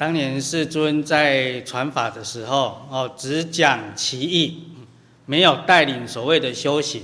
[0.00, 4.64] 当年世尊在传法的时候，哦，只讲其义，
[5.26, 7.02] 没有带领所谓的修行。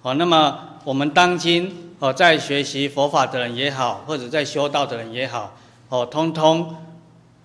[0.00, 6.72] 哦，那么我们当今哦，在学习佛法的人也好，或者在修道的人也好，哦，通通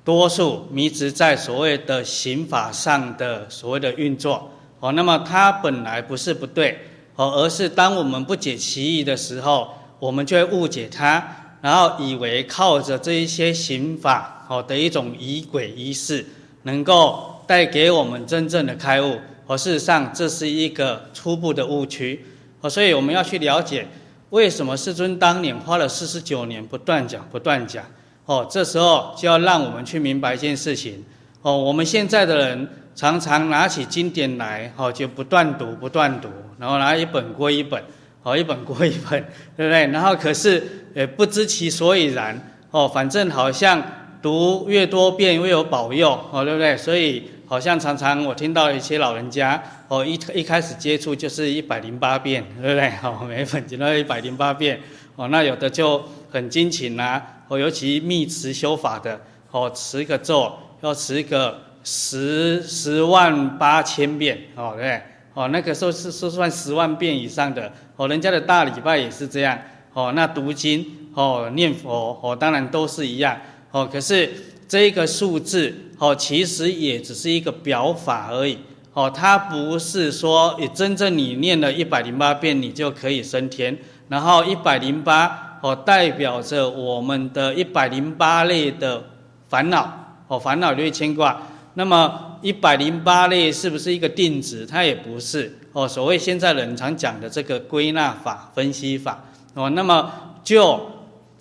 [0.04, 4.52] 多数迷执在所谓的行法上的所谓的运作。
[4.82, 6.78] 哦，那么它本来不是不对，
[7.16, 11.38] 哦，而是当我们不解其义的时候，我们就会误解它。
[11.60, 16.26] 然后以为靠着这一些行法，好的一种仪轨仪式，
[16.64, 19.18] 能够带给我们真正的开悟。
[19.48, 22.20] 而事实上，这是一个初步的误区。
[22.60, 23.88] 哦，所以我们要去了解，
[24.32, 27.86] 为什么世尊当年花了四十九年不断讲、不断讲。
[28.26, 31.02] 哦，这时候就要让我们去明白一件事情。
[31.44, 36.28] 哦，我们现在的人常常拿起经典来，哦，就不断读、不断读，
[36.60, 37.82] 然后拿一本过一本。
[38.24, 39.24] 哦，一本过一本，
[39.56, 39.88] 对不对？
[39.88, 40.62] 然后可是
[40.94, 42.38] 也不知其所以然，
[42.72, 43.82] 哦，反正好像
[44.22, 46.78] 读越多遍越有保佑，哦，对不对？
[46.78, 52.92] 所以好像常常我听到一些老人家，哦，一一开始接触就是一百零八遍，对不对？
[53.04, 54.80] 哦，每本经都一百零八遍，
[55.16, 59.20] 哦，那有的就很精勤啊，哦，尤其密持修法的，
[59.52, 65.02] 哦，持一个咒要持一个十十万八千遍，哦，对对？
[65.34, 69.58] 哦，那个时候是是算十万遍以上的哦，人家的大礼拜也是这样
[69.94, 70.12] 哦。
[70.14, 73.38] 那读经哦，念佛哦，当然都是一样
[73.72, 73.90] 哦。
[73.92, 74.30] 可是
[74.68, 78.58] 这个数字哦，其实也只是一个表法而已
[78.94, 83.78] 哦，它不是说也真正你念了一百零八遍，你就可以升天。
[84.08, 89.04] 然后一百零八哦，代表着我们的一百零八类的
[89.50, 91.42] 烦恼哦，烦恼就是牵挂。
[91.74, 92.28] 那么。
[92.42, 94.66] 一百零八类是不是一个定值？
[94.66, 95.88] 它也不是哦。
[95.88, 99.24] 所谓现在人常讲的这个归纳法、分析法
[99.54, 100.12] 哦，那么
[100.44, 100.90] 就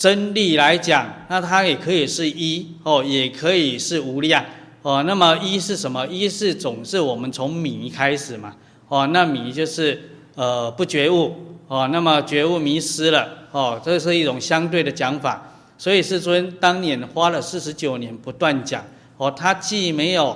[0.01, 4.43] 真理来讲，那它也可以是一哦，也可以是无量
[4.81, 5.03] 哦。
[5.07, 6.07] 那么一是什么？
[6.07, 8.57] 一是总是我们从迷开始嘛
[8.89, 11.37] 哦，那迷就是呃不觉悟
[11.69, 15.53] 哦，那么觉悟迷失了哦，这是一种相对的讲法。
[15.77, 18.83] 所以世尊当年花了四十九年不断讲
[19.19, 20.35] 哦，他既没有。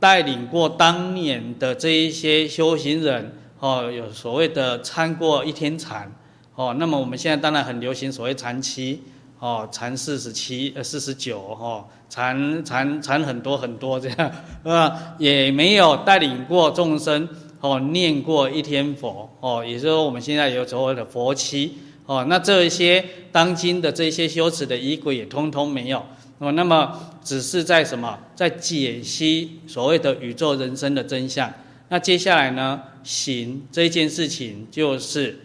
[0.00, 6.12] 带领过当年的这一些修行人，哦，有所谓的参过一天禅，
[6.54, 9.02] 哦，那么我们现在当然很流行所谓禅七，
[9.38, 14.32] 哦，禅四十七呃四十九，哦，禅禅禅很多很多这样，
[14.64, 17.28] 啊，也没有带领过众生，
[17.60, 21.72] 哦，念过一天佛，哦，也就是说我们现在有所谓的佛七，
[22.06, 26.02] 哦，那这些当今的这些修持的仪轨也通通没有。
[26.38, 26.92] 哦，那么
[27.22, 31.50] 只是在什么，在解析所谓的宇宙人生的真相。
[31.88, 35.38] 那接下来呢，行这件事情就是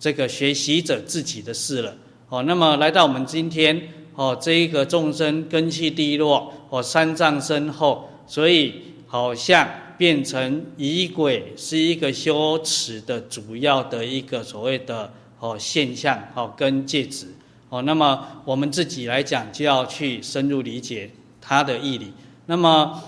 [0.00, 1.94] 这个学习者自己的事了。
[2.30, 3.80] 哦，那么来到我们今天，
[4.14, 8.74] 哦，这一个众生根气低落，哦，三障深厚，所以
[9.06, 9.68] 好像
[9.98, 17.26] 变成疑鬼是一个修持的主要的一个所谓的哦现象，哦跟介质。
[17.68, 21.10] 哦，那么我们自己来讲，就要去深入理解
[21.40, 22.12] 它的义理。
[22.46, 23.00] 那么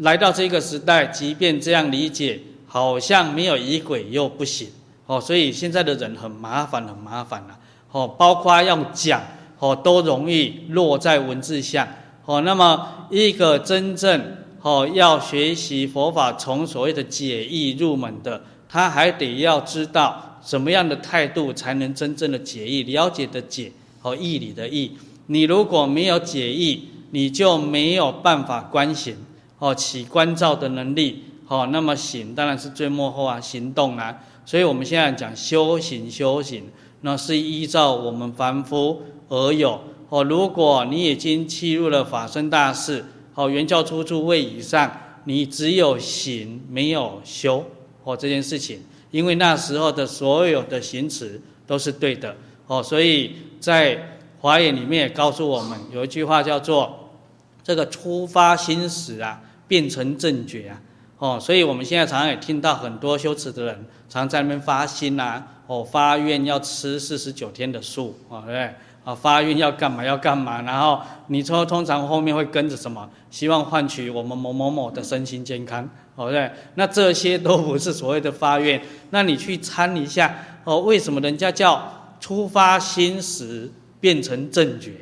[0.00, 4.68] 来到这个时代，即便这样理解，好像没有疑鬼又不行。
[5.06, 7.58] 哦，所以现在的人很麻烦，很麻烦了。
[7.92, 9.20] 哦，包括要讲，
[9.58, 11.88] 哦，都容易落在文字下。
[12.24, 23.70] 哦，那么一个真正哦要学习佛法，从所谓的解义入门的，他还得要知道什么样的态度才能真正的解义，了解的解。
[24.00, 24.92] 和义理的义，
[25.28, 29.16] 你如果没有解义，你就没有办法观行，
[29.58, 34.14] 哦，起观照的能力，哦，那么行当然是最幕后啊，行动啊。
[34.46, 36.64] 所以我们现在讲修行，修行
[37.00, 43.04] 那是依照我们凡夫而有，哦，如果你已经契入了法身大士，
[43.34, 44.90] 哦，圆教初住位以上，
[45.24, 47.64] 你只有行没有修，
[48.04, 48.80] 哦，这件事情，
[49.10, 52.36] 因为那时候的所有的行持都是对的。
[52.66, 57.10] 哦，所以在华严里面也告诉我们有一句话叫做
[57.62, 60.80] “这个初发心时啊，变成正觉啊”。
[61.18, 68.74] 哦，所以我们现在常常也听到很多修持的人常在那边发心啊，哦，发愿要吃四十九天的素，哦，对不对？
[69.04, 73.08] 啊，发愿要干嘛要干嘛，然后你说通常后面会跟着什么？
[73.30, 76.50] 希望换取我们某某某的身心健康，哦，对？
[76.76, 78.80] 那这些都不是所谓的发愿。
[79.10, 80.34] 那你去参一下，
[80.64, 82.00] 哦，为什么人家叫？
[82.20, 83.70] 初发心时
[84.00, 84.92] 变成正觉，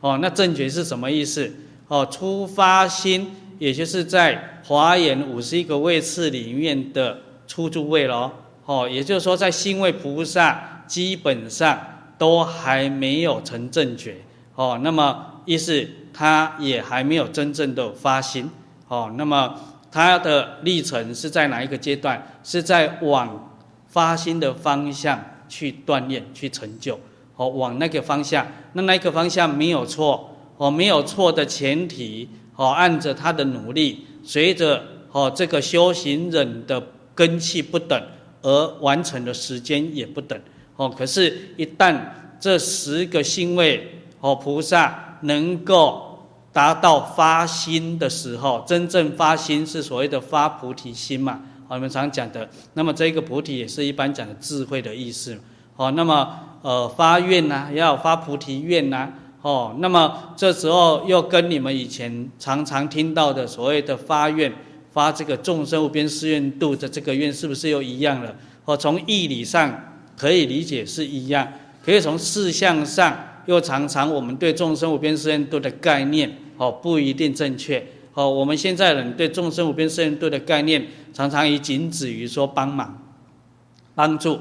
[0.00, 1.52] 哦，那正觉是什么意思？
[1.88, 8.30] 哦，初发心，也就是在华严五十一个位次里面的初住位喽，
[8.70, 11.76] 哦，也就是说在信位菩萨基本上
[12.16, 14.18] 都还没有成正觉，
[14.54, 18.48] 哦，那么意思他也还没有真正的发心，
[18.86, 19.58] 哦，那么
[19.90, 22.24] 他的历程是在哪一个阶段？
[22.44, 23.58] 是在往
[23.88, 26.96] 发心的方向去锻炼、去成就，
[27.34, 36.80] 哦，往那个方向，那那个方向没有错，哦，没有错的前提，哦，按着他的努力，随着哦这个修行人的
[37.16, 38.00] 根器不等，
[38.42, 40.38] 而完成的时间也不等，
[40.76, 41.98] 哦，可是，一旦
[42.38, 51.42] 这十个星位，哦，菩萨能够达到发心的时候，真正发心是所谓的发菩提心嘛？
[51.68, 55.38] 我们常讲的，那么这个菩提也是一般讲的智慧的意思。
[55.76, 59.08] 哦，那么呃发愿呐、要发菩提愿呐、
[59.42, 64.52] 哦，那么这时候又跟你们以前常常听到的所谓的发愿，
[64.92, 68.34] 发这个众生无边誓愿度的这个愿，是不是又一样了？
[68.64, 71.46] 哦，从义理上可以理解是一样，
[71.84, 73.26] 可以从事项上。
[73.46, 77.84] 又常常我们对众生无边誓愿度的概念，哦，不一定正确。
[78.12, 83.02] 哦，我们现在人对众生无边誓愿度的概念，常常以仅止于说帮忙、
[83.94, 84.38] 帮助。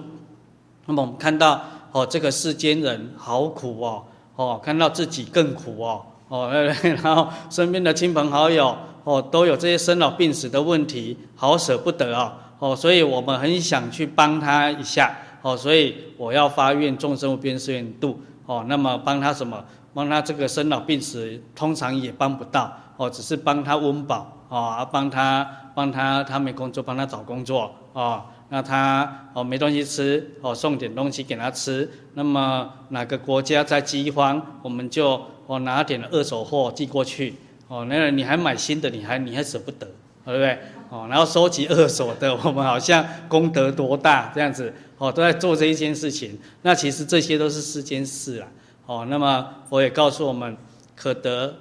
[0.85, 1.63] 那么我们看到，
[1.93, 4.03] 哦，这个世间人好苦哦，
[4.35, 6.51] 哦，看到自己更苦哦，哦，
[6.83, 18.19] 然后身边的亲朋好友，哦，都有这些生老病死的问题，好舍不得哦，哦，所以我们很想去帮他一下，哦，所以我要发愿众生无边誓愿度。
[18.45, 19.63] 哦，那么帮他什么？
[19.93, 22.75] 帮他这个生老病死，通常也帮不到。
[22.97, 27.71] 哦，只是帮他温饱，啊，帮他帮他他没工作，帮他找工作。
[27.93, 31.87] 哦，那他哦没东西吃，哦送点东西给他吃。
[32.15, 37.35] 那么哪个国家在饥荒，我们就哦拿点二手货寄过去。
[37.69, 39.87] 哦，那个你还买新的，你还你还舍不得，
[40.25, 40.59] 对不对？
[40.89, 44.73] 哦，然后收集二手的，我们好像功德多大这样子。
[44.97, 48.47] 哦，都在做这一件事情，那其实这些都是世间事啦。
[48.85, 50.57] 哦，那么我也告诉我们，
[50.93, 51.55] 可得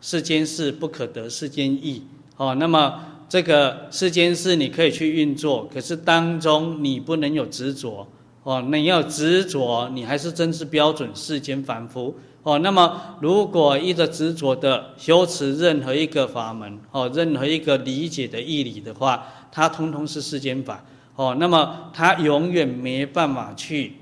[0.00, 2.06] 世间事，不可得世间义。
[2.38, 8.08] 哦，那么这个世间事你可以去运作，可是当中你不能有执着。
[8.44, 12.16] 哦，你要执着，你还是真是标准世间凡夫。
[12.48, 20.82] 哦，那么如果一直执着的修持任何一个法门，哦，任何一个理解的义理的话，它通通是世间法。
[21.14, 23.92] 哦，那么它永远没办法去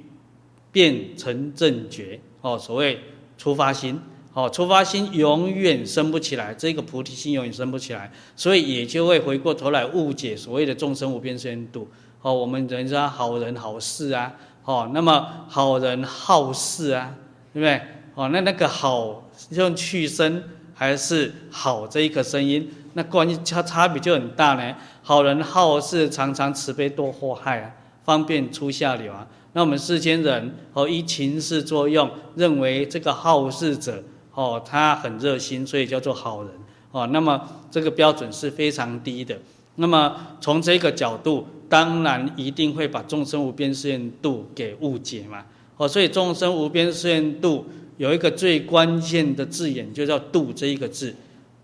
[0.70, 2.20] 变成正觉。
[2.40, 3.00] 哦，所谓
[3.37, 4.00] 初发心，
[4.32, 11.88] 哦，初发心永远生不起来，这个菩提心永远生不起来，所以也就会回过头来误解所谓的众生无边誓愿度。
[12.22, 14.32] 哦，我们人说好人好事啊，
[14.64, 17.12] 哦，那么好人好事啊，
[17.52, 17.81] 对不对？
[18.16, 20.42] 哦，那那个好用去声
[20.72, 24.74] 还是好这一个声音，那关系差差别就很大呢。
[25.02, 27.70] 好人好事，常常慈悲多祸害啊，
[28.06, 29.26] 方便出下流啊。
[29.52, 34.02] 那我们世间人哦，依情势作用，认为这个好事者
[34.32, 36.50] 哦，他很热心，所以叫做好人
[36.93, 37.06] 哦。
[37.12, 39.38] 那么这个标准是非常低的。
[39.74, 45.44] 那么从这个角度，当然一定会把众生无边誓愿度给误解嘛。
[45.76, 51.15] 哦，所以众生无边誓愿度有一个最关键的字眼，就叫“度”这一个字。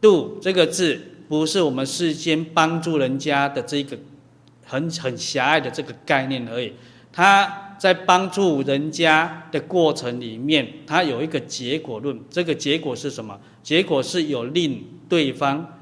[0.00, 1.00] 度这个字。
[1.28, 3.96] 不是我们世间帮助人家的这个
[4.66, 6.70] 很很狭隘的这个概念而已，
[7.10, 12.20] 他在帮助人家的过程里面，他有一个结果论。
[12.28, 13.40] 这个结果是什么？
[13.62, 15.78] 结果是有令对方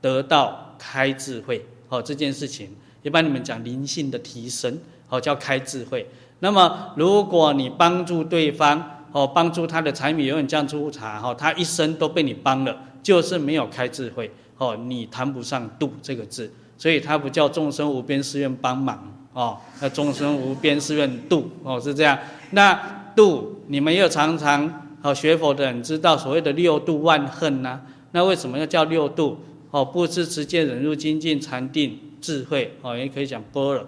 [0.00, 1.66] 得到开智慧。
[1.88, 2.68] 哦，这件事情
[3.02, 6.08] 一般你们讲灵性的提升，哦叫开智慧。
[6.38, 14.28] 那么如果你帮助对方，哦帮助他的柴米油盐酱醋茶，哦他一生都被你帮了，就是没有开智慧。
[14.58, 22.18] 哦，你谈不上度这个字，所以他不叫众生无边誓愿帮忙哦，那众生无边誓愿度哦，是这样。
[22.50, 27.80] 那度你们又常常哦学佛的人知道所谓的六度万恨呐、
[28.10, 29.38] 那为什么要叫六度？
[29.70, 33.84] 哦，布施、持戒、忍辱、精进、禅定、智慧哦，也可以讲般若，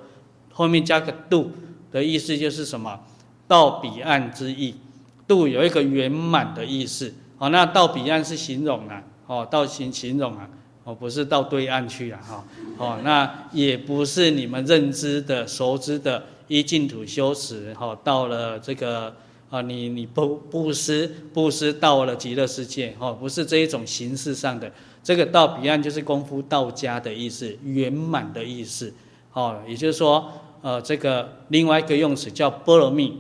[0.53, 1.53] 后面加个度
[1.93, 2.99] 的意思就是什么？
[3.47, 4.75] 到彼岸之意，
[5.29, 7.13] 度有一个圆满的意思。
[7.39, 9.03] 哦，那到彼岸是形容啊。
[9.29, 10.49] 哦，到形形容啊，
[10.85, 12.45] 哦，不是到对岸去啊，哈，
[12.79, 19.13] 哦，那也不是你们认知的、熟知的依净土修持，哈，到了这个
[19.51, 24.71] 啊，你你不布施布施到了极乐世界，哈，不是这一种形式上的，
[25.03, 28.95] 这个到彼岸就是功夫到家的意思，圆满的意思，
[29.33, 33.19] 哦，也就是说，呃，这个另外一个用词叫波罗蜜，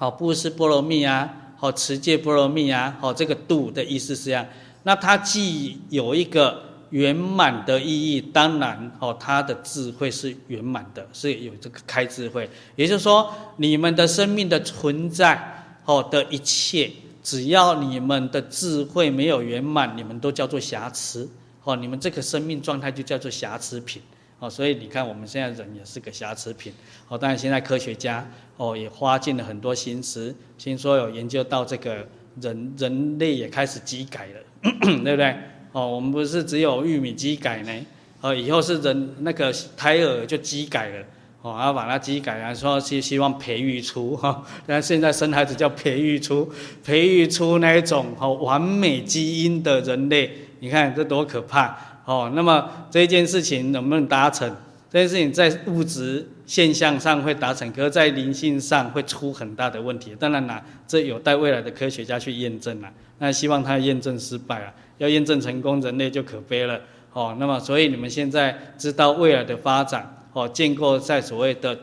[0.00, 4.46] 好，布施波罗蜜啊，好，持戒波罗蜜啊，好，这个度的意思是这样。
[4.84, 12.48] 那它既有一个圆满的意义，当然哦，它的智慧是圆满的，是有这个开智慧。
[12.76, 16.90] 也就是说，你们的生命的存在哦的一切
[17.22, 21.28] 只要你们的智慧没有圆满，你们都叫做瑕疵。
[21.64, 24.00] 哦，你们这个生命状态就叫做瑕疵品。
[24.40, 26.72] 哦，所以你看我们现在人也是个瑕疵品。
[27.08, 32.06] 哦，当然现在科学家哦也花尽了很多心思，听说有研究到这个
[32.40, 34.40] 人人类也开始基改了，
[35.04, 35.36] 对不对？
[35.72, 37.86] 哦，我们不是只有玉米基改呢？
[38.22, 41.04] 哦，以后是人那个胎儿就基改了。
[41.42, 46.50] 哦，要把它基改来说希希望培育出 哈，但现在生孩子叫培育出，
[46.84, 52.32] 培育出那一种哈完美基因的人类，你看这多可怕哦！
[52.34, 54.54] 那么这件事情能不能达成？
[54.90, 60.14] 这件事情在物质现象上会达成，可是在灵性上会出很大的问题。
[60.18, 62.92] 当然啦，这有待未来的科学家去验证啦。
[63.18, 66.80] 那希望他验证失败啊，要验证成功，人类就可悲了。
[67.12, 70.16] 哦，那么所以你们现在知道未来的发展。
[70.32, 71.76] 哦，建构在所谓的，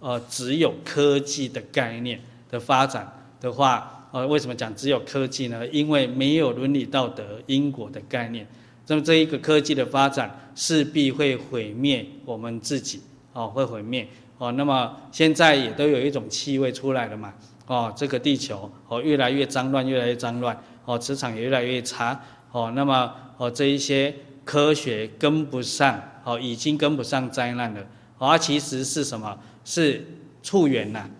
[0.00, 3.10] 呃，只有科技的概念的发展
[3.40, 5.64] 的话，呃，为什么讲只有科技呢？
[5.68, 8.44] 因为没有伦理道德因果的概念，
[8.86, 13.00] 那么这一个科技的发展势必会毁灭我们自己，
[13.32, 14.06] 哦，会毁灭，
[14.38, 17.32] 哦，那么现在也都有一种气味出来了嘛，
[17.66, 22.20] 哦，这个地球哦越来越脏乱，越来越脏乱，哦，磁场也越来越差，
[22.50, 26.02] 哦，那么哦这一些科学跟不上。
[26.24, 27.80] 哦，已经跟不上灾难了。
[28.16, 29.36] 哦，它其实是什么？
[29.64, 30.06] 是
[30.40, 31.10] 触缘呐。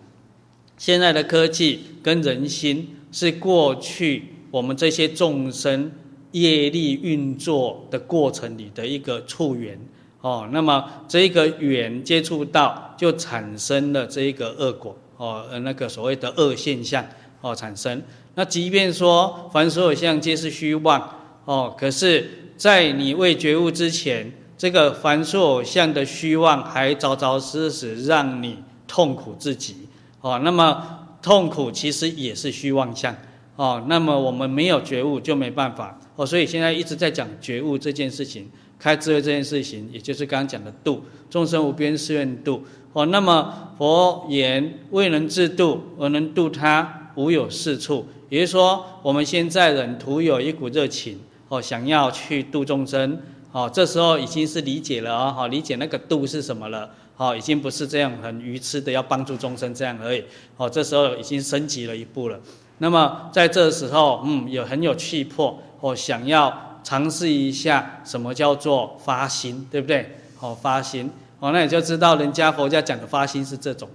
[0.77, 5.91] 现在的科技跟人心是过去我们这些众生
[6.33, 9.79] 业力运作的过程里的一个触缘。
[10.21, 14.95] 哦，那么这个缘接触到，就产生了这一个恶果。
[15.17, 17.03] 哦，那个所谓的恶现象
[17.41, 17.99] 哦产生。
[18.35, 21.09] 那即便说凡所有相皆是虚妄。
[21.45, 24.31] 哦，可是，在你未觉悟之前。
[24.55, 29.75] 这个凡所有相的虚妄，还着着实实让你痛苦至极
[30.21, 30.39] 哦。
[30.41, 33.13] 那么痛苦其实也是虚妄相
[33.57, 33.83] 哦。
[33.89, 36.25] 那么我们没有觉悟就没办法哦。
[36.25, 43.05] 所以现在一直在讲觉悟这件事情，开智慧这件事情，也就是刚刚讲的度众生无边誓愿度哦。
[43.07, 48.05] 那么佛言未能自度而能度他，无有是处。
[48.29, 53.19] 也就是说，我们现在人徒有一股热情哦，想要去度众生。
[53.51, 60.23] 哦，这时候已经是理解了哦，理解那个度是什么了，哦，已经不是这样很愚痴的要帮助众生这样而已，
[60.57, 62.39] 哦，这时候已经升级了一步了。
[62.79, 70.09] 那么在这时候，嗯，有很有气魄，哦，想要尝试一下什么叫做发心，对不对？
[70.39, 71.11] 哦，发心，
[71.41, 73.89] 哦，那你就知道人家佛家讲的发心是这种，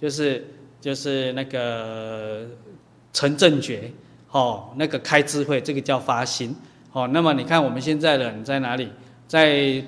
[0.00, 0.44] 就是
[0.80, 2.44] 就是那个
[3.12, 3.92] 成正觉，
[4.32, 6.52] 哦，那个开智慧，这个叫发心。
[6.90, 8.88] 哦，那么你看我们现在的人在哪里？
[9.28, 9.80] 在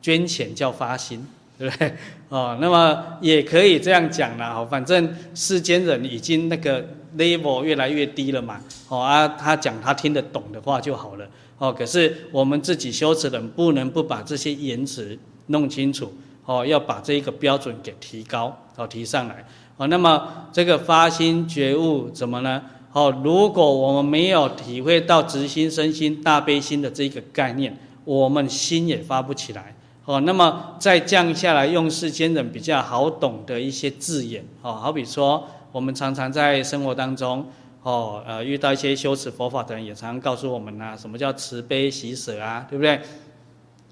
[0.00, 1.26] 捐钱叫发心，
[1.58, 1.92] 对不对？
[2.28, 4.46] 哦，那么也可以这样讲了。
[4.54, 6.86] 哦，反正世间人已经那个
[7.16, 8.60] level 越来越低了嘛。
[8.88, 11.26] 哦啊，他讲他听得懂的话就好了。
[11.58, 16.12] 哦，可是我们自己修持人不能不把这些言辞弄清楚。
[16.44, 19.44] 哦，要把这一个标准给提高，哦，提上来。
[19.76, 22.62] 哦，那么这个发心觉悟怎么呢？
[22.90, 29.74] 哦，如果我们没有体会到直心、身心、大悲心的这个概念，我们心也发不起来。
[30.06, 37.46] 哦，那么再降下来，用世间人比较好懂的一些字眼，哦，好比说，我们常常在生活当中，
[37.82, 43.00] 哦，呃，遇到一些修持佛法的人，也常常告诉我们啊，什么叫慈悲喜舍啊，对不对？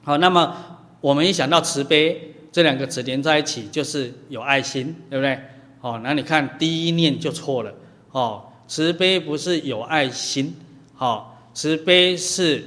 [0.03, 0.57] 好，那么
[1.01, 5.39] 我们一想到慈悲这两个词连在一起，就是有爱心，对不对？
[5.81, 7.75] 哦，那你看第一念就错了，
[8.13, 8.43] 哦。
[8.69, 10.53] 慈悲不是有爱心，
[10.93, 12.65] 好，慈悲是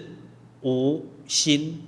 [0.62, 1.84] 无心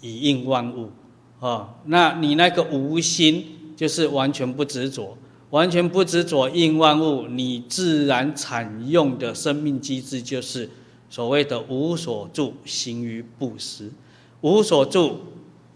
[0.00, 0.90] 以应万物，
[1.38, 5.16] 啊，那你那个无心就是完全不执着，
[5.52, 10.68] 完全不执着应万物，你自然采用的生命机制就是
[11.10, 13.90] 所谓的无所住行于布施，
[14.40, 15.20] 无所住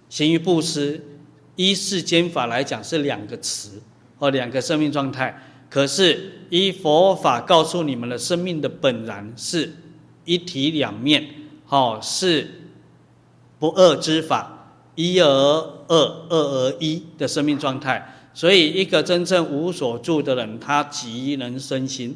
[0.09, 1.04] 行于布施，
[1.56, 3.83] 依世间法来讲是两个词，
[4.18, 5.42] 或，两个生命状态。
[5.68, 9.71] 可是依佛法告诉你们的生命的本然是
[10.25, 11.28] 一体两面，
[11.66, 12.49] 好，是
[13.59, 15.97] 不二之法，一而二，
[16.30, 18.14] 二而一的生命状态。
[18.37, 22.11] 所以一个真正无所住的人，他即能生心；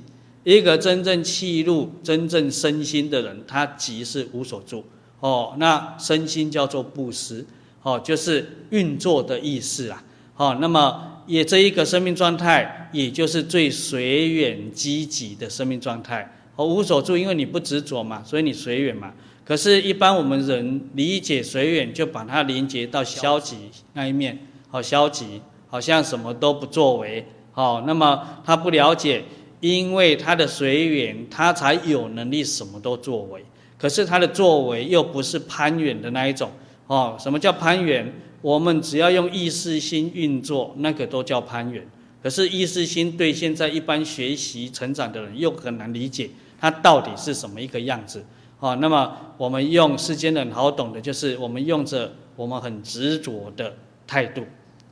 [0.45, 4.85] 一个真正契入、真正生心的人，他即是无所住。
[5.21, 7.47] 哦，那生心叫做布施，
[7.83, 10.05] 哦，就是运作的意思啊。
[10.37, 11.07] 哦，那么。
[11.27, 16.29] 也这一个生命状态，也就是最随缘积极的生命状态。
[16.57, 19.13] 哦，无所住，因为你不执着嘛，所以你随缘嘛。
[19.45, 23.57] 可是，一般我们人理解随缘，就把它连接到消极
[23.93, 24.37] 那一面。
[24.69, 27.25] 好，消极，好像什么都不作为。
[27.53, 29.25] 好，那么他不了解
[29.61, 33.43] 因为他的随缘，他才有能力什么都作为。
[33.79, 36.51] 可是他的作为又不是攀缘的那一种
[36.87, 37.17] 哦。
[37.19, 38.13] 什么叫攀缘？
[38.43, 41.87] 我们只要用意识心运作，那个都叫攀缘。
[42.23, 48.25] 可是意识心对现在一般学习成长的人又很难理解，它到底是什么一个样子？
[48.59, 53.75] 哦，那么我们用世间人好懂的，就是我们用着我们很执着的
[54.07, 54.43] 态度。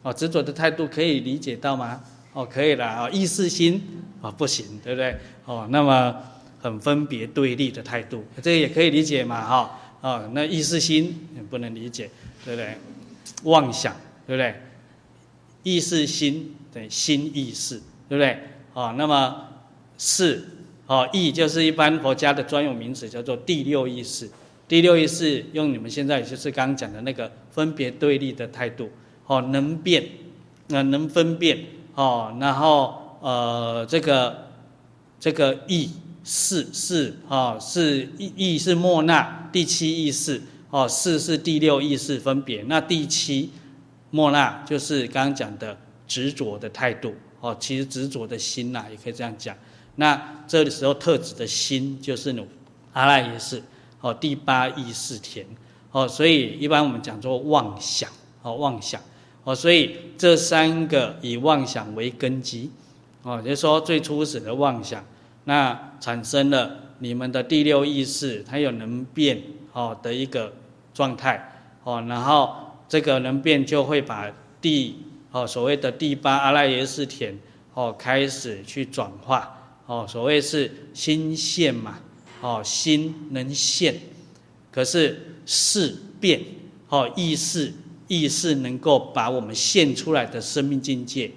[0.09, 2.01] 哦，执着的态度可以理解到吗？
[2.33, 3.11] 哦，可以了啊。
[3.11, 3.83] 意识心
[4.23, 5.15] 啊，不行，对不对？
[5.45, 6.17] 哦，那么
[6.63, 9.47] 很分别对立的态度，这个也可以理解嘛？
[9.47, 12.09] 哈，啊，那意识心也不能理解，
[12.43, 12.79] 对不对？
[13.43, 13.95] 妄想，
[14.27, 14.55] 对不对？
[15.63, 18.39] 意识心对心意识，对不对？
[18.73, 19.47] 啊，那么
[19.99, 20.43] 是，
[20.87, 24.31] 哦，意就是一般佛家的专有名词，叫做第六意识。
[24.67, 28.91] 第六意识用你们现在就是刚刚讲的那个分别对立的态度，
[29.29, 30.05] 哦，能辨，
[30.67, 34.49] 那能分辨，哦，然后呃，这个
[35.21, 35.89] 这个意
[36.25, 40.43] 识是啊，是意意是莫那第七意识。
[40.71, 43.51] 哦，四是第六意识分别，那第七
[44.11, 45.75] 莫那就是刚刚讲的
[46.07, 47.15] 执着的态度。
[47.41, 49.57] 哦，其实执着的心呐、也可以这样讲。
[49.97, 52.37] 那这个时候特指的心就是
[52.93, 53.63] 阿赖耶识。
[54.03, 55.47] 哦，第八意识田。
[55.91, 58.11] 哦，所以一般我们讲做妄想。
[58.43, 59.01] 哦，妄想。
[59.49, 62.71] 哦，所以这三个以妄想为根基。
[63.23, 65.03] 哦，就说最初始的妄想，
[65.45, 69.41] 那产生了你们的第六意识，它有能变。
[69.71, 70.53] 哦的一个
[70.93, 72.53] 状态，哦，然后
[72.89, 74.29] 这个能变就会把
[74.61, 74.97] 第
[75.31, 77.39] 哦所谓的第八阿赖耶识田
[77.75, 79.57] 哦开始去转化，
[79.87, 82.01] 哦所谓是心现嘛，
[82.41, 83.95] 哦心能现，
[84.73, 86.41] 可是事变，
[86.89, 87.73] 哦意识
[88.09, 91.31] 意识能够把我们现出来的生命境界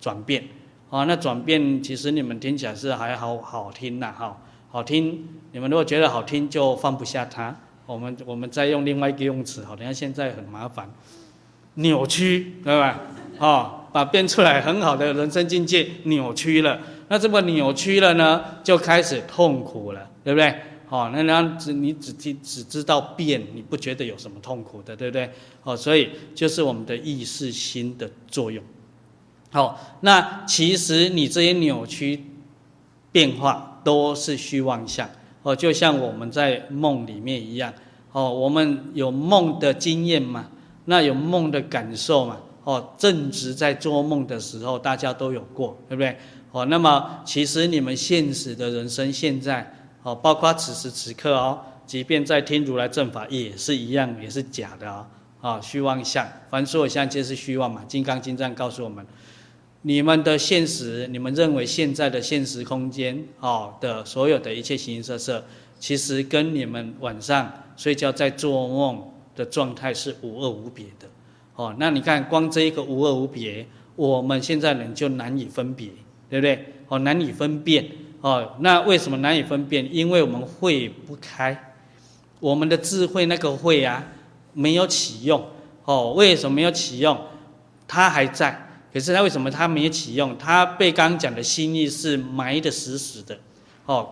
[0.00, 0.44] 转变，
[0.88, 4.38] 啊那转变其实你们听起来是还好好听呐，哈。
[4.70, 7.56] 好听，你们如果觉得好听，就放不下它。
[7.86, 10.90] 我们我们再用另外一个用词，好，等下现在很麻烦，
[11.74, 13.00] 扭曲，对吧？
[13.38, 20.54] 哦，把变出来很好的人生境界扭曲了，那这么扭曲了呢，就开始痛苦了，对不对？
[20.88, 25.30] 哦，那然只你只只只知道变，你不觉得有什么痛苦的，对不对？
[25.62, 28.62] 哦，所以就是我们的意识心的作用。
[29.50, 32.24] 好，那其实你这些扭曲
[33.12, 33.66] 变化。
[33.84, 35.08] 都是虚妄相
[35.42, 37.72] 哦，就像我们在梦里面一样
[38.12, 38.30] 哦。
[38.30, 40.50] 我们有梦的经验嘛？
[40.84, 42.36] 那有梦的感受嘛？
[42.64, 46.18] 哦，正值在做梦的时候，大家都有过，对不对？
[46.50, 55.08] 哦，那么其实你们现实的人生现在哦，包括此时此刻哦，即便在听如来正法也是一样，也是假的啊、
[55.40, 55.50] 哦！
[55.50, 59.06] 啊，虚妄相，凡所有相皆是虚妄嘛，《金刚经》这样告诉我们。
[59.82, 65.44] 你们的现实，你们认为现在的现实空间，哦的所有的一切形形色色，
[65.78, 71.06] 其实跟你们晚上睡觉在做梦的状态是无二无别的，
[71.54, 75.88] 哦，那你看光这一个无二无别，我们现在人就难以分别，
[76.28, 76.74] 对不对？
[76.88, 77.86] 哦，难以分辨，
[78.20, 79.88] 哦，那为什么难以分辨？
[79.94, 81.74] 因为我们会不开，
[82.40, 84.04] 我们的智慧那个慧啊，
[84.52, 85.44] 没有启用，
[85.84, 87.18] 哦，为什么没有启用？
[87.86, 88.66] 它还在。
[88.90, 90.36] 可是他为什么他没有启用？
[90.38, 93.38] 他被刚讲的心意是埋得死死的，
[93.84, 94.08] 哦，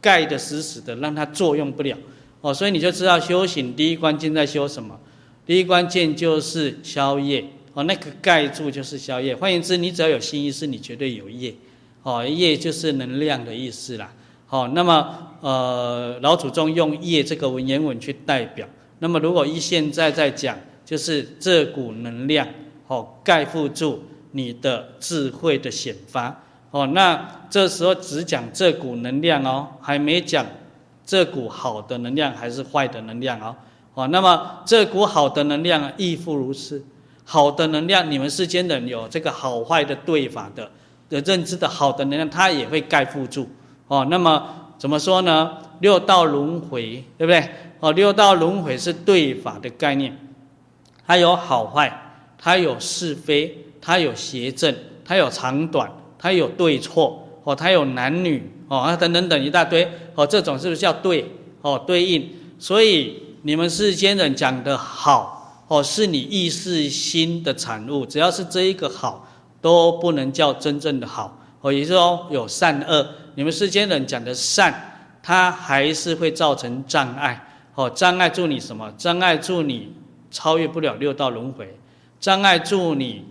[0.00, 1.98] 盖得死死的，让它作用不了，
[2.40, 4.98] 哦，所以你就知道修行第一关键在修什么？
[5.44, 7.44] 第一关键就是消业，
[7.74, 9.34] 哦，那个盖住就是消业。
[9.34, 11.52] 换言之，你只要有心意识，你绝对有业，
[12.02, 14.12] 哦，业就是能量的意思啦，
[14.48, 18.66] 哦，那么呃，老祖宗用业这个文言文去代表。
[18.98, 22.46] 那么如果依现在在讲，就是这股能量，
[22.86, 24.02] 哦，盖覆住。
[24.32, 30.46] 你的智慧的显发哦，那这时候只讲这股能量哦，还没讲
[31.04, 33.56] 这股好的能量还是坏的能量哦。
[33.94, 36.80] 哦，那么这股好的能量亦复如是，
[37.24, 40.70] 好的能量，你们世间人有这个好坏的对法的
[41.10, 43.46] 的认知的好的能量，它也会盖覆住
[43.88, 44.06] 哦。
[44.08, 45.58] 那么怎么说呢？
[45.80, 47.46] 六道轮回，对不对？
[47.80, 50.16] 哦，六道轮回是对法的概念，
[51.06, 53.66] 它有好坏，它有是非。
[53.82, 61.24] 它有邪正，它有长短，它有对错，哦，它有男女，哦，啊，等等等一大堆，哦，这种是不是叫对？
[61.62, 62.28] 哦，对应。
[62.58, 68.04] 所以你们世间人讲的好，哦，是你意识心的产物。
[68.04, 69.26] 只要是这一个好，
[69.60, 71.38] 都不能叫真正的好。
[71.60, 73.06] 哦，也就是说有善恶。
[73.34, 74.74] 你们世间人讲的善，
[75.22, 77.46] 它还是会造成障碍。
[77.74, 78.92] 哦，障碍住你什么？
[78.96, 79.92] 障碍住你
[80.30, 81.76] 超越不了六道轮回，
[82.18, 83.24] 障碍住你。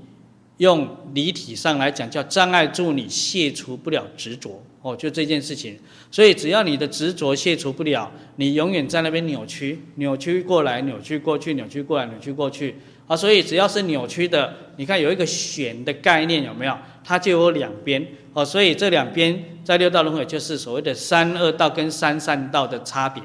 [0.57, 5.79] 用离体上来讲，叫障碍住你，卸除不了执着哦，就这件事情。
[6.11, 12.75] 所以只要你的执着卸除不了，你永远在那边扭曲，扭曲过来，扭曲过去，扭曲过来，扭曲过去
[13.09, 13.17] 啊。
[13.17, 16.77] 所以只要是扭曲的，你看有一个弦的概念有没有？
[17.03, 18.45] 它就有两边哦。
[18.45, 23.21] 所以这两边在六道轮回就是所谓的三恶道跟三善道的差别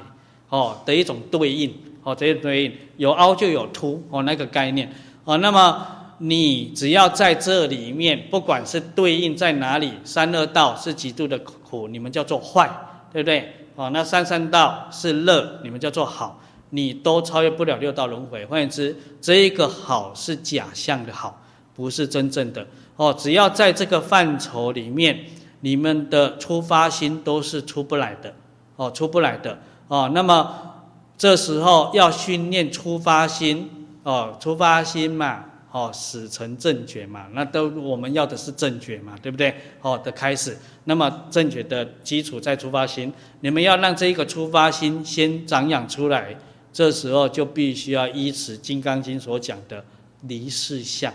[0.49, 4.91] 哦的一种对应哦，这些对应有凹就有凸哦，那个概念
[5.23, 5.37] 哦。
[5.37, 5.87] 那么。
[6.17, 12.71] 你只要在这里面，不管是对应在哪里，三恶道是极度的苦，你们叫做坏，
[13.11, 13.53] 对不对？
[13.75, 18.45] 哦，那三善道是乐，你们叫做好，你都超越不了六道轮回。
[18.45, 21.41] 换言之，这一个好是假象的好，
[21.73, 22.65] 不是真正的。
[22.95, 25.25] 哦，只要在这个范畴里面，
[25.61, 28.33] 你们的出发心都是出不来的，
[28.75, 29.59] 哦，出不来的。
[29.87, 30.83] 哦，那么
[31.17, 33.69] 这时候要训练出发心，
[34.03, 35.45] 哦，出发心嘛。
[35.75, 39.53] 哦，始成正觉嘛，那都我们要的是正觉嘛，对不对？
[39.81, 46.33] 哦的开始，那么正觉的基础在出发心，你们要让这一个出发心先长养出来，
[46.75, 49.81] 这时候就必须要依持《金刚经》所讲的
[50.23, 51.13] 离世相，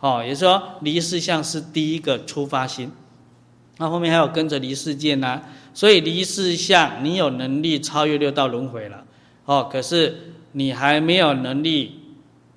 [0.00, 2.90] 哦，也就是说离世相是第一个出发心，
[3.76, 5.42] 那后面还有跟着离世界呢，
[5.74, 9.04] 所以离世相你有能力超越六道轮回了，
[9.44, 11.98] 哦，可是你还没有能力。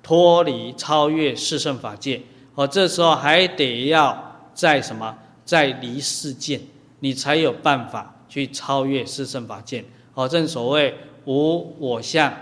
[0.02, 2.22] 脱离超越四圣法界，
[2.54, 6.60] 哦，这时候还得要在什么，在离世间，
[7.00, 9.84] 你才有办法去超越四圣法界。
[10.14, 12.32] 哦，正所谓无我相、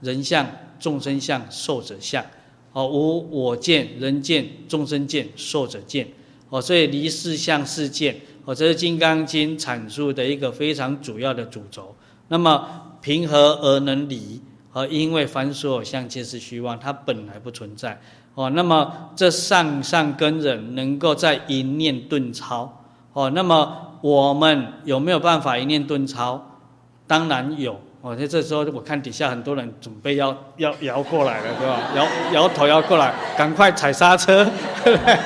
[0.00, 0.46] 人相、
[0.78, 2.24] 众生相、寿者相。
[2.72, 6.08] 哦，无我见、人见、众生见、寿者见。
[6.50, 11.94] 哦，所以离世相世见，哦，这是《金刚经》阐述的一个非常主要的主轴。
[12.28, 12.68] 那么，
[13.00, 14.40] 凭何而能离？
[14.74, 17.98] 哦因为凡所有相皆是虚妄，它本来不存在
[18.34, 18.50] 哦。
[18.50, 22.84] 那么这上上根人能够在一念顿超
[23.14, 23.30] 哦。
[23.30, 26.60] 那么我们有没有办法一念顿超？
[27.06, 28.14] 当然有哦。
[28.16, 31.80] 在这时候，我看底下很多人准备要要摇过来了，对吧？
[31.96, 34.44] 摇摇头摇过来，赶快踩刹车，
[34.84, 35.18] 对不对？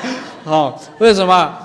[0.45, 1.57] 哦，为什么？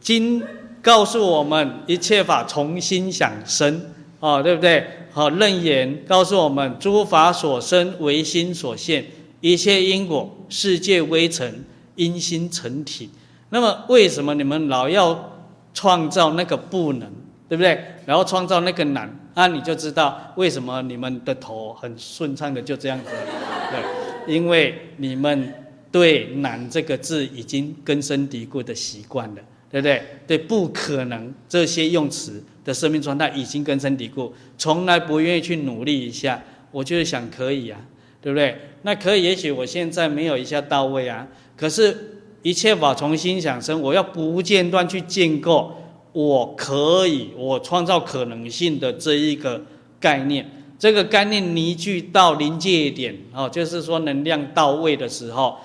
[0.00, 0.42] 经
[0.82, 3.80] 告诉我们，一切法从心想生
[4.20, 4.86] 哦，对不对？
[5.12, 9.04] 好，楞严告诉我们：诸法所生唯心所现，
[9.40, 11.64] 一切因果世界微尘
[11.94, 13.08] 因心成体。
[13.50, 15.32] 那么，为什么你们老要
[15.72, 17.10] 创造那个不能，
[17.48, 17.82] 对不对？
[18.04, 23.10] 然后创造那个难，那、那、你就知道为什么你们的头很顺畅的就这样子。
[23.70, 25.52] 对，因为你们
[25.90, 30.02] 对“难”这个字已经根深蒂固的习惯了，对不对？
[30.26, 32.42] 对，不可能这些用词。
[32.64, 36.42] 的生命状态已经根深蒂固，从来不愿意去努力一下。
[36.70, 37.78] 我就是想可以啊，
[38.22, 38.56] 对不对？
[38.80, 41.28] 那可以，也许我现在没有一下到位啊。
[41.58, 45.76] 可是，一切法从心想生，我要不间断去建构，
[46.14, 49.60] 我可以，我创造可能性的这一个
[50.00, 50.50] 概念。
[50.78, 55.56] 这个概念凝聚到临界点哦，就是说能量到位的时候，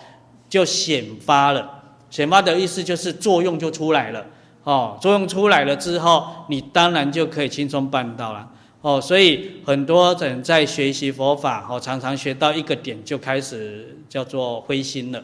[0.50, 1.84] 就显发了。
[2.10, 4.26] 显发的意思就是作用就出来了。
[4.64, 8.50] 哦，作用出来了之后，你当然就可以轻松办到了。
[8.82, 15.20] 哦，所以很多人在学习佛法，哦，常常学到一个点就开始叫做灰心了，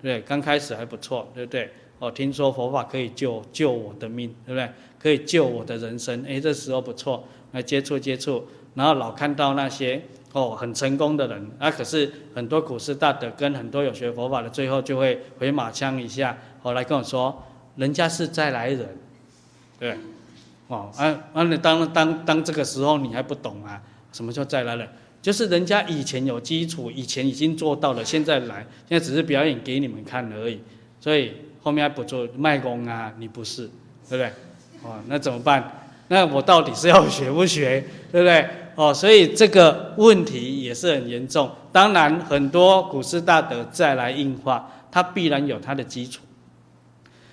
[0.00, 0.20] 对不对？
[0.22, 1.70] 刚开始还不错，对不对？
[2.00, 4.68] 哦，听说佛法可以救救我的命，对不对？
[4.98, 17.40] 可以救我的人生，哎，这时候不错，来接触接触，然后老看到那些哦很成功的人，啊，可是很多苦师大德跟很多有学佛法的，最后就会回马枪一下，哦，来跟我说。
[17.76, 18.88] 人家是再来人，
[19.78, 19.96] 对，
[20.66, 23.80] 哦，啊，啊，你当当当这个时候你还不懂啊？
[24.12, 24.86] 什么叫再来人？
[25.22, 30.60] 就是人家以前有基础，以前已经做到了，现在来，现在只是表演给你们看而已。
[31.00, 33.12] 所以后面还不做卖功啊？
[33.18, 33.68] 你不是，
[34.08, 34.26] 对不对？
[34.82, 35.86] 哦，那怎么办？
[36.08, 37.84] 那我到底是要学不学？
[38.10, 38.48] 对不对？
[38.74, 41.50] 哦，所以这个问题也是很严重。
[41.70, 46.22] 当然，很多古师大德再来硬化，它必然有它的基础。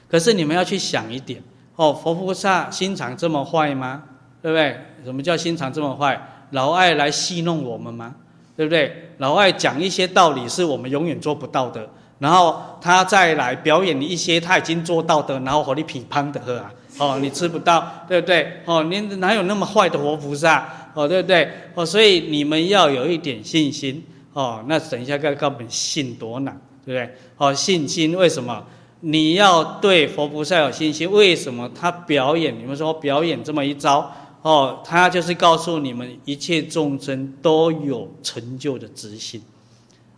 [0.10, 1.42] 可是你们要去想一点
[1.76, 4.04] 哦，佛菩萨心肠这么坏吗？
[4.42, 4.78] 对不对？
[5.06, 6.20] 什么叫心肠这么坏？
[6.52, 8.16] 老爱来戏弄我们吗？
[8.56, 9.12] 对不对？
[9.18, 18.62] 老爱讲一些道理是我们永远做不到的，然后他再来表演一些他已经做到的，然后和你批判的喝啊，哦，你吃不到，对不对？
[18.66, 20.68] 哦，你哪有那么坏的佛菩萨？
[20.94, 21.48] 哦，对不对？
[21.76, 24.04] 哦，所以你们要有一点信心
[24.34, 24.64] 哦。
[24.68, 27.16] 那等一下该告诉你信多难，对不对？
[27.38, 28.64] 哦，信心为什么？
[29.02, 32.58] 你要对佛菩萨有信心，为什么他表演？
[32.58, 39.40] 你们说表演这么一招哦，他就是告诉你们，一切众生都有成就的执行，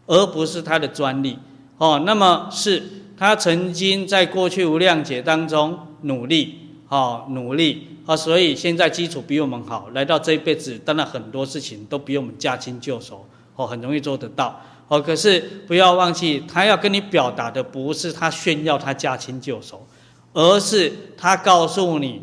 [0.06, 1.38] 而不是他的专利
[1.80, 2.04] 哦。
[2.06, 2.84] 那么是
[3.18, 19.86] 他曾经在过去无量劫当中努力，哦，努力啊，所以现在基础比我们好，来到这一辈子，当然很多事情都比我们驾轻就熟，哦，很容易做得到，哦，可是不要忘记，他要跟你表达的不是他炫耀他驾轻就熟，
[20.34, 22.22] 而是他告诉你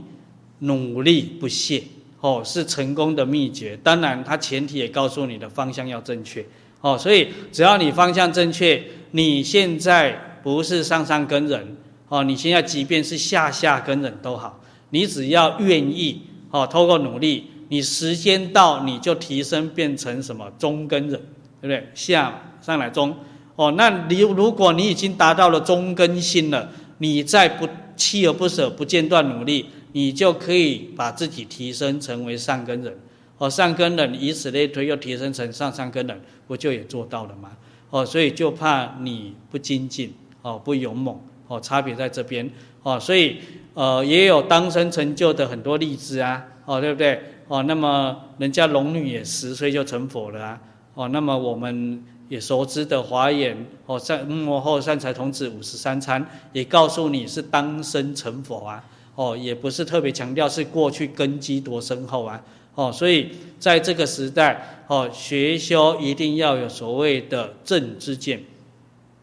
[0.61, 1.83] 努力不懈，
[2.21, 3.79] 哦，是成功的秘诀。
[3.83, 6.45] 当然，他前提也告诉你的方向要正确，
[6.81, 8.83] 哦，所以只要你方向正确，
[9.16, 11.74] 你现在不是上上根人。
[12.09, 21.18] 哦，你现在即便是下下根人都好，你只要愿意哦，透过努力，你时间到你就提升变成什么中根人，
[21.61, 21.88] 对不对？
[21.94, 23.16] 下上来中
[23.57, 32.94] 哦，那你如果你已经达到了中根心了，你再不锲而不舍、不间断努力，你就可以把自己提升成为上根人。
[33.38, 37.50] 哦，上根人以此类推，又提升成上上根人，不就也做到了吗？
[37.96, 41.18] 哦，所以就怕你不精进，哦，不勇猛。
[41.48, 42.50] 哦，差别在这边
[42.82, 43.37] 哦，所以
[43.74, 47.22] 呃也有当生成就的很多例子啊，哦对不对？
[47.46, 50.61] 哦，那么人家龙女也十岁就成佛了啊，
[50.94, 53.56] 哦，那么我们也熟知的华严
[53.87, 62.42] 哦善幕后善财童子五十三参也告诉你是当生成佛啊，哦也不是特别强调是过去根基多深厚啊，
[62.77, 68.45] 哦所以在这个时代哦学修一定要有所谓的正知见，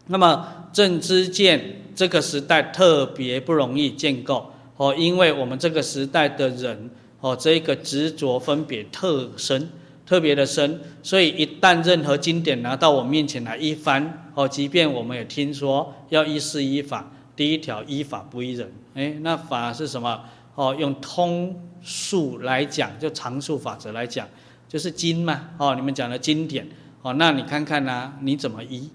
[0.08, 1.80] 那么正知见。
[1.94, 6.90] 这个时代特别不容易建构哦，因为我们这个时代的人
[7.20, 9.70] 哦，这个执着分别特深，
[10.04, 20.20] 特别的深，所以一旦任何经典拿到我面前来一翻哦，即便我们也听说要依事依法，第一条依法不依人，哎，那法是什么？
[20.56, 24.26] 哦，用通数来讲，就常数法则来讲，
[24.66, 26.66] 就是经嘛，哦，你们讲的经典
[27.02, 28.90] 哦，那你看看呐、你怎么依？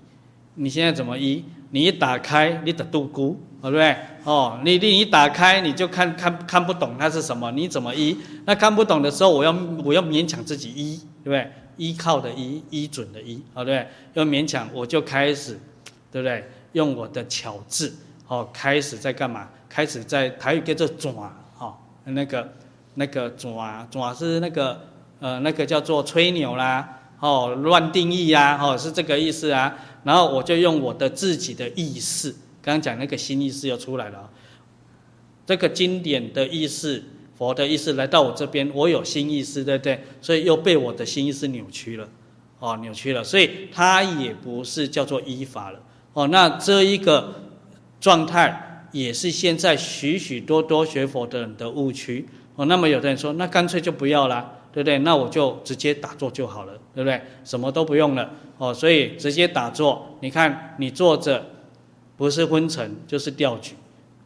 [0.55, 1.45] 你现在怎么依？
[1.69, 3.95] 你一打开，你的度孤，对不对？
[4.23, 8.17] 哦，你你一打开，你就看看看不懂它是什么，你怎么依？
[8.45, 9.51] 那看不懂的时候，我要
[9.85, 11.51] 我要勉强自己依，对不对？
[11.77, 13.87] 依靠的依，依准的依，对不对？
[14.15, 15.57] 要勉强，我就开始，
[16.11, 16.43] 对不对？
[16.73, 17.93] 用我的巧智，
[18.27, 19.47] 哦，开始在干嘛？
[19.69, 21.13] 开始在台语叫做转，
[21.59, 22.51] 哦，那个
[22.99, 24.81] 那个转转是那个
[25.21, 29.73] 呃那个叫做吹牛啦，哦，乱定义呀，哦，是这个意思啊。
[30.03, 32.29] 然后我就用我的自己的意识，
[32.61, 34.29] 刚刚讲那个新意识又出来了，
[35.45, 37.01] 这个经典的意识、
[37.37, 40.03] 佛的意识来到我这边，我有新意识，对不对？
[40.19, 42.05] 所以又被我的新意识扭曲了，
[42.59, 45.79] 哦，扭曲了，所以它也不是叫做依法了，
[46.11, 47.33] 哦，那这一个
[48.01, 52.27] 状态也是现在许许多多学佛的人的误区，
[52.59, 54.57] 哦，那么有的人说，那干脆就不要了。
[54.71, 54.99] 对不对？
[54.99, 57.19] 那我就直接打坐就好了，对不对？
[57.43, 60.15] 什么都不用了哦，所以直接打坐。
[60.19, 61.43] 你看，你坐着，
[62.15, 63.73] 不是昏沉就是调举，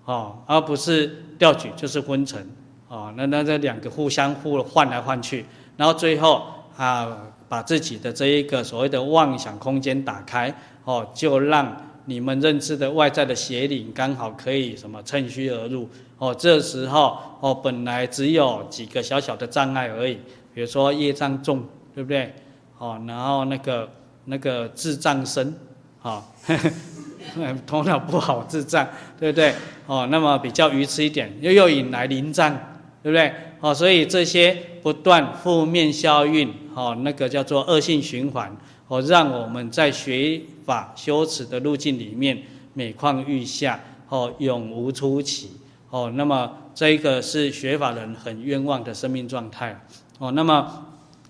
[0.03, 2.45] 哦，而不是调举就是昏沉，
[2.89, 5.45] 哦，那那这两个互相互换来换去，
[5.77, 7.17] 然后最后啊，
[7.47, 15.87] 把自己的这一个所谓的妄想空间打开，哦，就让你们认知的外在的邪灵刚好可以什么趁虚而入。
[16.23, 20.17] 哦，这时候哦，本来只有几个小小的障碍而已，
[20.53, 21.61] 比如说业障重，
[21.93, 22.33] 对不对？
[22.77, 23.89] 哦，然后那个
[24.23, 25.53] 那个智障深，
[26.01, 28.87] 啊、哦， 头脑不好智障，
[29.19, 29.53] 对不对？
[29.85, 32.57] 哦，那么比较愚痴一点，又又引来灵障，
[33.03, 33.33] 对不对？
[33.59, 38.55] 哦，所以这些不断负面效应，哦，那个叫做恶性循环，
[38.87, 42.41] 哦，让我们在学法修持的路径里面
[42.73, 45.51] 每况愈下，哦，永无出期。
[45.93, 49.79] 哦，那么这一个是学法人很冤枉的生命状态。
[50.17, 50.87] 哦，那么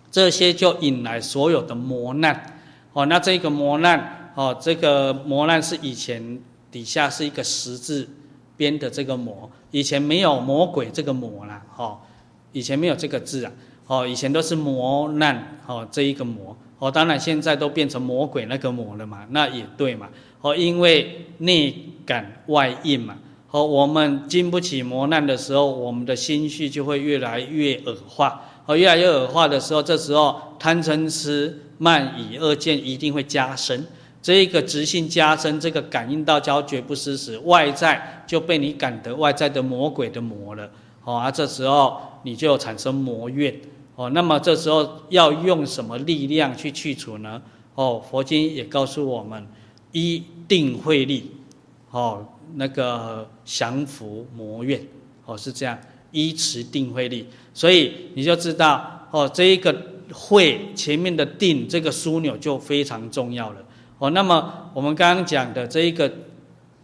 [0.10, 2.62] 这些就引来所有的磨难。
[2.94, 6.40] 哦，那这个磨难，哦，这个磨难是以前
[6.72, 8.08] 底下是一个十字
[8.56, 11.62] 边的这个魔，以前没有魔鬼这个魔啦。
[11.76, 12.00] 哦，
[12.54, 13.52] 以前没有这个字啊。
[13.88, 15.60] 哦，以前都是磨难。
[15.68, 16.56] 哦，这一个魔。
[16.80, 20.08] 哦，当然现在都变成魔鬼那个魔了嘛，那也对嘛。
[20.40, 23.18] 哦，因为内感外应嘛。
[23.54, 28.42] 哦，我们经不起磨难的时候，我们的心绪就会越来越恶化。
[28.66, 33.86] 哦，越来越恶化的时候，这时候贪嗔痴慢疑恶见一定会加深。
[34.24, 40.68] 这一个执性加深，这个感应到交绝不失时，外在就被你感得外在的魔鬼的魔了。
[41.04, 43.56] 哦，啊，这时候你就产生魔怨。
[43.96, 47.40] 哦，那么这时候要用什么力量去去除呢？
[47.76, 49.46] 哦，佛经也告诉我们，
[49.92, 51.30] 依定慧力。
[51.92, 52.26] 哦。
[52.56, 54.80] 那个降伏魔怨，
[55.26, 55.78] 哦，是这样，
[56.12, 59.76] 依持定慧力，所以你就知道哦，这一个
[60.12, 63.62] 慧前面的定这个枢纽就非常重要了。
[63.98, 64.10] 哦。
[64.12, 66.12] 那么我们刚刚讲的这一个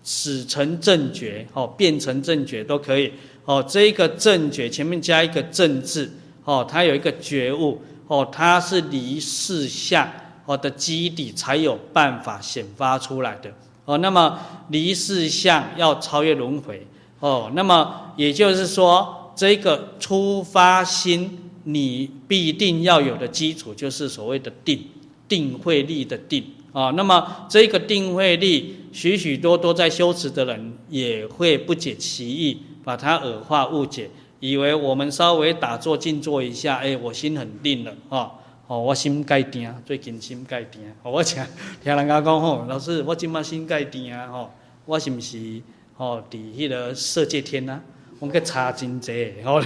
[0.04, 3.12] 使成正觉，哦，变成正觉都可以，
[3.46, 6.12] 哦，这一个正觉前面加一个正字，
[6.46, 10.10] 哦，它有一个觉悟，哦，它是离四相，
[10.46, 13.54] 哦的基底才有办法显发出来的，
[13.90, 16.86] 哦，那么离世相要超越轮回，
[17.22, 24.86] 哦，那么也就是说，这个出发心你必定要有的基础就是所谓的定，
[25.28, 26.44] 定慧力的定。
[26.72, 34.08] 啊，那么这个定慧力，许许多多在修持的人也会不解其意，把它耳化误解，
[34.40, 38.34] 以为我们稍微打坐静坐一下，哎，我心很定了，哦，
[38.70, 41.44] 哦，我心盖定，最近心盖定，我听
[41.84, 44.52] 听人家讲吼，老师，我今嘛心盖定啊，吼，
[44.86, 45.60] 我是不是
[45.98, 47.82] 吼，伫迄个色界天啊？
[48.20, 49.60] 我去查真济，吼，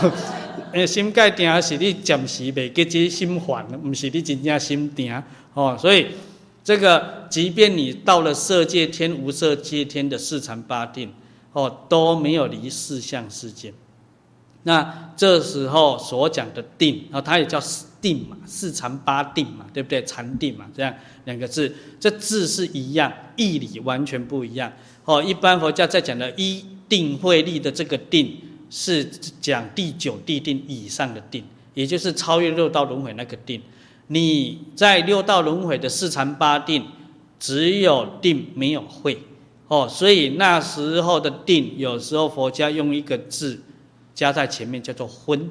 [0.72, 5.22] 诶，心盖定是你暂时未记这心烦，唔是你真正心定，
[5.52, 6.06] 哦，所以。
[6.62, 11.10] 这个，即便你到了色界天、无色界天的四禅八定，
[11.54, 13.72] 哦，都没有离四相世界。
[14.64, 17.58] 那这时候所讲的定，啊，它也叫
[18.00, 20.04] 定嘛，四禅八定嘛，对不对？
[20.04, 24.72] 禅定嘛，这样两个字，这字是一样，义理完全不一样。
[25.04, 28.36] 哦，一般佛教在讲的一定慧力的这个定，
[28.70, 29.04] 是
[29.40, 33.60] 讲第九地定以上的定，也就是超越六道轮回那个定。
[34.08, 36.84] 你在六道轮回的四禅八定，
[37.38, 39.18] 只有定没有慧，
[39.68, 43.60] 哦，所以那时候的定，有时候佛家用一个字
[44.14, 45.48] 加在前面，叫做昏，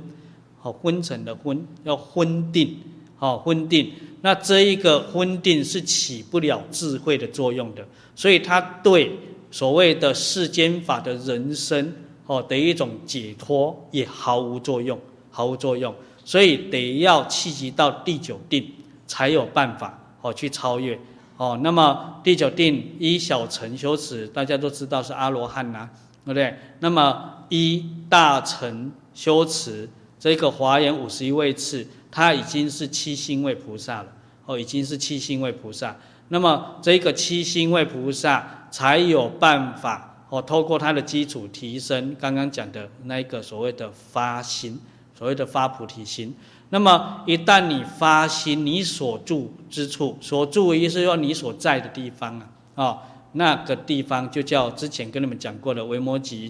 [0.61, 2.77] 哦，昏沉的昏，要昏定，
[3.19, 3.91] 哦，昏定。
[4.21, 9.17] 那这一个昏定是起不了智慧的作用的，所以它对
[9.49, 11.93] 所谓的世间法的人生，
[12.25, 14.99] 哦的一种解脱也毫无作用，
[15.31, 15.95] 毫无作用。
[16.25, 18.69] 所以得要契机到第九定，
[19.07, 20.99] 才有办法哦去超越
[21.37, 21.57] 哦。
[21.63, 25.89] 那么第九定一小乘修持，大家都知道是阿罗汉呐，
[26.25, 26.53] 对不对？
[26.81, 29.89] 那么一大乘修持，
[30.19, 34.07] 这个华严五十一位次，他已经是七星位菩萨了
[34.45, 35.95] 哦，已经是七星位菩萨。
[36.27, 44.79] 那么这个七星位菩萨才有办法哦，透过他的基础提升，刚刚讲的那一个所谓的发心。
[45.17, 46.33] 所谓的发菩提心，
[46.69, 52.99] 那么一旦你发心，你所住之处，所住意思是说你所在的地方啊，哦，
[53.33, 56.49] 那个地方就叫之前跟你们讲过的维摩诘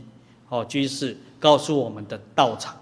[0.50, 2.79] 哦居士告诉我们的道场，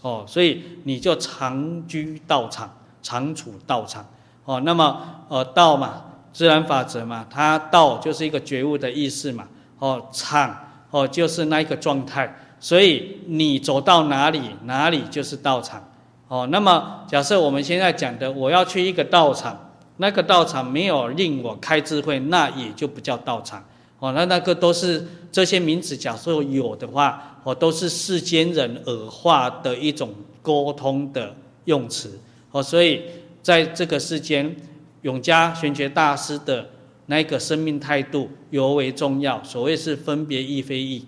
[0.00, 2.70] 哦，所以你就常居道场，
[3.02, 4.06] 常处道场，
[4.44, 10.56] 哦，那么呃道嘛，自然法则嘛，它道就是一个觉悟的意思嘛，哦，场
[10.90, 12.34] 哦就是那一个状态。
[12.60, 15.80] 所以你走到哪里，哪里就是道场，
[16.26, 16.48] 哦。
[16.50, 23.62] 那么假设我们现在讲的，我要去一个道场，那个道场没有令我开智慧，那也就不叫道场，
[24.00, 24.10] 哦。
[24.10, 31.34] 那那个都是这些名词，假设有的话，哦，都是世间人耳化的一种沟通的
[31.64, 32.62] 用词，哦。
[32.62, 33.00] 所以
[33.42, 34.54] 在这个世间，
[35.00, 36.68] 永嘉玄觉大师的
[37.06, 39.42] 那个生命态度尤为重要。
[39.42, 41.06] 所谓是分别亦非义。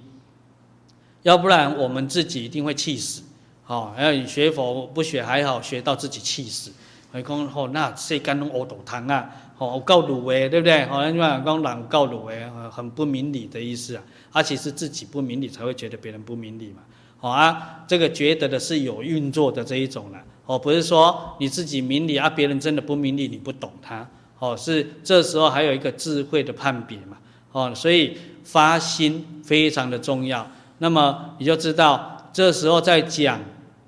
[1.24, 3.22] 要不然我们自己一定会气死，
[3.66, 6.72] 哦，要你学佛不学还好，学到自己气死，
[7.12, 10.86] 会讲吼那世间拢乌道汤啊，吼有够鲁诶，对不对？
[10.86, 14.02] 好像就讲人够鲁诶，很不明理的意思啊。
[14.32, 16.82] 而且是自己不明理，才会觉得别人不明理嘛。
[17.18, 27.18] 好啊，这个觉得的是有运作的这一种了，哦，不是说你自己明理啊，别人真的不明理，你不懂他，哦，是这时候还有一个智慧的判别嘛，
[27.52, 30.50] 哦，所以发心非常的重要。
[30.78, 33.38] 那么你就知道，这时候在讲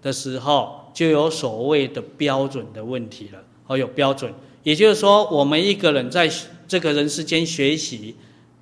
[0.02, 3.38] 的时候，就有所谓的标准的问题了。
[3.68, 4.30] 哦，有标准，
[4.64, 6.28] 也就是说，我们一个人在
[6.66, 8.16] 这个人世间学习，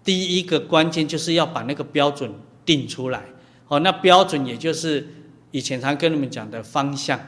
[0.05, 2.33] 第一个关键就是要把那个标准
[2.65, 3.23] 定出来。
[3.69, 5.07] 哦，那标准也就是
[5.51, 7.19] 以前常跟你们讲的方向。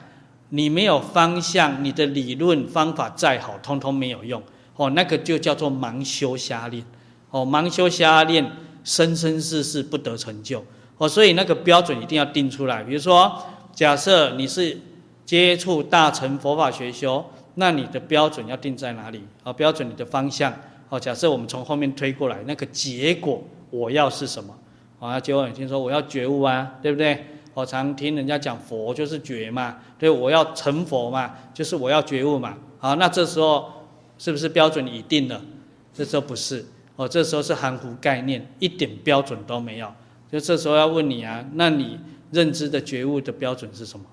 [0.55, 4.43] 你没有方向，你的理论方法再好，通通没有用。
[4.77, 6.85] 哦，那个就叫做盲修瞎练。
[7.31, 8.51] 哦，盲修瞎练，
[8.85, 10.63] 生生世世不得成就。
[10.99, 12.83] 哦，所以那个标准一定要定出来。
[12.83, 13.43] 比如说，
[13.73, 14.79] 假设你是
[15.25, 19.23] 接触大乘佛法学修，那你的标准要定在哪里？
[19.45, 20.53] 哦，标准你的方向。
[20.93, 24.55] 哦，假设我们从后面推过来，那个结果我要是什么？
[25.01, 27.25] 啊，结果你听说我要觉悟啊，对不对？
[27.55, 32.59] 我常听人家讲佛就是觉嘛，对，我要成佛嘛，就是我要觉悟嘛。
[32.79, 33.73] 好，那这时候
[34.19, 35.41] 是不是标准已定了？
[35.95, 36.63] 这时候不是，
[36.97, 39.91] 哦，这时候是含糊概念，一点标准都没有。
[40.31, 41.99] 就这时候要问你啊，那你
[42.33, 44.05] 认知的觉悟的标准是什么？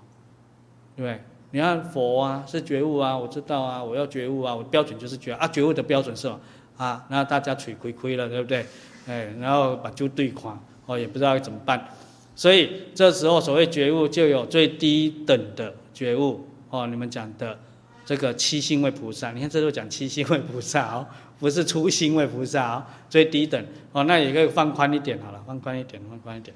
[0.96, 1.22] 对对？
[1.52, 6.40] 你看佛啊，是觉悟啊，我知道啊，我要觉悟啊，我标准就是觉啊，觉悟的标准是什么
[6.80, 7.06] 啊？
[7.10, 8.66] 那大家取亏亏了，对不对？
[9.08, 11.90] 哎，然后把就对垮，哦，也不知道怎么办。
[12.36, 17.60] 所以这时候所谓觉悟，就有最低等的觉悟，哦，你们讲的
[18.06, 21.06] 这个七星位菩萨，你看这都讲七星位菩萨哦，
[21.38, 23.62] 不是初星位菩萨哦，最低等
[23.92, 26.56] 哦，那也可以放宽一点好了，放宽一点，放宽一点。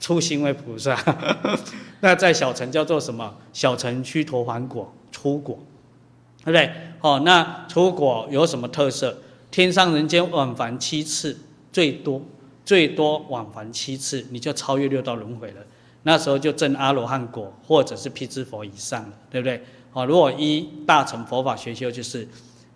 [0.00, 0.98] 初星为菩萨，
[2.00, 3.36] 那在小乘叫做什么？
[3.52, 5.58] 小乘须陀洹果，初果，
[6.42, 6.72] 对不对？
[7.02, 9.18] 哦，那初果有什么特色？
[9.50, 11.36] 天上人间往返七次，
[11.72, 12.22] 最多
[12.64, 15.56] 最多往返七次，你就超越六道轮回了。
[16.02, 19.62] 那时候就证阿罗汉果，或者是辟支佛以上了，对不对？
[19.92, 22.26] 哦，如果依大乘佛法学修，就是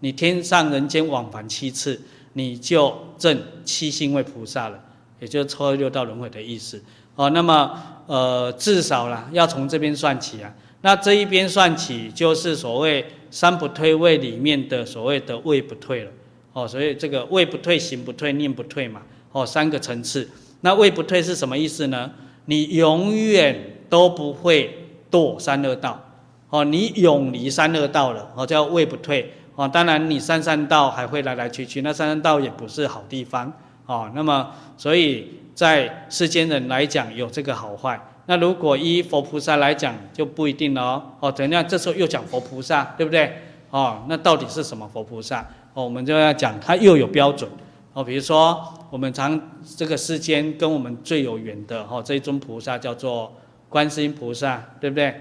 [0.00, 2.00] 你天上人间往返七次，
[2.32, 4.78] 你就证七星位菩萨了，
[5.20, 6.82] 也就是超越六道轮回的意思。
[7.14, 10.52] 哦，那么呃，至少啦，要从这边算起啊。
[10.82, 16.10] 那这一边算起，就是所谓三不退位里面的所谓的位不退了。
[16.54, 19.02] 哦，所以这个位不退、行不退、念不退嘛。
[19.32, 20.26] 哦，三个层次。
[20.62, 22.10] 那位不退是什么意思呢？
[22.46, 26.02] 你永远都不会堕三恶道。
[26.48, 29.30] 哦，你永离三恶道了，哦，叫位不退。
[29.54, 33.52] 哦，当然你三善道还会来来去去，那三善道也不是好地方。
[33.84, 35.28] 哦，那么所以。
[35.54, 37.96] 在世间人来讲有这个好坏，
[38.26, 41.02] 那如果依佛菩萨来讲就不一定了哦。
[41.20, 41.64] 哦，怎样？
[41.68, 43.32] 这时候又讲佛菩萨，对不对？
[43.70, 45.46] 哦，那到底是什么佛菩萨？
[45.74, 47.50] 哦，我们就要讲它又有标准。
[47.92, 49.40] 哦，比如说我们常
[49.76, 53.32] 这个世间跟我们最有缘的哦，这一尊菩萨叫做
[53.68, 55.14] 观世音菩萨，对不对？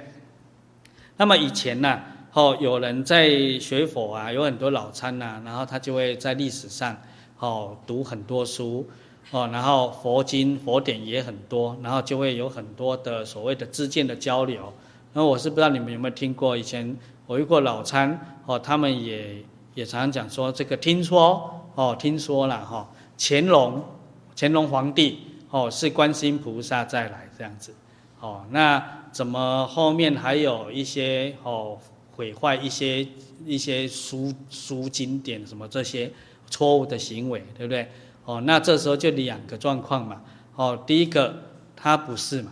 [1.17, 1.99] 那么以前呢，
[2.33, 3.29] 哦，有人在
[3.59, 6.97] 学佛啊，有很多老参呐，然后他就会在历史上
[7.39, 8.87] 哦读很多书。
[9.31, 14.71] 哦，然后佛经佛典也很多，然后就会有很多的所谓的知见的交流。
[15.13, 16.95] 那我是不知道你们有没有听过，以前
[17.25, 19.37] 我遇过老参，哦，他们也
[19.73, 23.83] 也常常讲说这个听说，哦，听说了哈，乾隆
[24.35, 25.19] 乾隆皇帝，
[25.49, 27.73] 哦，是观世音菩萨再来这样子，
[28.19, 31.77] 哦，那怎么后面还有一些哦
[32.15, 33.07] 毁坏一些
[33.45, 36.11] 一些书书经典什么这些
[36.49, 37.89] 错误的行为，对不对？
[38.25, 40.21] 哦，那这时候就两个状况嘛。
[40.55, 41.35] 哦，第一个
[41.75, 42.51] 他不是嘛。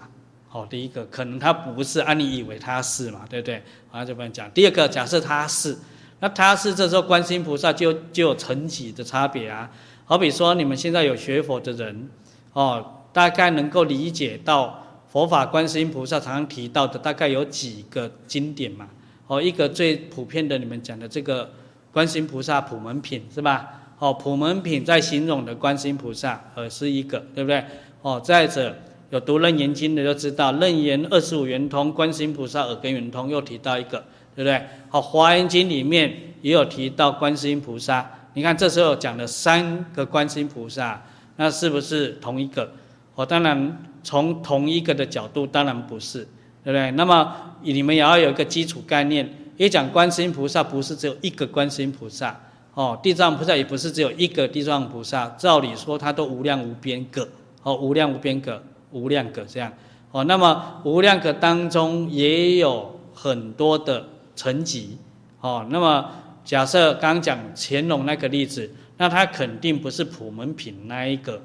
[0.54, 3.64] 哦，第一个可能他不是，按你以为他是嘛，对不对？
[3.90, 4.52] 啊，就不用讲。
[4.52, 5.78] 第二个，假设他是，
[6.22, 9.70] 那他是这时候观世音菩萨就就有层级的差别啊。
[10.06, 12.10] 好比说你们现在有学佛的人，
[12.54, 18.88] 哦，大概能够理解到佛法观世音菩萨常常提到的大概有几个经典嘛。
[19.28, 21.50] 哦，一个最普遍的你们讲的这个
[21.92, 23.68] 观世音菩萨普门品是吧？
[23.98, 27.64] 哦，普门品在形容的观世音菩萨，呃，是一个，对不对？
[28.02, 28.76] 哦，再者
[29.10, 34.04] 有读楞严经的就知道，楞严二十五圆通，观世音菩萨耳根圆通又提到一个，
[34.36, 34.62] 对不对？
[34.90, 41.02] 好，华严经里面也有提到观世音菩萨，你看这时候讲了三个观世音菩萨，
[41.36, 42.72] 那是不是同一个？
[43.16, 46.20] 哦，当然从同一个的角度，当然不是，
[46.64, 46.92] 对不对？
[46.92, 52.40] 那么你们也要有一个基础概念，一讲观世音菩萨，不是只有一个观世音菩萨。
[52.74, 57.28] 哦，地藏菩萨也不是只有一个地藏菩萨，照理说它都无量无边个，
[57.64, 59.72] 哦，无量无边个，无量个这样，
[60.12, 64.06] 哦，那么无量个当中也有很多的
[64.36, 64.98] 层级，
[65.40, 66.10] 哦，那么
[66.44, 71.42] 假设刚讲乾隆那个例子，那他肯定不是普门品那一个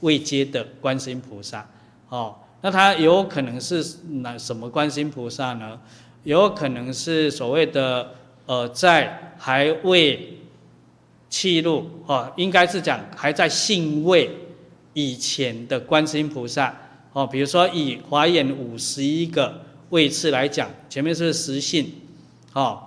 [0.00, 1.68] 位阶的观世音菩萨，
[2.08, 3.84] 哦，那他有可能是
[4.22, 5.78] 哪什么观世音菩萨呢？
[6.24, 8.14] 有可能是所谓的
[8.46, 10.38] 呃，在还未
[11.30, 14.30] 契入哦，应该是讲还在信位
[14.94, 16.74] 以前的观世音菩萨
[17.12, 19.60] 哦，比如说以华严五十一个
[19.90, 21.92] 位次来讲，前面是十信
[22.58, 22.82] 哦，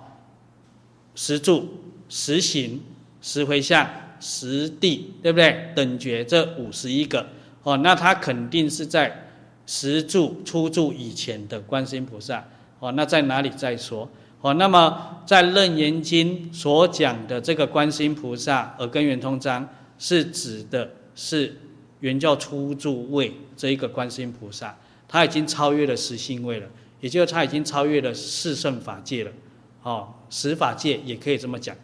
[1.14, 1.66] 十住、
[2.10, 2.82] 十行、
[3.22, 3.88] 十回向、
[4.20, 5.72] 十地，对不对？
[5.74, 7.26] 等觉这五十一个
[7.62, 9.30] 哦，那他肯定是在
[9.64, 12.46] 十住初住以前的观世音菩萨
[12.80, 14.06] 哦，那在哪里再说？
[14.42, 19.66] 哦，那么在《楞严经》所讲的这个观世音菩萨耳根圆通章，
[19.98, 21.56] 是指的是
[22.00, 24.76] 原教初住位这一个观世音菩萨，
[25.08, 26.66] 他已经超越了十信位了，
[27.00, 29.30] 也就是他已经超越了四圣法界了，
[29.82, 31.76] 哦，十法界也可以这么讲。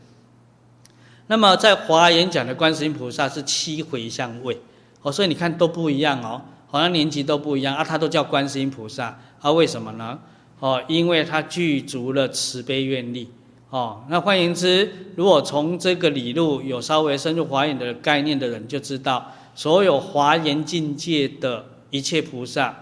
[1.26, 4.59] 那么在华严讲的观世音菩萨是七回向位，
[5.03, 10.18] 哦，所以你看都不一样哦，好像年纪都不一样啊，他都叫观世音菩萨，啊，为什么呢？
[10.61, 13.30] 哦，因为他具足了慈悲愿力，
[13.70, 22.74] 哦，那换言之，如果从这个理路有稍微深入华严的概念的人就知道，所有华严境界的一切菩萨，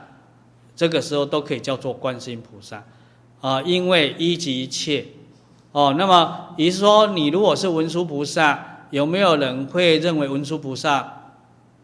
[0.77, 2.85] 这个时候都可以叫做观世音菩萨，
[3.47, 5.07] 啊，因为一即一切，
[5.71, 11.37] 哦，那么也就是说，你如果是文殊菩萨，有没有人会认为文殊菩萨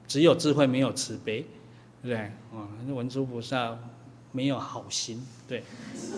[0.09, 1.47] 只有智慧没有慈悲，
[2.03, 2.17] 对不对？
[2.17, 3.79] 啊，文殊菩萨
[4.33, 5.63] 没有好心，对，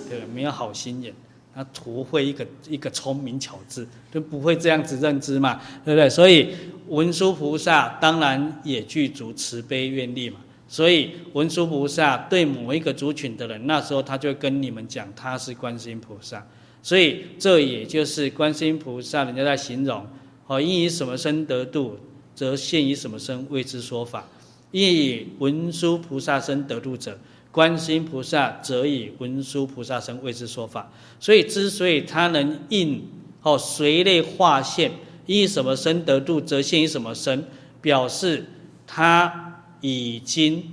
[0.09, 1.13] 对，没有好心眼，
[1.55, 6.09] 他图会一个一个聪明巧智，就不会这样子认知嘛，对不对？
[6.09, 6.55] 所以
[6.89, 10.41] 文殊菩萨当然也具足慈悲愿力嘛。
[10.75, 16.45] 所以文殊菩萨对某一个族群的人，那时候他就跟你们讲他是观世音菩萨。
[16.83, 20.05] 所以这也就是观世音菩萨，人家在形容：
[20.49, 21.97] 哦，应以什么身得度，
[22.35, 24.27] 则现以什么身为之说法。
[24.73, 27.17] 应以文殊菩萨身得度者，
[27.53, 30.91] 观世音菩萨则以文殊菩萨身为之说法。
[31.21, 33.01] 所以之所以他能应
[33.43, 34.91] 哦随类化现，
[35.27, 37.47] 应以什么身得度，则现以什么身，
[37.81, 38.45] 表示
[38.89, 39.44] 他。
[39.87, 40.65] 已经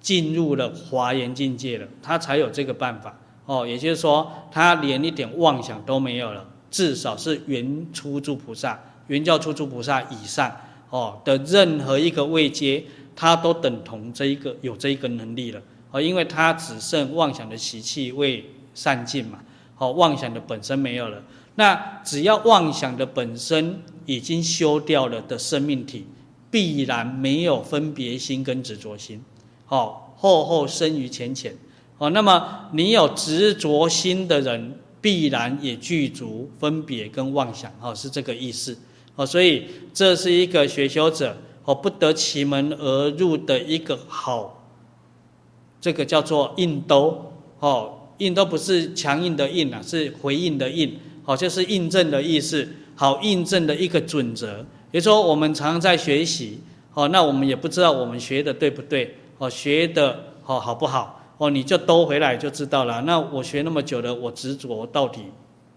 [0.00, 3.66] 进入了华严境界了，他才有这个办法哦。
[3.66, 10.50] 也就是说，他连一点妄想都没有了，至少是原初住菩萨、原教初住菩萨以上
[10.88, 12.82] 哦的任何一个位阶，
[13.14, 16.00] 他都等同这一个有这一个能力了哦。
[16.00, 18.42] 因为他只剩妄想的习气未
[18.72, 19.40] 散尽嘛，
[19.76, 21.22] 哦，妄想的本身没有了。
[21.56, 26.06] 那只要妄想的本身已经修掉了的生命体。
[26.56, 29.22] 必然没有分别心跟执着心，
[29.66, 31.54] 好，厚厚生于浅浅，
[31.98, 38.74] 哦，那么你有执着心的人，必然也具足分别跟妄想，哦，是这个意思，
[39.16, 41.36] 哦，所以这是一个学修者，
[41.66, 44.66] 哦，不得其门而入的一个好，
[45.78, 54.64] 这个叫做印兜，哦，印兜不是强硬的硬啊，是回应的应，哦，就是印证的意思，好，印证的一个准则。
[54.90, 56.60] 比如说，我们常常在学习，
[56.94, 63.02] 哦，那我们也不知道我们学的对不对，哦，学的哦好不好，哦，你就兜回来就知道了。
[63.02, 65.20] 那我学那么久了，我执着到底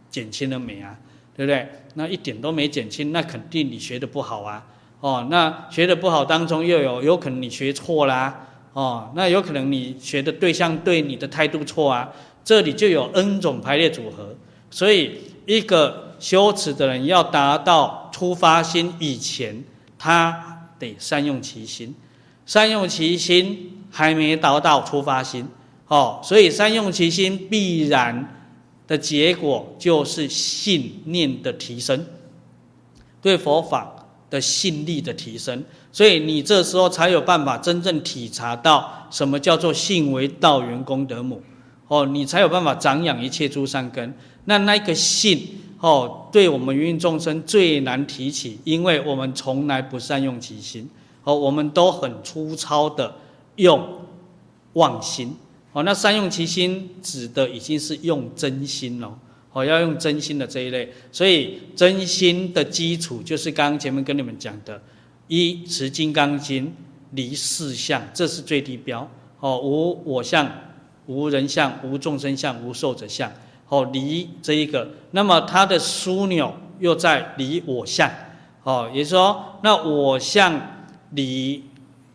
[0.10, 0.96] 减轻了没啊？
[1.36, 1.68] 对不对？
[1.96, 4.66] 那一点都没减轻，那肯定你学的不好啊。
[5.02, 12.14] 哦，那学的不好当中又有有可能你学错啦，哦，那有可能你学的对象对你的态度错啊。
[12.44, 14.36] 这里就有 N 种排列组合，
[14.70, 16.09] 所以一个。
[16.20, 19.64] 修持的人要达到出发心以前，
[19.98, 21.96] 他得善用其心，
[22.46, 25.48] 善用其心还没达到出发心，
[25.88, 28.36] 哦，所以善用其心必然
[28.86, 32.06] 的结果就是信念的提升，
[33.22, 33.90] 对佛法
[34.30, 41.42] 的信力的提升，所以你这时候才有办法真正体察到什么叫做信为道源功德母，
[41.88, 44.14] 哦，你才有办法长养一切诸善根，
[44.44, 45.48] 那那个信。
[45.80, 50.90] 哦，对我们芸芸众生最难提起，因为我们从来不善用其心，
[51.24, 53.16] 哦，我们都很粗糙的
[53.56, 53.88] 用
[54.74, 55.34] 妄心，
[55.72, 59.18] 哦，那善用其心指的已经是用真心了，
[59.54, 64.82] 哦，要用真心的这一类，所以真心的基础就是刚刚前面跟你们讲的，
[65.30, 66.74] 一持金刚经，
[67.12, 69.10] 离四相，这是最低标，
[69.40, 70.46] 哦，无我相，
[71.06, 73.32] 无人相，无众生相，无寿者相。
[73.70, 78.12] 哦，离这一个，那么它的枢纽又在离我相，
[78.64, 80.60] 哦，也就是说，那我相
[81.12, 81.64] 离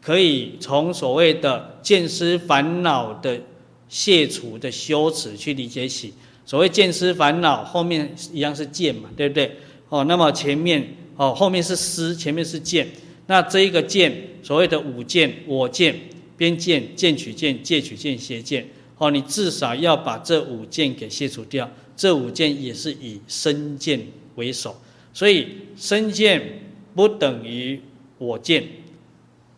[0.03, 3.41] 可以从所谓的见思烦恼的
[3.89, 6.13] 卸除的修持去理解起。
[6.45, 9.57] 所谓见思烦恼，后面一样是见嘛，对不对？
[9.89, 10.87] 哦，那么前面
[11.17, 12.87] 哦，后面是思，前面是见。
[13.27, 15.95] 那这一个见，所谓的五见，我见、
[16.37, 18.67] 边见、见取见、戒取见、邪见。
[18.99, 24.01] 哦，你至少要把这五件给卸除掉，这五件也是以身见
[24.37, 24.77] 为首，
[25.13, 26.61] 所以身见
[26.95, 27.81] 不等于
[28.19, 28.65] 我见，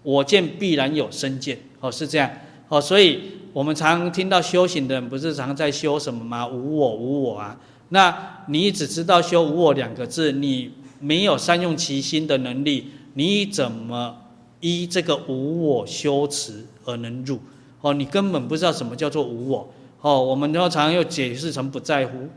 [0.03, 2.31] 我见必然有身见，哦，是这样，
[2.69, 3.21] 哦，所以
[3.53, 6.49] 我们常听到修行的人不是常在修什么吗？
[6.49, 7.61] 无我，无我啊，
[7.91, 14.17] 那你只知道修无我两个字，你没有善用其心的能力，你怎么
[14.61, 17.39] 依这个无我修持而能入？
[17.87, 19.73] 哦，你根本不知道什么叫做无我。
[20.01, 22.29] 哦，我们常常又解释成不在乎。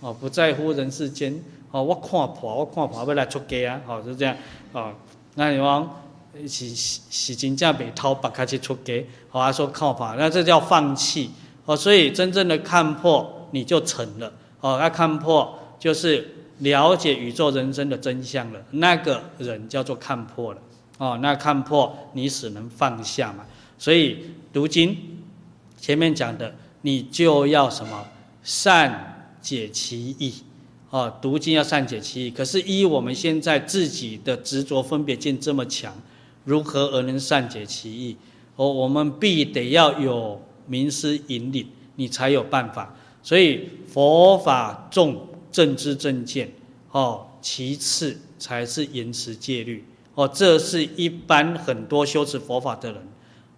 [0.00, 1.38] 哦，不在乎人世间。
[1.70, 3.80] 哦，我看破，我看破要来出家啊。
[3.86, 4.34] 哦，是这样。
[4.72, 4.94] 哦，
[5.34, 5.90] 那你讲
[6.48, 9.04] 是是真正被掏白开去出家。
[9.28, 11.32] 好、哦，说看破，那这叫放弃。
[11.66, 14.32] 哦，所以真正的看破，你就成了。
[14.62, 18.60] 哦，那看破就是了解宇宙人生的真相了。
[18.70, 20.58] 那个人叫做看破了。
[20.96, 23.44] 哦，那看破，你只能放下嘛。
[23.76, 24.96] 所以读经
[25.78, 28.06] 前面讲的，你就要什么
[28.42, 30.34] 善解其意，
[30.90, 32.30] 哦，读经要善解其意。
[32.30, 35.94] 可是依我们现在自己的执着分别见这么强，
[36.44, 38.16] 如何而能善解其意？
[38.56, 42.96] 哦，我们必得要有名师引领，你才有办法。
[43.22, 46.50] 所以佛法重正知正见，
[46.90, 49.84] 哦，其次才是严持戒律。
[50.14, 53.00] 哦，这是一般很多修持佛法的人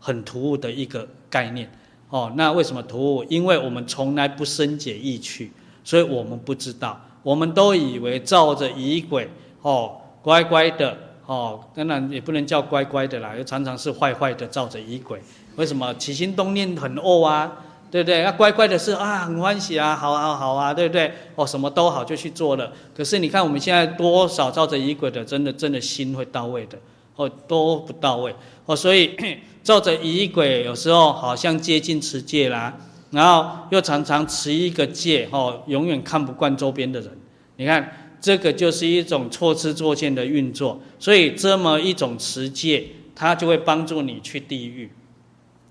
[0.01, 1.71] 很突兀的一个概念。
[2.09, 3.25] 哦，那为什么突兀？
[3.29, 5.53] 因为我们从来不深解义趣，
[5.85, 7.01] 所以我们不知道。
[7.23, 9.29] 我们都以为照着仪轨，
[9.63, 10.97] 哦，乖乖的，
[11.27, 15.21] 哦，当然也不能叫乖乖的啦，又常常是坏坏的照着仪轨。
[15.57, 17.53] 为什么起心动念很恶啊？
[17.91, 18.23] 对不对？
[18.23, 21.13] 那乖乖的是啊，很欢喜啊，好好好啊，对不对？
[21.35, 22.73] 哦，什么都好就去做了。
[22.97, 26.79] 可是你看我们现在多少照着仪轨的，真的真的心会到位的，
[27.21, 28.35] 哦，都不到位。
[28.65, 29.15] 哦，所以
[29.63, 32.75] 照着仪轨有时候好像接近持戒啦，
[33.11, 37.11] 然后又常常持一个戒，哦，永远看不惯周边的人。
[37.57, 40.81] 你看这个就是一种错知错见的运作。
[40.99, 44.91] 所以这么一种持戒，它就会帮助你去地狱，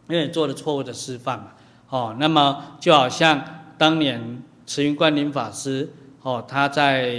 [0.08, 1.47] 因为你做了错误的示范嘛。
[1.89, 3.43] 哦，那么就好像
[3.76, 5.91] 当年慈云观林法师
[6.22, 7.16] 哦，他在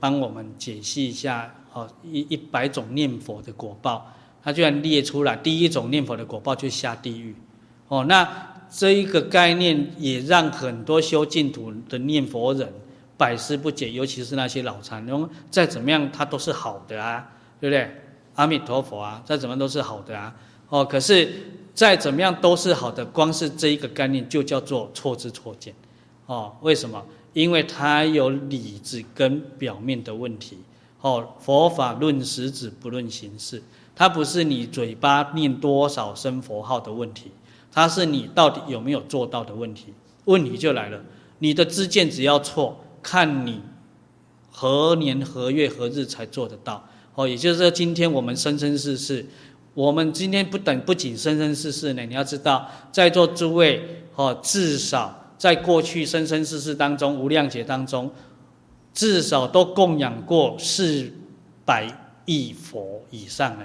[0.00, 4.10] 帮我们解析一下哦，一一百种念佛的果报，
[4.42, 7.34] 他居然列出来第一种念佛的果报就下地狱。
[7.88, 8.26] 哦，那
[8.70, 12.72] 这一个概念也让很多修净土的念佛人
[13.16, 17.90] 百思不解，尤其是那些老禅，因为再怎么样他都是好的啊，对不对？
[18.34, 20.34] 阿弥陀佛啊，再怎么都是好的啊。
[20.70, 21.52] 哦，可是。
[21.76, 25.74] 再怎么样都是好的，光是这一个概念就叫做错知错见，
[26.24, 27.04] 哦，为什么？
[27.34, 30.56] 因为它有里子跟表面的问题，
[31.06, 33.62] 哦，佛法论实质不论形式，
[33.94, 37.30] 它不是你嘴巴念多少声佛号的问题，
[37.70, 39.94] 它是你到底有没有做到的问题。
[40.24, 41.00] 问题就来了，
[41.38, 43.60] 你的知见只要错，看你
[44.50, 46.84] 何年何月何日才做得到，
[47.14, 49.24] 哦，也就是说，今天我们生生世世。
[49.74, 58.10] 我们今天不等不仅生生世世呢，你要知道，在座诸位哦，至少在过去生生世世当中，无量劫当中，
[58.96, 61.12] 至少都供养过四
[61.66, 61.86] 百
[62.24, 63.64] 亿佛以上呢，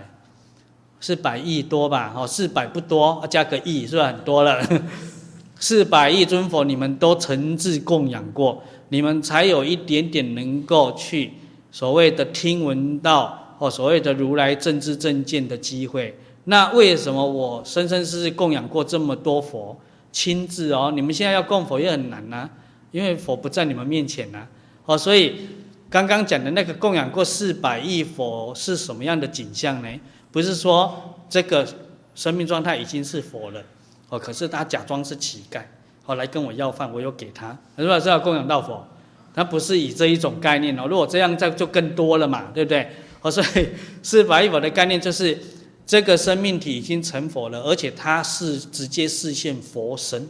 [0.99, 2.13] 四百亿多吧？
[2.13, 4.61] 哦，四百不多，加个亿是不是很多了？
[5.57, 11.31] 四百亿尊佛，你们都诚挚供养过，你们才有一点点能够去
[11.71, 13.55] 所谓的听闻到。
[13.57, 19.79] 哦，所谓的如来正知正见的机会，那为什么我生生世世供养过这么多佛，
[20.11, 22.49] 亲自哦，你们现在要供佛也很难呐、
[22.91, 24.47] 因为佛不在你们面前呐、
[24.91, 25.47] 哦，所以
[25.89, 29.87] 刚刚讲的那个供养过四百亿佛是什么样的景象呢？
[30.33, 31.65] 不是说这个
[32.13, 33.63] 生命状态已经是佛了，
[34.09, 35.61] 哦，可是他假装是乞丐，
[36.05, 38.85] 哦，来跟我要饭，我又给他，是不是要供养到佛？
[39.33, 42.89] 他不是以这一种概念哦，如果这样，这就更多了嘛，对不对？
[43.21, 43.69] 哦，所以
[44.03, 45.39] 四百亿佛的概念就是，
[45.85, 50.27] 这个生命体已经成佛了，而且它是直接视现佛身，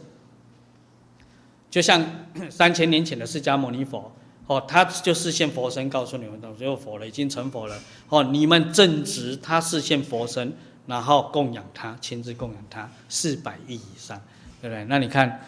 [1.68, 2.04] 就像
[2.48, 4.12] 三千年前的释迦牟尼佛，
[4.46, 7.78] 哦，他就示现佛身，告诉你们，都只有佛了，已经成佛了。
[8.08, 10.52] 哦，你们正值他示现佛身，
[10.86, 14.20] 然后供养他，亲自供养他，四百亿以上，
[14.60, 14.84] 对不对？
[14.86, 15.40] 那你看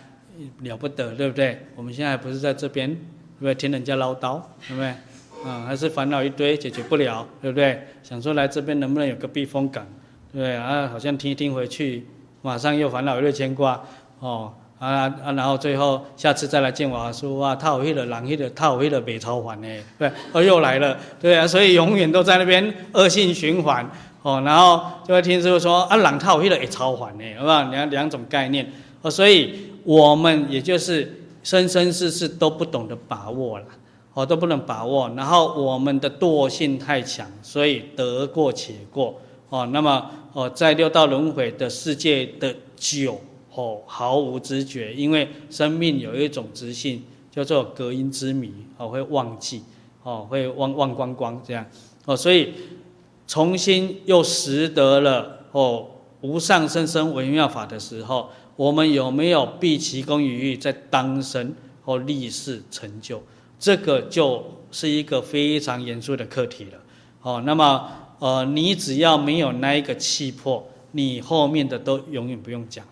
[0.61, 1.67] 了不得，对不对？
[1.75, 3.01] 我们现在不是在这边，对
[3.41, 3.55] 不对？
[3.55, 4.89] 听人家唠叨，对不对？
[4.89, 4.99] 啊、
[5.45, 7.87] 嗯，还是烦恼一堆，解决不了，对不对？
[8.03, 9.87] 想说来这边能不能有个避风港，
[10.33, 10.57] 对不对？
[10.57, 12.07] 啊，好像听一听回去，
[12.41, 13.85] 马上又烦恼又牵挂，
[14.21, 19.69] 哦，啊啊，然后最后下次再来见我说哇，他有去了，人去了，他有去了，北超环呢，
[19.99, 23.89] 对，哦又来了，对啊，所以永远都在那边恶性循环，
[24.23, 27.63] 哦，然后就会听师父说啊，人他有去了，也超环呢，好不好？
[27.71, 28.71] 两两种概念，
[29.03, 33.65] 哦，所以我们也就是生生世世都不懂得把握了。
[34.17, 39.21] 哦，都不能把握，然后我们的惰性太强，所以得过且过。
[39.49, 43.21] 哦，那么哦，在六道轮回的世界的久，
[43.55, 49.63] 哦，毫无知觉，因为生命有一种直性，叫做隔音之谜，哦，会忘记，
[50.03, 51.65] 哦，会忘忘光光这样。
[52.05, 52.53] 哦，所以
[53.27, 55.87] 重新又识得了哦，
[56.21, 63.23] 无上甚深微妙法的时候，我们有没有毕其功于欲，在当生或立世成就？
[63.59, 66.79] 这个就是一个非常严肃的课题了，
[67.23, 67.89] 哦，那么
[68.19, 72.85] 呃，你只要没有那一个气魄，你后面的都永远不用讲，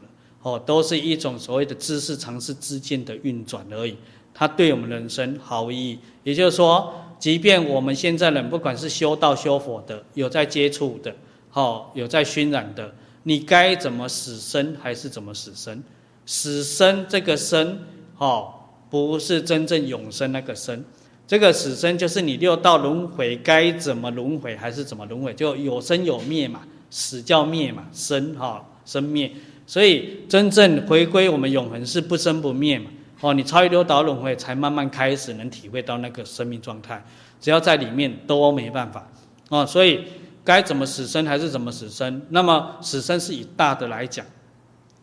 [0.42, 3.96] 哦，都是一种所谓的知识常识之间的运转而已，
[4.34, 5.98] 它对我们人生毫无意义。
[6.24, 11.14] 也就是说，即便我们现在人不管是修道修佛的，有在接触的，
[11.52, 15.82] 哦，有在熏染的，你该怎么死生还是怎么死生，
[16.26, 17.78] 死生这个生，
[18.18, 18.54] 哦。
[18.92, 20.84] 不是真正永生那个生，
[21.26, 29.32] 这个死生就是你六道轮回该怎么轮回还是怎么轮回，就有生有灭嘛，死叫灭嘛，生哈生灭，
[29.66, 32.90] 所以真正回归我们永恒是不生不灭嘛，
[33.20, 37.02] 哦，你超越六道轮回才慢慢开始能体会到那个生命状态，
[37.40, 39.06] 只要在里面都没办法，
[39.48, 40.04] 哦，所以
[40.44, 42.22] 该怎么死生还是怎么死生。
[42.30, 44.26] 那么死生是以大的来讲，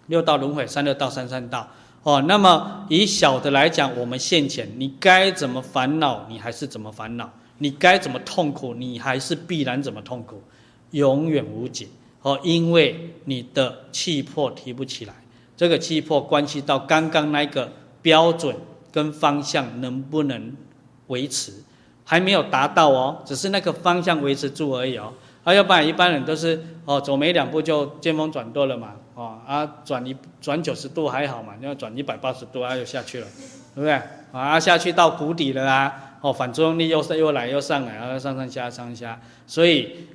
[0.08, 1.68] 六道轮回、三六道、三三道。
[2.04, 7.26] 哦，那么以小的来讲，我们现前你该怎么烦恼，你还是怎么烦恼；
[7.58, 10.42] 你该怎么痛苦，你还是必然怎么痛苦，
[10.92, 11.88] 永远无解。
[12.22, 15.14] 哦，因为你的气魄提不起来，
[15.56, 18.54] 这个气魄关系到刚刚那个标准
[18.92, 20.54] 跟方向能不能
[21.08, 21.54] 维持，
[22.04, 25.14] 还没有达到哦，只是那个方向维持住而已哦。
[25.46, 33.28] 啊，要不然一般人都是哦，走没两步就见风转舵了嘛，哦啊，转一转九十度还好嘛，要转一百八十度啊，又下去了，
[33.74, 33.94] 对不对？
[34.34, 40.08] 啊，下去到谷底了啊，哦，反作用力又又来又上来，然后上上下上下，所以。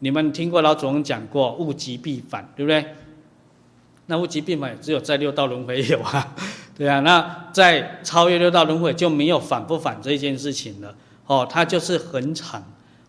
[0.00, 2.84] 你们听过老祖宗讲过物极必反，对不对？
[4.06, 6.34] 那物极必反只有在六道轮回有啊，
[6.76, 7.00] 对啊。
[7.00, 10.94] 那在超越六道轮回就没有反不反这件事情了。
[11.26, 12.64] 哦，它就是恒常，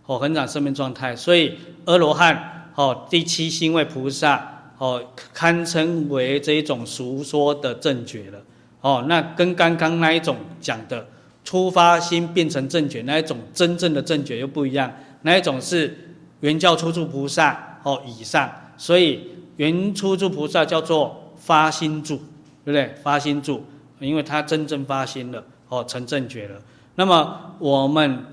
[0.05, 1.15] 哦，恒常生命状态。
[1.15, 5.01] 所以阿罗汉，哦，第七星位菩萨，哦，
[5.33, 8.39] 堪称为这一种俗说的正觉了。
[8.81, 11.07] 哦，那跟刚刚那一种讲的
[11.45, 16.09] 出发心变成正觉那一种真正的正觉又不一样，那一种是。
[16.41, 19.27] 原教初住菩萨哦以上，所以
[19.57, 22.17] 原初住菩萨叫做发心住，
[22.65, 22.93] 对不对？
[23.01, 23.63] 发心住，
[23.99, 26.59] 因为他真正发心了哦，成正觉了。
[26.95, 28.25] 那么我们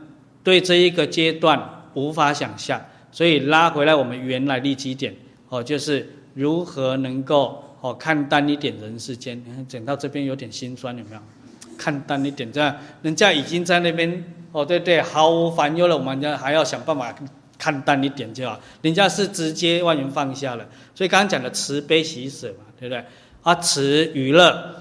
[0.43, 2.81] 对这一个阶段无法想象，
[3.13, 5.15] 所以拉回来我们原来立基点
[5.49, 9.43] 哦，就是如何能够哦看淡一点人世间。
[9.69, 11.21] 讲到这边有点心酸，有没有？
[11.77, 17.15] 看淡一点，这样人家已经在那边哦，对对，毫无烦忧了，我们家还要想办法。
[17.59, 23.05] 看淡一点就好，人家是直接万缘放下了，所以刚刚讲的慈悲喜舍嘛，对不对？
[23.43, 24.77] 啊，慈娱乐，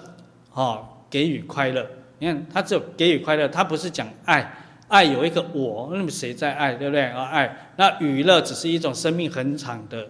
[0.53, 1.83] 哦，给予快乐。
[2.19, 4.55] 你看他只有给予快乐，他不是讲爱，
[4.89, 7.05] 爱有一个我，那么谁在爱，对不对？
[7.05, 10.07] 啊，爱，那娱乐只是一种生命恒长的、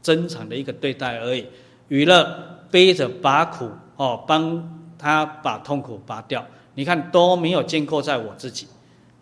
[0.00, 1.44] 真诚的一个对待而已。
[1.88, 6.46] 娱乐背着拔苦，哦，帮他把痛苦拔掉。
[6.76, 8.68] 你看都没有建构在我自己，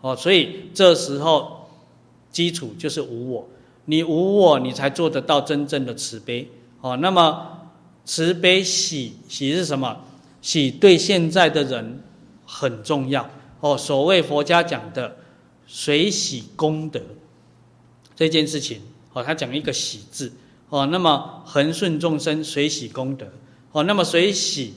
[0.01, 1.62] 哦，所以这时候。
[2.33, 3.47] 基础就是无我，
[3.85, 6.49] 你无我，你才做得到真正的慈悲
[6.81, 6.97] 哦。
[6.97, 7.69] 那么
[8.03, 9.97] 慈悲喜喜是什么？
[10.41, 12.03] 喜对现在的人
[12.45, 13.29] 很重要
[13.61, 13.77] 哦。
[13.77, 15.15] 所谓佛家讲的
[15.65, 16.99] 随喜功德
[18.13, 18.81] 这件事情
[19.13, 20.29] 哦，他讲一个喜字
[20.67, 20.85] 哦。
[20.87, 23.25] 那么恒顺众生随喜功德
[23.71, 23.83] 哦。
[23.83, 24.73] 那么随喜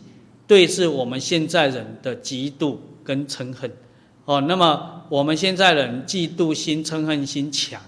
[0.47, 3.73] 对治我们现在人的嫉妒跟嗔恨。
[4.27, 7.81] 哦，那么我们现在人嫉妒心、嗔恨心强，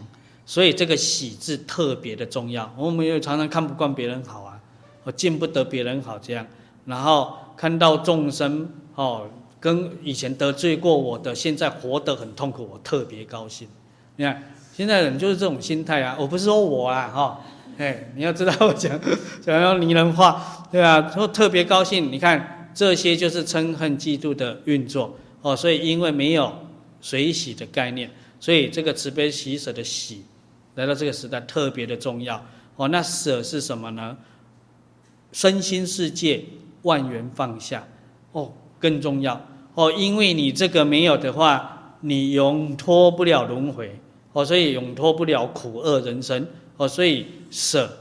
[0.46, 2.72] 所以这个喜字特别的重要。
[2.78, 4.58] 我们也常常看不惯别人好啊，
[5.02, 6.46] 我见不得别人好这样，
[6.84, 9.26] 然后看到众生哦，
[9.58, 13.66] 跟以前得罪过我的，现在活得很痛苦，我特别高兴。
[14.14, 17.36] 你看现在人就是这种心态啊，我不是说我啊，哈、哦，
[17.78, 18.96] 哎，你要知道我讲
[19.44, 21.10] 讲要拟人化，对吧？
[21.12, 25.16] 说特别高兴，你看这些就是嗔恨嫉妒的运作。
[25.42, 26.52] 哦，所以因为没有
[27.00, 28.10] 随喜的概念，
[28.40, 30.24] 所以这个慈悲喜舍的喜，
[30.74, 32.44] 来到这个时代特别的重要。
[32.76, 34.16] 哦，那舍是什么呢？
[35.32, 36.42] 身心世界
[36.82, 37.86] 万缘放下，
[38.32, 39.46] 哦，更重要。
[39.74, 43.98] 哦，因为你这个没有的话，你永脱不了轮回。
[44.32, 46.46] 哦，所以永脱不了苦厄人生。
[46.76, 47.98] 哦，所以舍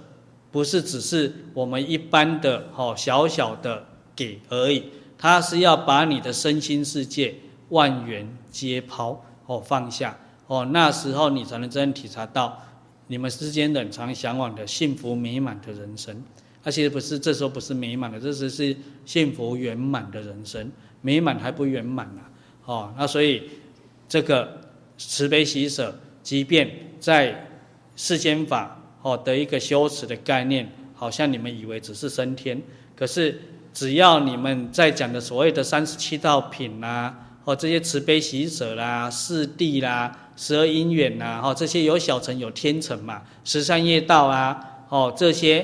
[0.51, 3.85] 不是只是我们一般的哦小小的
[4.15, 4.83] 给而已。
[5.17, 7.33] 他是要把你的身心世界
[7.69, 10.15] 万缘皆抛哦，放下
[10.45, 12.61] 哦，那时候你才能真正体察到
[13.07, 16.23] 你们之间冷藏向往的幸福美满的人生。
[16.63, 22.21] 那其实不是，这时候不是美满的，这时是幸福圆满的人生，美满还不圆满呢。
[22.65, 23.49] 哦，那所以
[24.07, 24.61] 这个
[24.97, 27.49] 慈悲喜舍，即便在
[27.95, 32.61] 世间法哦的一个修持的概念，好像你们以为只是升天，
[32.95, 33.41] 可是。
[33.77, 37.15] 只要你们在讲的所谓的三十七道品啦、啊，
[37.45, 44.59] 或这些慈悲喜舍啦、四谛啦、十二因缘呐，哈，这些有小乘有天乘嘛，十善业道啊，
[44.89, 45.63] 哦，这些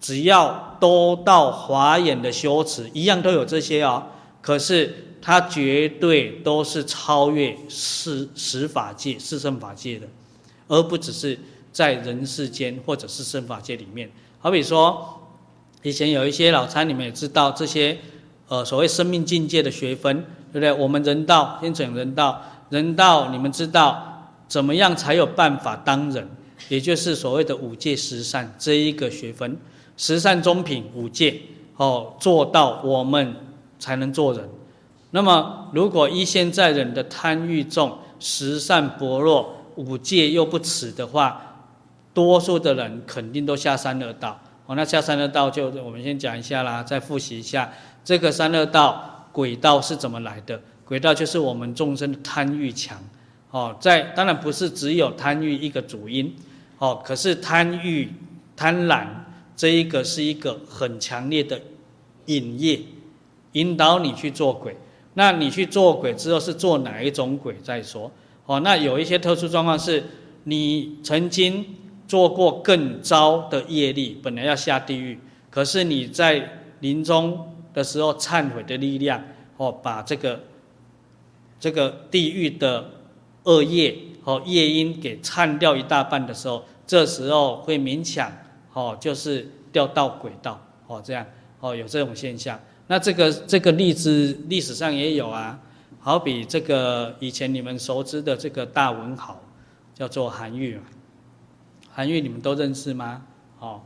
[0.00, 4.00] 只要都到华严的修持，一样都有这些哦。
[4.40, 10.06] 可是它绝对都是超越十十法界、四圣法界的，
[10.68, 11.36] 而不只是
[11.72, 14.08] 在人世间或者是圣法界里面。
[14.38, 15.20] 好比说。
[15.84, 17.98] 以前有一些老参，你们也知道这些，
[18.48, 20.16] 呃，所谓生命境界的学分，
[20.50, 20.72] 对不对？
[20.72, 26.26] 我们人道先讲人道，人道你们知道怎么样才有办法当人？
[26.70, 29.58] 也就是所谓的五戒十善这一个学分，
[29.98, 31.38] 十善中品五戒，
[31.76, 33.36] 哦，做到我们
[33.78, 34.48] 才能做人。
[35.10, 41.66] 那么如果依现在人的贪欲重，十善薄弱，五戒又不持的话，
[42.14, 44.40] 多数的人肯定都下三恶道。
[44.66, 50.60] 哦，那下三恶道就我们先讲一下啦，再复习一下这个三恶道轨道是怎么来的。
[50.84, 52.98] 轨道就是我们众生的贪欲强。
[53.50, 56.34] 哦，在当然不是只有贪欲一个主因。
[56.78, 58.10] 哦，可是贪欲、
[58.56, 59.06] 贪婪
[59.54, 61.60] 这一个是一个很强烈的
[62.26, 62.80] 引业，
[63.52, 64.76] 引导你去做鬼。
[65.14, 68.10] 那你去做鬼之后是做哪一种鬼再说？
[68.46, 70.02] 哦，那有一些特殊状况是，
[70.42, 71.64] 你曾经
[72.14, 75.18] 做过更糟的业力，本来要下地狱，
[75.50, 79.20] 可是你在临终的时候忏悔的力量，
[79.56, 80.40] 哦，把这个
[81.58, 82.88] 这个地狱的
[83.42, 88.30] 恶业和业因给忏掉一大半的时候，这时候会勉强，
[88.72, 91.26] 哦，就是掉到轨道，哦，这样，
[91.58, 92.56] 哦，有这种现象。
[92.86, 95.58] 那这个这个例子历史上也有啊，
[95.98, 99.42] 好比这个以前你们熟知的这个大文豪，
[99.92, 100.82] 叫做韩愈嘛。
[101.94, 103.22] 韩愈你们都认识吗？
[103.60, 103.80] 哦，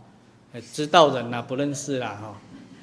[0.72, 2.34] 知道人呐、啊，不认识啦哈。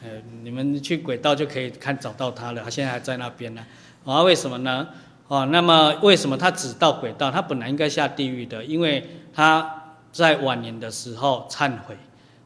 [0.03, 0.09] 呃，
[0.43, 3.65] 你们去轨道就可以看找到他了，他现在还在那边呢。
[4.05, 4.87] 啊，为什么呢？
[5.27, 7.31] 哦，那么为什么他只到轨道？
[7.31, 9.03] 他本来应该下地狱的，因为
[9.33, 11.97] 他在晚年的时候忏悔，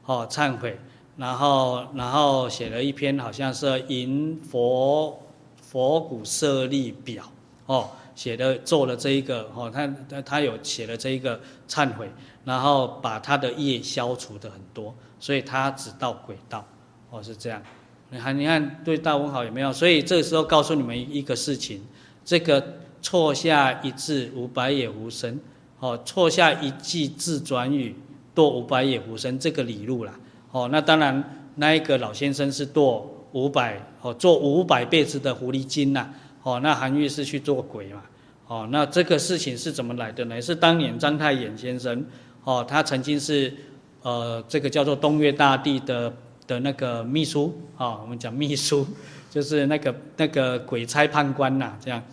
[0.06, 0.80] 哦，忏悔。
[1.18, 5.22] 然后，然后写了一篇，好像是《迎佛
[5.62, 7.26] 佛骨舍利表》
[7.66, 7.90] 哦，
[8.20, 11.40] 写的做了这一个哦，他他他有写了这一个
[11.70, 12.06] 忏悔，
[12.44, 16.68] 然后把他的业消除的很多，所以他只到轨道
[17.12, 17.62] 哦，是这样。
[18.10, 19.72] 你看，你看对大文豪有没有？
[19.72, 21.82] 所以这个时候告诉你们一个事情：
[22.26, 22.62] 这个
[23.02, 25.40] 错下一字，五百也无生
[25.80, 27.96] 哦，错下一句自转语，
[28.36, 30.14] 堕五百也无生，这个理路啦。
[30.52, 31.24] 哦，那当然，
[31.56, 33.02] 那一个老先生是堕
[33.32, 36.10] 五百哦，做五百辈子的狐狸精呐。
[36.44, 38.02] 哦，那韩愈是去做鬼嘛。
[38.50, 40.42] 哦，那这个事情是怎么来的呢？
[40.42, 42.04] 是当年章太炎先生，
[42.44, 43.54] 哦，他曾经是
[44.02, 46.12] 呃，这个叫做东岳大帝的
[46.48, 48.88] 的那个秘书啊、哦，我们讲秘书，
[49.30, 52.04] 就是那个那个鬼差判官呐，这样。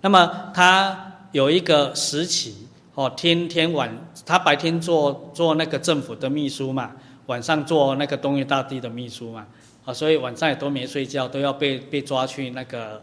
[0.00, 6.92] 那么他有一个时期，哦，天天晚，他白天做做那个政府的秘书嘛。
[7.26, 9.46] 晚上做那个东岳大帝的秘书嘛，
[9.84, 13.02] 啊，所以晚上也都没睡觉，都要被被抓去那个，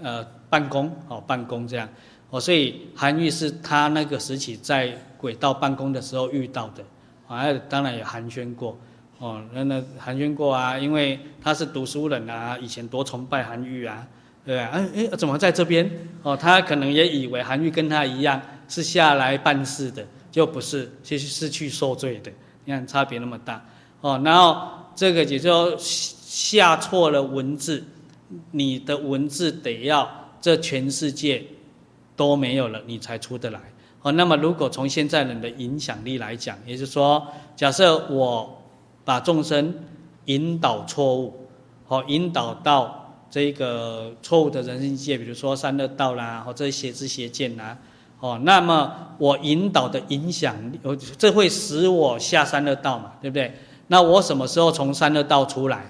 [0.00, 1.88] 呃，办公，哦，办公这样，
[2.30, 6.84] 哦，所以韩愈是他那个时期在轨道办公的时候遇到的，
[7.26, 8.78] 啊，当然也寒暄过，
[9.18, 14.06] 哦，那那寒暄过啊，因为他是读书人啊，以前多崇拜韩愈啊，
[14.44, 14.70] 对吧？
[14.72, 15.90] 哎哎，怎么在这边？
[16.22, 22.30] 哦，他可能也以为韩愈跟他一样是下来办事的，就不是，其实是去受罪的。
[22.64, 23.64] 你看差别那么大
[24.02, 27.82] 哦，然后这个也就下错了文字，
[28.50, 30.08] 你的文字得要
[30.40, 31.44] 这全世界
[32.16, 33.60] 都没有了，你才出得来
[34.02, 34.12] 哦。
[34.12, 37.26] 那么如果从现在人的影响力来讲，也就是说，
[37.56, 38.62] 假设我
[39.04, 39.74] 把众生
[40.26, 41.48] 引导错误，
[41.86, 47.76] 哦，引导到这个错误的人生界，比如说三恶道啦，或者邪知邪见呐。
[48.20, 50.78] 哦，那么我引导的影响力，
[51.16, 53.54] 这会使我下三恶道嘛，对不对？
[53.86, 55.86] 那我什么时候从三恶道出来？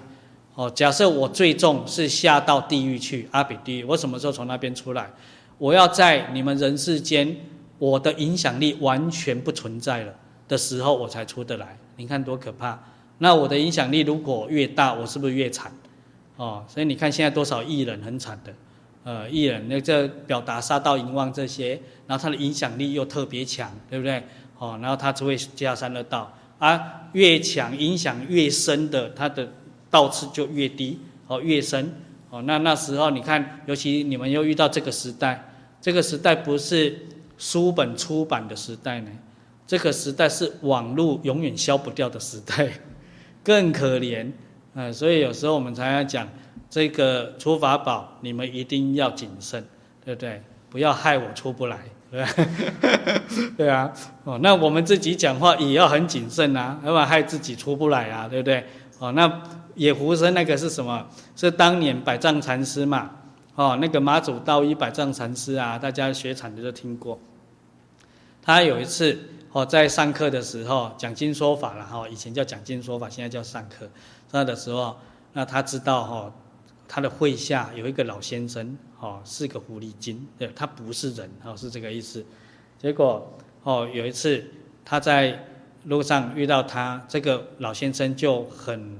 [0.59, 5.09] 哦，假设我最终是下到地狱去，阿鼻地狱，我什么时候从那边出来？
[5.57, 7.33] 我要在你们人世间，
[7.77, 10.13] 我的影响力完全不存在了
[10.49, 11.77] 的时候，我才出得来。
[11.95, 12.77] 你看多可怕！
[13.19, 15.71] 那我的影响力如果越大，我是不是越惨？
[16.35, 18.53] 哦，所以你看现在多少艺人很惨的。
[19.05, 24.21] 呃，艺人那这表达杀盗淫妄这些，然后他的影响力又特别强，对不对？
[24.57, 29.49] 哦，然后他只会下三恶道，啊，越强影响越深的，他的
[29.89, 31.93] 道次就越低，哦，越深，
[32.29, 39.11] 哦，那那时候你看，尤其你们又遇到这个时代，这个时代不是书本出版的时代呢，
[39.65, 42.69] 这个时代是网络永远消不掉的时代，
[43.43, 44.31] 更可怜，
[44.73, 46.27] 呃，所以有时候我们才要讲。
[46.71, 49.65] 这个出法宝，你们一定要谨慎，
[50.05, 50.39] 对不对？
[50.69, 51.79] 不要害我出不来，
[52.11, 52.29] 对吧？
[53.57, 53.91] 对啊，
[54.23, 58.63] 哦，那我们自己讲话也要很谨慎啊，要不然害自己出不来啊，对不对？
[58.99, 59.41] 哦，那
[59.79, 61.07] 野狐生那个是什么？
[61.37, 63.11] 是当年百丈禅师嘛？
[63.55, 67.17] 哦，那个马祖道一百丈禅师啊，大家学禅的都听过。
[68.41, 69.17] 他有一次
[69.53, 73.89] 哦，在上课的时候讲经说法了哈，以前叫讲经说法，现在叫上课。
[74.29, 74.97] 上课的时候，
[75.31, 76.33] 那他知道哈。
[76.91, 82.25] 他的会下有一个老先生，哦，是个狐狸精，对，他不是人，哦，是这个意思。
[82.79, 83.31] 结果，
[83.63, 84.43] 哦，有一次
[84.83, 85.45] 他在
[85.83, 88.97] 路上遇到他，这个老先生就很、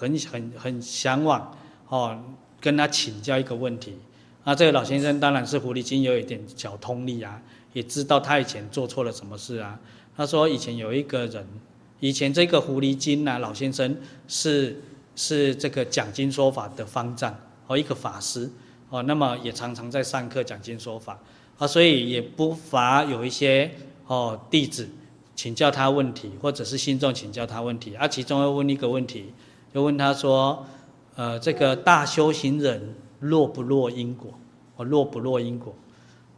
[0.00, 1.56] 很、很、很向往，
[1.88, 2.18] 哦，
[2.60, 3.96] 跟他请教一个问题。
[4.44, 7.42] 那这个老先生当然是狐狸精，有一点小通力啊，
[7.74, 9.78] 也知道他以前做错了什么事啊。
[10.16, 11.46] 他说以前有一个人，
[12.00, 13.96] 以前这个狐狸精啊，老先生
[14.26, 14.82] 是
[15.14, 18.50] 是这个讲经说法的方丈哦，一个法师
[18.88, 21.18] 哦，那么也常常在上课讲经说法
[21.58, 23.70] 啊，所以也不乏有一些
[24.06, 24.88] 哦弟子
[25.36, 29.32] 请教他问题，或者是信众请教他问题啊，其中要问一个问题，
[29.72, 30.66] 就问他说，
[31.16, 34.32] 呃，这个大修行人落不落因果？
[34.76, 35.74] 哦，落不落因果？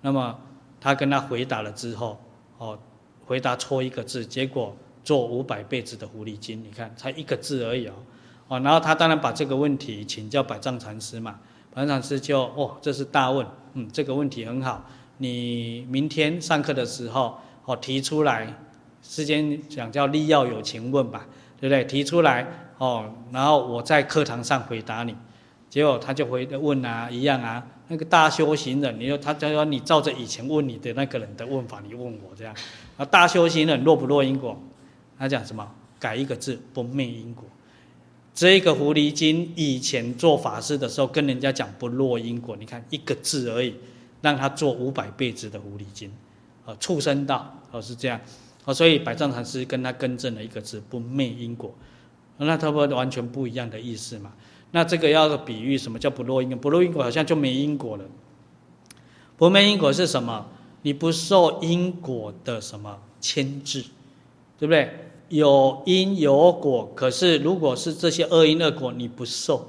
[0.01, 0.39] 那么
[0.81, 2.19] 他跟他回答了之后，
[2.59, 2.79] 哦，
[3.27, 4.75] 回答错一个字，结果。
[5.05, 7.93] 做五百辈子的狐狸精，你看才一个字而已哦，
[8.47, 11.41] 哦，然后他当然把这个问题请教百丈禅师嘛，
[11.75, 18.57] 百丈禅师就哦，这是大问，嗯，这个问题很好，你明天上课的时候哦提出来，
[19.03, 21.27] 世间讲叫立要有情问吧，
[21.61, 21.83] 对不对？
[21.83, 22.47] 提出来
[22.83, 25.15] 哦，然后我在课堂上回答你，
[25.71, 32.53] 结果他就回问啊，一样啊，那个大修行人，你说他就说你照着以前问你的那个人的问法，你问我这样，
[32.97, 34.61] 啊，大修行人落不落因果？
[35.17, 35.65] 他讲什么？
[36.01, 37.45] 改一个字，不灭因果。
[38.35, 42.57] 这个狐狸精以前做法事的时候，跟人家讲不落因果。
[42.57, 43.77] 你看一个字而已，
[44.23, 46.13] 让他做五百辈子的狐狸精，
[46.67, 48.21] 啊，畜生道哦是这样，
[48.65, 51.73] 哦，所以百丈禅师跟他更正了一个字，不灭因果。
[52.45, 54.33] 那他不完全不一样的意思嘛？
[54.71, 56.57] 那这个要比喻什么叫不落因果？
[56.57, 58.05] 不落因果好像就没因果了。
[59.37, 60.47] 不灭因果是什么？
[60.83, 63.85] 你不受因果的什么牵制，
[64.59, 65.11] 对不对？
[65.29, 69.69] 有因有果，可是如果是这些恶因恶果，你不受，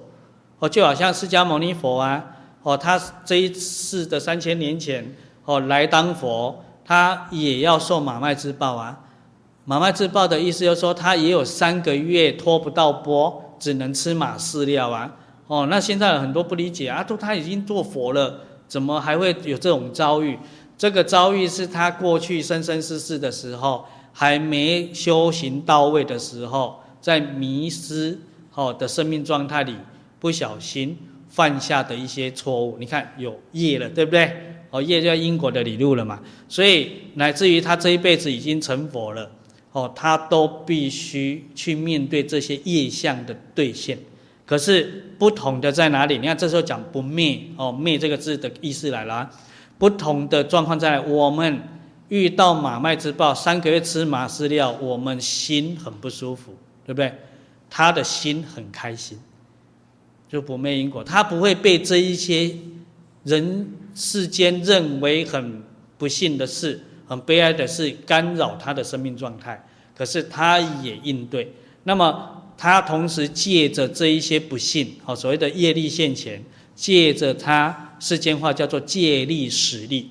[0.60, 5.16] 哦，就好像释迦牟尼佛啊，哦，他这一世的三千年前，
[5.46, 9.00] 哦，来当佛，他也要受马麦之报啊。
[9.66, 15.16] 马麦之报的意思就是说，他也有三个月拖不到钵，只能吃马饲料啊。
[15.48, 20.38] 哦，那现在有很多不理解啊，都他已经做佛了，怎么还会有这种遭遇？
[20.78, 23.86] 这个遭遇是他过去生生世世的时候。
[24.16, 28.16] 还没修行到位的时候，在迷失
[28.52, 29.76] 好的生命状态里，
[30.20, 30.96] 不小心
[31.28, 34.32] 犯下的一些错误，你看有业了，对不对？
[34.70, 36.20] 哦，业就因果的理路了嘛。
[36.48, 39.28] 所以乃至于他这一辈子已经成佛了，
[39.74, 44.00] 哦，他都必须去面对这些业相的兑现。
[44.46, 46.18] 可是不同的在哪里？
[46.18, 49.30] 你看这时候讲不灭哦，灭这个字的意思来了，
[49.78, 51.62] 不同的状况在我们。
[52.10, 56.54] 遇到马麦之报，三个月吃马饲料，我们心很不舒服，
[56.86, 57.12] 对不对？
[57.72, 59.18] 他的心很开心，
[60.30, 62.56] 就不灭因果，他不会被这一些
[63.24, 65.64] 人世间认为很
[65.98, 69.66] 不幸的事、很悲哀的是干扰他的生命状态。
[69.96, 76.44] 可是他也应对，那么他同时借着这一些不幸，哦，所谓的业力现前，
[76.74, 80.10] 借着他世间话叫做借力使力。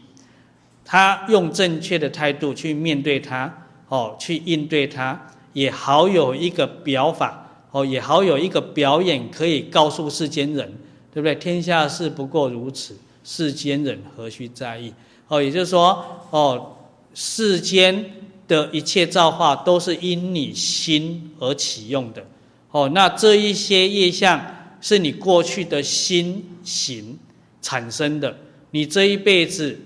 [0.84, 3.52] 他用正确的态度去面对他，
[3.88, 5.20] 哦，去应对他，
[5.52, 10.72] 也好有一个表法，哦，也好有一个表演可以告诉世间人，
[11.12, 11.34] 对不对？
[11.34, 14.92] 天下事不过如此，世间人何须在意？
[15.28, 16.76] 哦，也就是说，哦，
[17.14, 18.04] 世间
[18.46, 22.26] 的一切造化都是因你心而起用的，
[22.70, 24.44] 哦，那这一些业相
[24.80, 27.18] 是你过去的心行
[27.60, 28.36] 产生的，
[28.70, 29.78] 你这一辈子。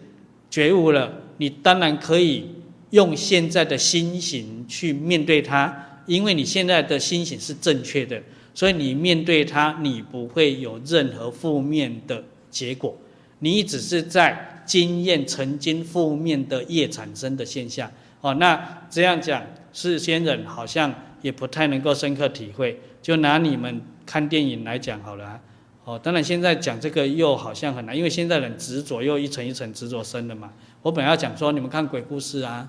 [0.48, 2.46] 觉悟了，你当然可以
[2.90, 8.22] 用现在的心行去面对它，因为你现在的心行是正确的，
[8.54, 12.96] 所以你面对它，你不会有任何负面的结果，
[13.40, 17.90] 你只是在经验曾经负面的业产生的现象。
[18.20, 19.42] 哦，那这样讲，
[19.72, 20.92] 世间人好像
[21.22, 22.80] 也不太能够深刻体会。
[23.00, 25.40] 就拿你们看电影来讲好了。
[25.84, 30.52] 哦，当然现在讲这个又好像很难，因为现在人执着又一层一层执着深了嘛。
[30.82, 32.68] 我本来要讲说，你们看鬼故事啊、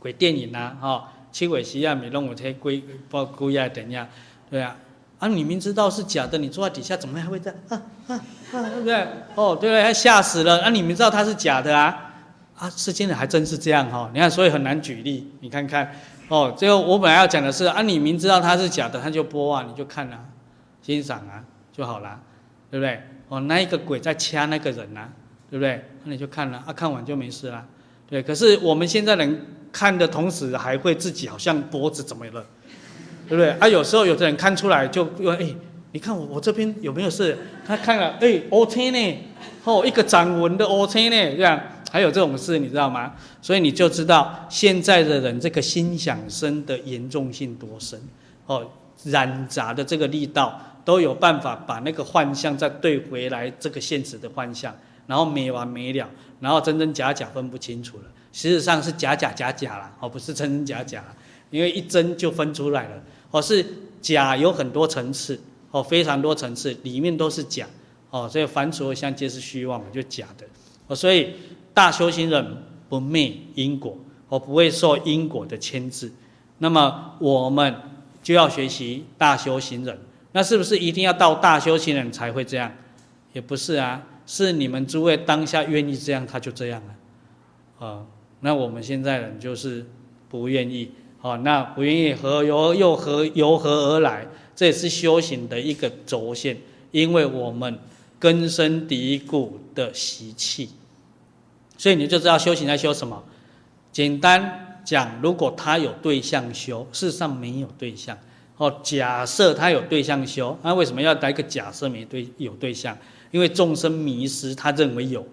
[0.00, 4.08] 鬼电影啊，哦，七鬼西亚美弄我这些鬼包鬼啊等样，
[4.50, 4.76] 对啊，
[5.18, 8.14] 啊你明知道是假的，你坐在底下怎么还会这样啊啊
[8.52, 9.06] 啊，对不对？
[9.34, 12.12] 哦，对了，还吓死了，啊你明知道它是假的啊，
[12.56, 15.92] 啊世间人还真是这样哈、哦，你看所以很难举例，你看看，
[16.28, 20.20] 哦，最后我本来要讲的是，啊你明知道它是假的，他就播啊，你就看啊，
[20.82, 21.44] 欣赏啊。
[21.70, 22.18] 就好了，
[22.72, 23.00] 对不对？
[23.28, 25.08] 哦，那一个鬼在掐那个人呐、啊，
[25.48, 25.84] 对不对？
[26.02, 27.64] 那你就看了，啊，看完就没事了，
[28.10, 28.20] 对。
[28.20, 32.44] 可是我们现在人看的同时，还会自己好像脖子怎么了，
[33.28, 33.50] 对不对？
[33.58, 35.54] 啊，有时候有的人看出来就问，哎，
[35.92, 37.36] 你看我我这边有没有事？
[37.66, 39.18] 他看了，哎，OK 呢，
[39.64, 41.60] 哦，一个掌纹的 OK 呢，这样
[41.90, 43.14] 还有这种事，你知道吗？
[43.42, 48.00] 所以你就知道现在的人这个心想生的严重性多深，
[48.46, 48.66] 哦，
[49.04, 50.60] 染杂的这个力道。
[50.84, 54.74] 都有办法把那个幻象再对回来，这个现实的幻象，
[55.06, 56.08] 然后没完没了，
[56.40, 58.04] 然后真真假假分不清楚了。
[58.32, 61.04] 事实上是假假假假了，哦，不是真真假假，
[61.50, 63.02] 因为一真就分出来了。
[63.30, 63.64] 哦，是
[64.00, 65.38] 假有很多层次，
[65.70, 67.66] 哦，非常多层次，里面都是假，
[68.10, 70.46] 哦，所以凡所有相皆是虚妄，就假的。
[70.86, 71.34] 哦，所以
[71.74, 73.96] 大修行人不灭因果，
[74.28, 76.10] 哦，不会受因果的牵制。
[76.58, 77.74] 那么我们
[78.22, 79.98] 就要学习大修行人，
[80.32, 82.72] 那是不是一定要到大修行人才会这样？
[83.34, 88.06] 也不是啊，是你们诸位当下愿意这样，他就这样了，啊，
[88.40, 89.86] 那我们现在人就是
[90.30, 90.90] 不愿意。
[91.20, 94.24] 好，那不愿意何由又何由何而来？
[94.54, 96.56] 这也是修行的一个轴线，
[96.92, 97.76] 因为我们
[98.20, 100.70] 根深蒂固的习气，
[101.76, 103.20] 所以你就知道修行在修什么。
[103.90, 108.16] 简单讲，如果他有对象修，事实上没有对象。
[108.56, 112.96] 哦，假设他有对象修，那为什么要来个假设没对有对象？
[113.32, 115.26] 因为众生迷失，他认为有，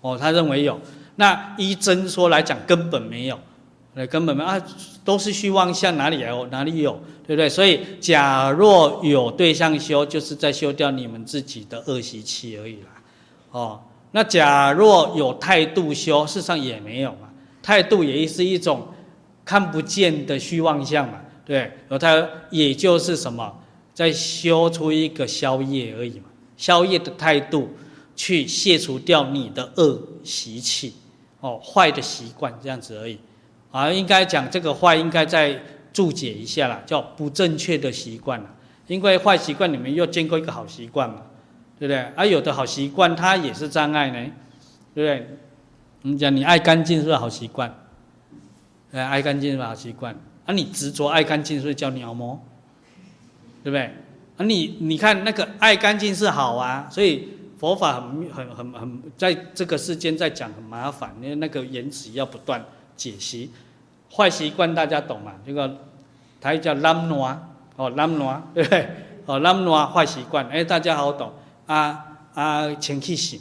[0.00, 0.80] 哦，他认为有。
[1.16, 3.38] 那依真说来讲，根本没有。
[4.10, 4.62] 根本没啊，
[5.08, 6.92] 都是虚妄相，哪里有哪里有，
[7.26, 7.48] 对不对？
[7.48, 12.88] 所以，假若有对象修，就是在修掉你们自己的恶习气而已啦。
[13.52, 13.80] 哦，
[14.12, 17.30] 那假若有态度修，事实上也没有嘛。
[17.62, 18.86] 态度也是一种
[19.46, 21.72] 看不见的虚妄相嘛，对。
[21.88, 23.50] 而它也就是什么，
[23.94, 26.26] 在修出一个消业而已嘛。
[26.58, 27.70] 消业的态度，
[28.14, 30.92] 去卸除掉你的恶习气，
[31.40, 33.18] 哦，坏的习惯这样子而已。
[33.70, 35.60] 啊，应该讲这个坏，应该再
[35.92, 38.54] 注解一下啦，叫不正确的习惯了。
[38.86, 41.22] 因为坏习惯你们又见过一个好习惯嘛，
[41.78, 41.98] 对不对？
[42.16, 44.32] 啊，有的好习惯它也是障碍呢，
[44.94, 45.38] 对不对？
[46.02, 47.74] 我们讲你爱干净是不好习惯？
[48.92, 50.14] 哎，爱干净是好习惯？
[50.46, 52.42] 啊，你执着爱干净是不是叫鸟魔？
[53.62, 53.82] 对不对？
[54.38, 62.64] 啊，你你看那个爱干净是好啊，所以佛法很很很很在这个世间在讲很麻烦，因为那个言辞要不断。
[62.98, 63.50] 解析
[64.14, 65.32] 坏习惯大家懂吗？
[65.46, 65.78] 这个
[66.40, 67.34] 它叫懒惰
[67.76, 68.88] 哦，懒惰 对不对？
[69.24, 71.32] 哦，懒惰坏习惯，哎，大家好懂
[71.66, 73.40] 啊啊，清气性，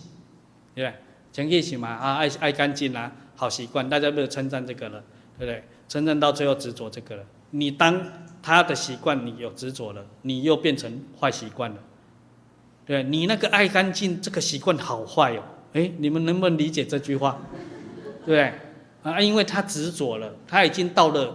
[0.76, 0.96] 对不对？
[1.32, 5.04] 清气性嘛啊，爱爱干净啊，好习惯，大家不是称赞这个了，
[5.38, 5.64] 对不对？
[5.90, 8.00] 称赞到最后执着这个了，你当
[8.44, 11.78] 他的习惯你有执着了，你又变成坏习惯了，
[12.86, 15.44] 对，你那个爱干净这个习惯好坏哦，
[15.74, 17.40] 哎，你们能不能理解这句话？
[18.26, 18.54] 对不对？
[19.08, 21.34] 啊，因为他执着了，他已经到了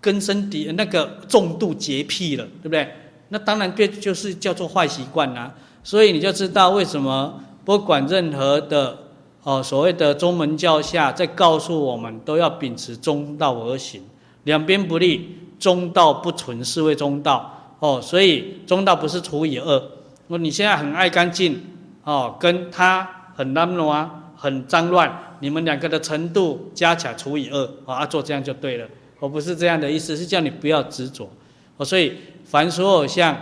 [0.00, 2.86] 根深蒂那个重度洁癖了，对不对？
[3.30, 5.52] 那当然这就是叫做坏习惯啦。
[5.82, 8.98] 所以你就知道为什么不管任何的
[9.42, 14.02] 哦所谓的宗门教下，在告诉我们都要秉持中道而行，
[14.44, 18.00] 两边不利，中道不存，是谓中道哦。
[18.02, 19.82] 所以中道不是除以二。
[20.28, 21.62] 说你现在很爱干净
[22.04, 25.25] 哦，跟他很乱啊，很脏乱。
[25.40, 28.88] 你们两个的程度加起来除以二，啊，做这样就对了。
[29.18, 31.28] 我不是这样的意思，是叫你不要执着。
[31.76, 32.12] 哦，所以
[32.44, 33.36] 凡所有相，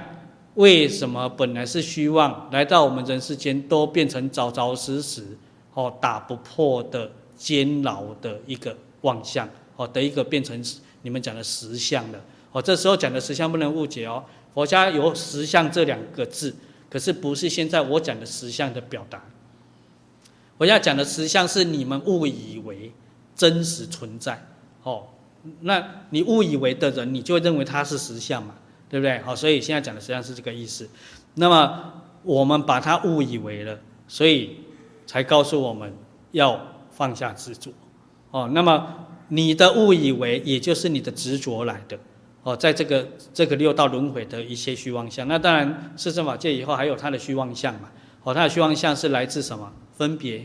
[0.55, 5.23] 为什么本来是虚妄，来到我们人世间都变成扎扎实实，
[5.75, 10.65] 哦，打不破的坚牢的一个妄相，哦的一个变成
[11.03, 12.21] 你们讲的实相了。
[12.53, 14.23] 哦，这时候讲的实相不能误解哦，
[14.55, 16.55] 佛家有实相这两个字，
[16.89, 19.21] 可是不是现在我讲的实相的表达。
[20.57, 22.93] 我要讲的实相是你们误以为
[23.35, 24.47] 真实存在，
[24.85, 25.09] 哦，
[25.61, 28.55] 那你误以为的人，你就认为它是实相嘛，
[28.89, 29.19] 对不对？
[29.19, 30.89] 好，所以现在讲的实际上是这个意思。
[31.35, 33.77] 那么我们把它误以为了，
[34.07, 34.61] 所以
[35.07, 35.93] 才告诉我们
[36.31, 36.61] 要
[36.91, 37.73] 放下执着，
[38.31, 41.99] 哦，那么你的误以为，也就是你的执着来的，
[42.45, 47.91] 哦，在这个这个六道轮回的一些虚妄相，那当然四圣法界以后还有它的虚妄相嘛，
[48.23, 49.73] 哦，它的虚妄相是来自什么？
[49.97, 50.43] 分别，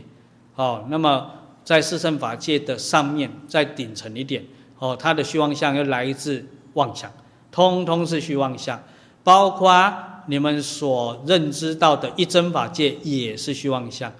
[0.55, 1.31] 哦，那么
[1.63, 4.43] 在四圣法界的上面再顶层一点，
[4.77, 7.11] 哦，它的虚妄相又来自妄想，
[7.51, 8.81] 通通是虚妄相，
[9.23, 9.93] 包括
[10.27, 14.13] 你们所认知到的一真法界也是虚妄相，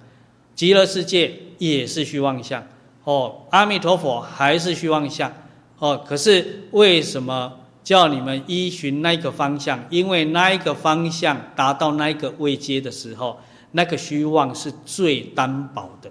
[0.54, 2.66] 极乐世界也是虚妄相，
[3.04, 5.32] 哦，阿弥陀佛还是虚妄相，
[5.78, 7.52] 哦，可是为什么
[7.84, 9.78] 叫你们依循那个方向？
[9.90, 13.38] 因为那一个方向达到那一个位阶的时候。
[13.72, 16.10] 那个虚妄是最单薄的，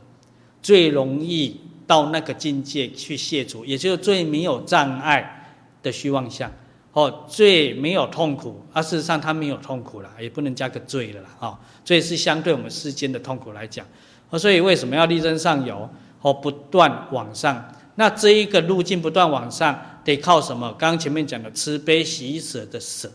[0.61, 6.51] 最容易到那个境界去卸除，也就是最没有障碍的虚妄相，
[6.93, 8.61] 哦，最没有痛苦。
[8.71, 13.85] 啊，事实上它没有痛苦了，也不能加个罪了啦，哦，罪是相对我们世间的痛苦来讲，
[14.29, 15.89] 哦，所以为什么要力争上游？
[16.21, 17.73] 哦，不断往上。
[17.95, 20.69] 那这一个路径不断往上，得靠什么？
[20.77, 23.11] 刚刚前面讲的慈悲喜舍的舍，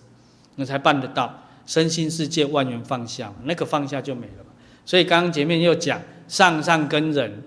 [0.57, 1.33] 那才办得到。
[1.66, 4.51] 身心世界万缘放下，那个放下就没了嘛。
[4.85, 7.43] 所以刚刚前面又讲上上根人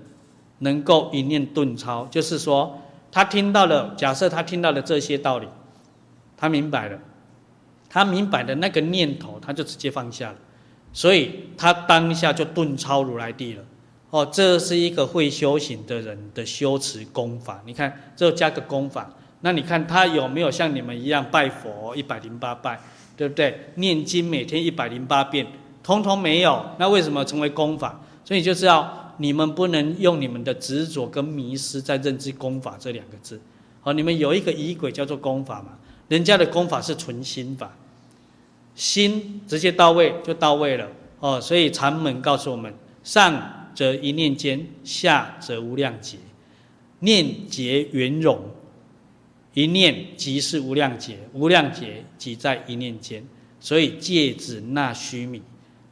[0.60, 2.82] 能够一念顿超，就是说
[3.12, 5.48] 他听到了，假设他听到了这些道理，
[6.36, 7.00] 他明白了，
[7.90, 10.38] 他明白的那个念头，他就直接放下了，
[10.92, 13.64] 所以他当下就顿超如来地了。
[14.10, 17.62] 哦，这是一个会修行的人的修持功法。
[17.66, 22.80] 你看，这加个功法，那你看他有没有像你们一样拜佛一百零八拜，
[23.18, 23.72] 对不对？
[23.76, 25.46] 念经每天一百零八遍，
[25.84, 26.64] 通通没有。
[26.80, 28.00] 那为什么成为功法？
[28.24, 33.42] 所以就知道你们不能用你们的执着跟迷失在认知功法这两个字。
[33.82, 35.72] 好，你们有一个仪轨叫做功法嘛？
[36.08, 37.76] 人家的功法是纯心法，
[38.76, 40.88] 心直接到位就到位了。
[41.20, 42.74] 哦，所以禅门告诉我们
[43.04, 43.54] 上。
[43.78, 46.18] 则一念间，下则无量劫，
[47.02, 48.40] 念劫圆融，
[49.58, 53.24] 一念即是无量劫，无量劫即在一念间，
[53.60, 55.42] 所以戒指纳须弥，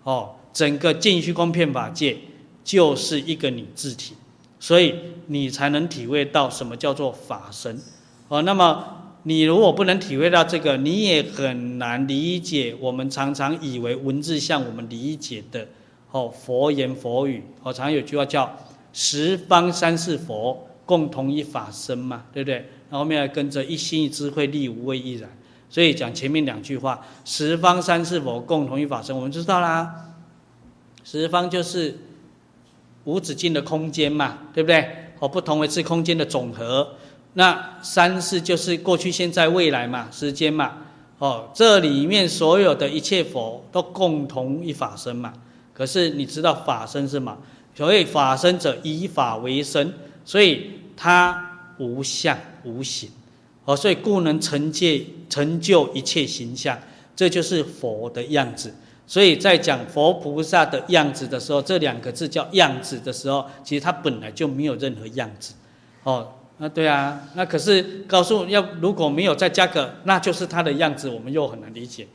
[0.04, 2.16] 哦，整个净虚空遍法界
[2.64, 4.14] 就是一个你自体，
[4.60, 4.94] 所以
[5.26, 7.82] 你才能体会到什么叫做法身，
[8.28, 15.68] 哦，那么你如果不能体会到这个，你也很难理解我们常常以为文字像我们理解的。
[16.12, 18.56] 哦，佛言佛语，哦，常有句话叫
[18.94, 22.70] “十方三世佛，共同一法身”嘛，对不对？
[22.98, 25.30] 后面还跟着一心一智慧，力无畏亦然。
[25.70, 30.14] 所以讲前面两句话，“十方三世佛，共同一法身”，我们知道啦。
[31.04, 31.98] 十方就是
[33.04, 34.88] 无止境的空间嘛，对不对？
[35.20, 36.88] 哦，不同维次空间的总和。
[37.34, 40.78] 那三世就是过去、现在、未来嘛，时间嘛。
[41.18, 45.34] 哦，这里面所有的一切佛都共同一法身嘛。
[45.74, 47.38] 可是你知道法身是吗？
[47.74, 49.94] 所谓法身者，以法为身，
[50.24, 53.10] 所以它无相无形，
[53.64, 56.78] 哦，所以故能成界成就一切形象，
[57.16, 58.74] 这就是佛的样子。
[59.08, 65.54] 所以在讲佛菩萨的样子的时候，这两个字叫样子的时候，其实它本来就没有任何样子。
[66.04, 72.08] 哦，那对啊，那可是告诉要如果没有再加个，那就是它的样子，我们又很难理解。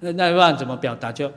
[0.00, 1.30] 那那不然怎么表达就？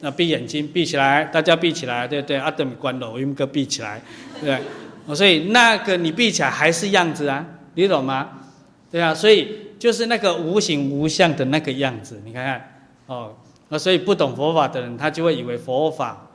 [0.00, 2.38] 那闭眼睛，闭起来，大家闭起来，对不对？
[2.38, 4.00] 阿德米关了，我们哥闭起来，
[4.40, 4.62] 对不
[5.06, 5.14] 对？
[5.14, 7.44] 所以那个你闭起来还是样子啊，
[7.74, 8.28] 你懂吗？
[8.90, 13.34] 对啊，所以就是那个无形无相的那个样子，你看看哦。
[13.72, 16.26] 那所以不懂佛法的人，他就会以为佛法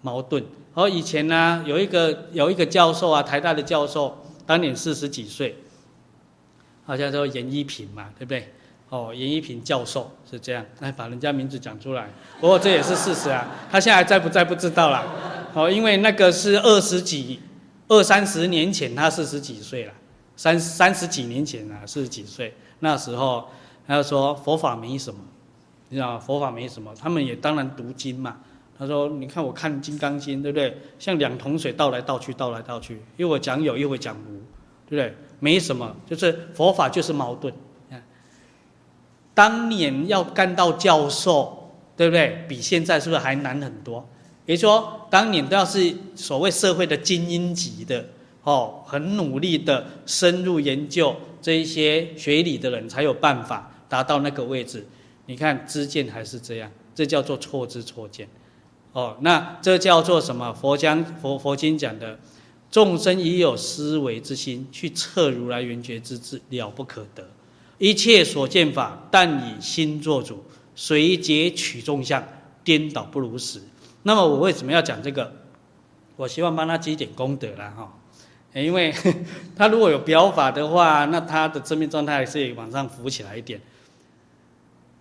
[0.00, 0.44] 矛盾。
[0.74, 5.56] 而以前呢，有一个有一个教授啊，台大的教授，当年四十几岁，
[6.84, 8.52] 好像说严一平嘛，对不对？
[8.88, 12.08] 哦，严一平教授是这样，来把人家名字讲出来。
[12.40, 15.04] 不过这也是事实啊，他现在还在不在不知道啦。
[15.54, 17.38] 哦，因为那个是二十几、
[17.92, 19.92] 二三十年前，他四十几岁了，
[20.34, 22.54] 三三十几年前啊，四十几岁。
[22.78, 23.46] 那时候
[23.86, 25.20] 他说佛法没什么，
[25.90, 28.38] 你知道佛法没什么，他们也当然读经嘛。
[28.78, 30.76] 他说，你看我看《金刚经》，对不对？
[30.98, 34.40] 像两桶水倒来倒去，倒来倒去，一会讲有，一会讲无，
[34.88, 35.14] 对不对？
[35.38, 37.52] 没什么，就是佛法就是矛盾。
[39.34, 42.44] 当年要干到教授，对不对？
[42.48, 44.08] 比现在是不是还难很多？
[44.46, 48.08] 也就说，当年都要是所谓社会的精英级的，
[48.42, 54.86] 哦，很努力的深入研究这一些学理的人，才有办法达到那个位置。
[55.26, 58.28] 你看，知见还是这样，这叫做错知错见。
[58.92, 60.52] 哦，那这叫做什么？
[60.52, 62.18] 佛讲佛佛经讲的，
[62.70, 67.26] 众生已有思维之心，去测如来圆觉之智，了不可得。
[67.78, 70.44] 一切所见法，但以心作主，
[70.74, 72.22] 随解取众相，
[72.64, 73.60] 颠倒不如实。
[74.02, 75.32] 那么我为什么要讲这个？
[76.16, 77.92] 我希望帮他积点功德啦，哈。
[78.54, 78.92] 因为
[79.56, 83.60] 他如果有表法的话，那他的生命状态是往上浮起来一点。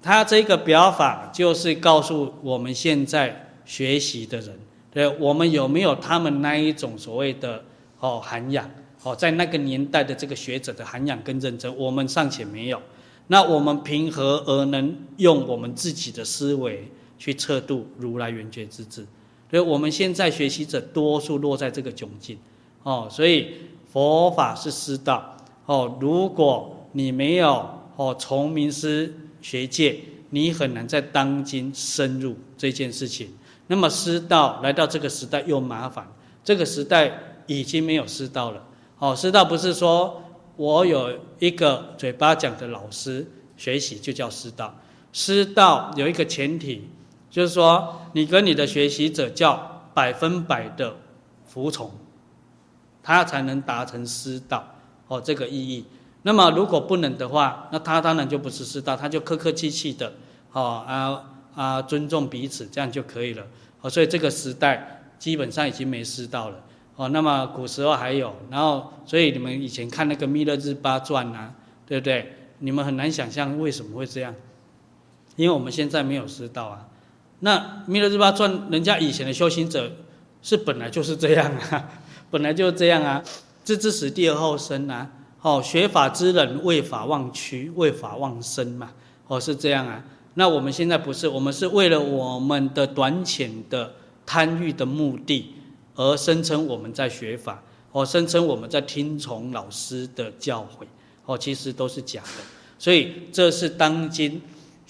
[0.01, 4.57] 他这个表法就是告诉我们现在学习的人，
[4.91, 7.63] 对，我们有没有他们那一种所谓的
[7.99, 8.69] 哦涵养？
[9.03, 12.81] 哦，在那个年代的这个学者的涵养跟认真，我们尚且没有，
[13.27, 16.89] 那我们凭何而能用我们自己的思维
[17.21, 19.05] 去测度如来圆觉之智？
[19.51, 22.39] 所以我们现在学习者多数落在这个窘境，
[22.81, 23.53] 哦，所以
[23.91, 25.37] 佛法是师道，
[25.67, 29.99] 哦，如果你没有哦从名师学界，
[30.31, 33.29] 你很难在当今深入这件事情。
[33.67, 36.11] 那么师道来到这个时代又麻烦，
[36.43, 38.65] 这个时代已经没有师道了。
[38.97, 40.23] 哦，师道不是说
[40.55, 43.27] 我有一个嘴巴讲的老师
[43.57, 44.73] 学习就叫师道，
[45.13, 46.87] 师道有一个前提，
[47.31, 50.95] 就是说你跟你的学习者叫百分百的
[51.45, 51.89] 服从，
[53.01, 54.63] 他才能达成师道
[55.07, 55.85] 哦这个意义。
[56.23, 60.13] 那么如果不能的话，那他当然就不是师道，他就客客气气的
[60.51, 61.23] 哦啊
[61.55, 63.43] 啊尊重彼此这样就可以了
[63.81, 66.63] 哦，所以这个时代基本上已经没师道了。
[66.97, 71.55] 哦，那么古时候还有，然后所以你们以前看那个《弥勒日巴传》啊，
[71.87, 72.35] 对不对？
[72.59, 74.35] 你们很难想象为什么会这样，
[75.37, 76.87] 因为我们现在没有师道啊。
[77.41, 79.91] 那《弥勒日巴传》，人家以前的修行者
[80.41, 81.89] 是本来就是这样啊，
[82.31, 83.21] 本来就是这样啊，
[83.63, 85.11] 知之死地而后生啊。
[85.41, 88.91] 哦，学法之人为法忘躯，为法忘身嘛。
[89.27, 90.03] 哦，是这样啊。
[90.35, 93.93] 那我们现在不是，我们是为了我们的短浅的
[94.25, 95.55] 贪欲的目的。
[95.93, 97.61] 而声称我们在学法，
[97.91, 100.85] 哦，声称我们在听从老师的教诲，
[101.25, 102.43] 哦，其实都是假的。
[102.79, 104.41] 所以这是当今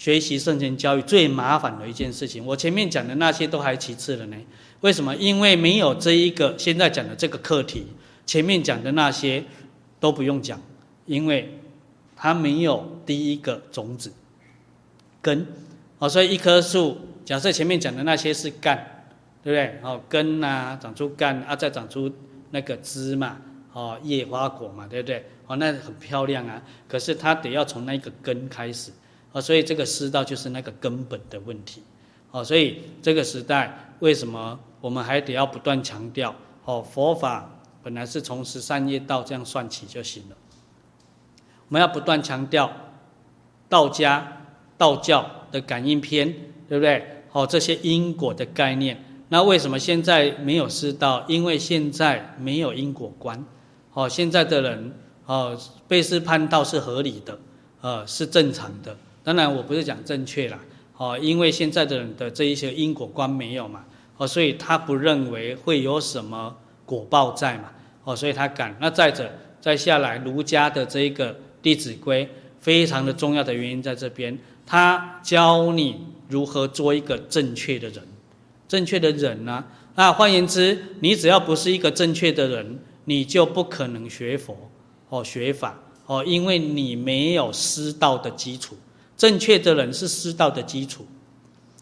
[0.01, 2.43] 学习圣贤教育最麻烦的一件事情。
[2.43, 4.37] 我前面讲的那些都还其次了呢。
[4.79, 5.15] 为什么？
[5.17, 7.85] 因为没有这一个现在讲的这个课题，
[8.25, 9.43] 前面讲的那些
[9.99, 10.59] 都不用讲，
[11.05, 11.55] 因为
[12.15, 14.11] 它没有第一个种子
[15.21, 15.45] 根。
[15.99, 18.97] 哦，所以一棵树，假设前面讲的那些是干。
[19.43, 19.79] 对不对？
[19.83, 22.11] 哦，根呐、啊，长出干啊，再长出
[22.51, 23.37] 那个枝嘛，
[23.73, 25.25] 哦，叶花果嘛，对不对？
[25.47, 26.61] 哦，那很漂亮啊。
[26.87, 28.91] 可是它得要从那个根开始，
[29.33, 31.81] 哦，所以这个师道就是那个根本的问题，
[32.31, 36.35] 哦，所以这个时代为什么我们还得要不断强调？
[36.65, 37.49] 哦，佛法
[37.81, 40.35] 本来是从十三业道这样算起就行了，
[41.67, 42.71] 我们要不断强调
[43.69, 44.45] 道家、
[44.77, 46.27] 道教的感应篇，
[46.67, 47.23] 对不对？
[47.31, 49.01] 哦，这些因果的概念。
[49.29, 51.23] 那为什么现在没有师道？
[51.29, 53.43] 因为现在没有因果观。
[53.93, 54.93] 哦，现在的人
[55.25, 57.39] 哦，被师判道是合理的，
[57.79, 58.95] 呃，是正常的。
[59.23, 60.59] 当然，我不是讲正确啦。
[60.97, 63.83] 哦，因为现在的人的这一些因果观没有嘛，
[64.17, 67.71] 哦，所以他不认为会有什么果报在嘛。
[68.03, 68.75] 哦，所以他敢。
[68.79, 72.25] 那再者，再下来，儒家的这一个《弟子规》
[72.59, 78.03] 非常的重要的原因在这边，他教你如何做一个正确的人。
[78.67, 79.67] 正确的人呢、啊？
[79.95, 84.57] 那换言之，你只要不是一个正确的人，你就不可能学佛
[85.09, 88.75] 哦，学法哦，因为你没有师道的基础。
[89.21, 91.05] 正确的人是师道的基础，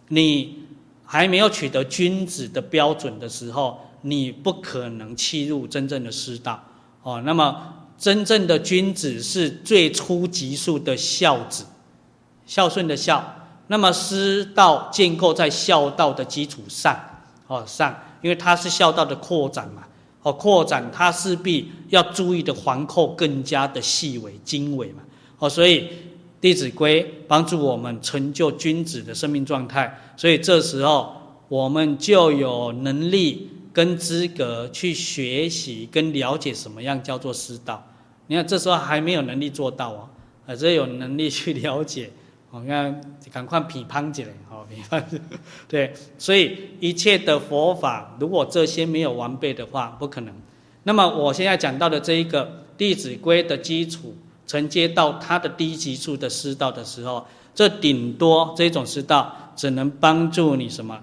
[0.10, 0.62] 你
[1.06, 6.62] 还没有取得君子的标准的时候，你不可能契入真正的师道
[7.02, 7.22] 哦。
[7.26, 11.64] 那么，真正的君子是最初级数的孝子，
[12.46, 13.24] 孝顺的孝。
[13.68, 17.00] 那么师道建构在孝道的基础上，
[17.48, 19.84] 哦上，因为它是孝道的扩展嘛，
[20.24, 25.04] 哦扩展它势必要注意的环扣更加的细微精微嘛，
[25.38, 25.84] 哦所以
[26.42, 31.16] 《弟子规》帮助我们成就君子的生命状态，所以这时候
[31.48, 37.86] 我们就有能力跟资格去学习跟了解什么样叫做师道。
[38.28, 40.10] 你看这时候还没有能力做到啊，
[40.46, 42.10] 而只有能力去了解。
[42.52, 43.00] 我看
[43.32, 45.08] 赶快批判起来，好批判。
[45.68, 50.34] 对，所以一切的佛法，如果这些没有完备的话，不可能。
[50.82, 52.44] 那么我现在讲到的这一个
[52.76, 54.16] 《弟子规》的基础，
[54.50, 61.02] 承接到它的低级数的师道的时候，这顶多这种师道只能帮助你什么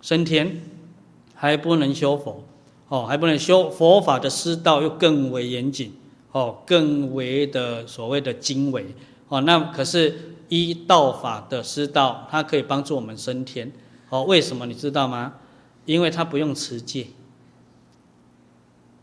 [0.00, 0.62] 升天，
[1.34, 2.44] 还不能修佛，
[2.86, 5.96] 哦，还不能修佛法的师道又更为严谨，
[6.30, 8.94] 哦，更为的所谓的精微，
[9.26, 10.32] 哦，那可是。
[10.48, 13.72] 依道法的师道，它可以帮助我们升天。
[14.10, 15.34] 哦，为什么你知道吗？
[15.86, 17.08] 因为它不用持戒。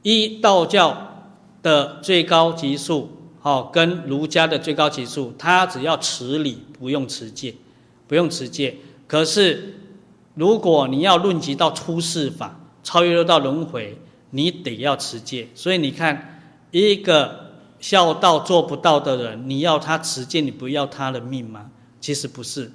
[0.03, 1.26] 依道教
[1.61, 3.10] 的最高级数，
[3.43, 7.53] 哦，跟儒家的最高级数，他只要持礼，不用持戒，
[8.07, 8.75] 不用持戒。
[9.05, 9.75] 可是，
[10.33, 13.97] 如果你要论及到出世法，超越六道轮回，
[14.31, 15.49] 你得要持戒。
[15.53, 16.41] 所以你看，
[16.71, 17.43] 一个。
[17.83, 21.69] 孝道做不到的人，你要他持戒，你不要他的命吗？
[21.99, 22.71] 其实不是，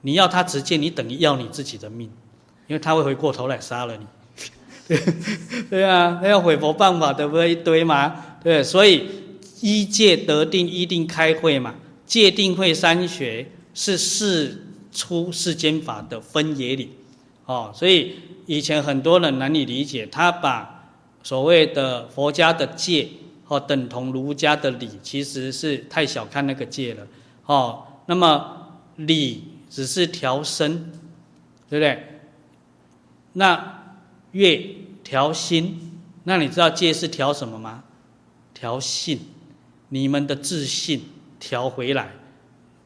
[0.00, 2.10] 你要他持戒，你等于要你自己的命，
[2.66, 4.06] 因为他会回过头来杀了你。
[4.88, 4.98] 对
[5.68, 8.14] 对啊，他要毁佛办法的不对一堆嘛？
[8.42, 9.06] 对，所以
[9.66, 11.74] 一戒得定，一定开慧嘛。
[12.06, 16.92] 戒定慧三学是世出世间法的分野里
[17.46, 18.14] 哦，所以
[18.46, 20.88] 以前很多人难以理解，他把
[21.24, 23.08] 所谓的佛家的戒。
[23.48, 27.06] 哦，等同儒家的理，其实是太小看那个戒了。
[27.46, 30.92] 哦，那么理只是调身，
[31.68, 32.20] 对不对？
[33.32, 33.84] 那
[34.32, 37.84] 乐调心，那你知道戒是调什么吗？
[38.52, 39.20] 调性，
[39.88, 41.02] 你们的自信
[41.38, 42.10] 调回来，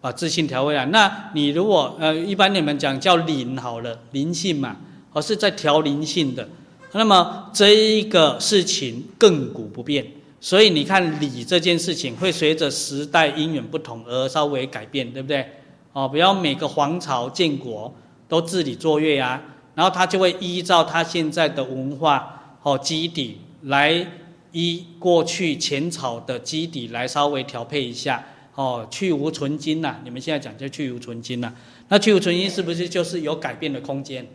[0.01, 0.87] 把自信调回来。
[0.87, 4.77] 那你如果呃，一般你们讲叫灵好了，灵性嘛，
[5.13, 6.49] 而是在调灵性的。
[6.93, 10.07] 那么这一个事情亘古不变。
[10.43, 15.47] 所以你看礼这件事情会随着时代因缘不同而稍微改变，对不对？
[15.93, 17.95] 哦，不要每个皇朝建国
[18.27, 19.43] 都自理作乐啊，
[19.75, 24.07] 然后他就会依照他现在的文化哦基底来
[24.53, 28.25] 依过去前朝的基底来稍微调配一下
[28.55, 30.01] 哦，去芜存菁呐。
[30.05, 31.53] 你们现在讲就去芜存菁呐。
[31.89, 34.27] 那去芜存菁是不是就是有改变的空间？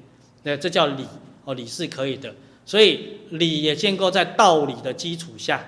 [0.44, 1.06] 对，这叫理
[1.44, 2.34] 哦，理是可以的。
[2.66, 5.64] 所以理也建构在道理的基础下。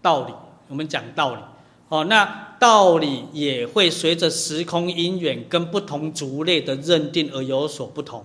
[0.00, 0.32] 道理，
[0.68, 1.40] 我们讲道理
[1.88, 8.24] 哦，那道理也会随着时空因缘跟不同族类的认定而有所不同。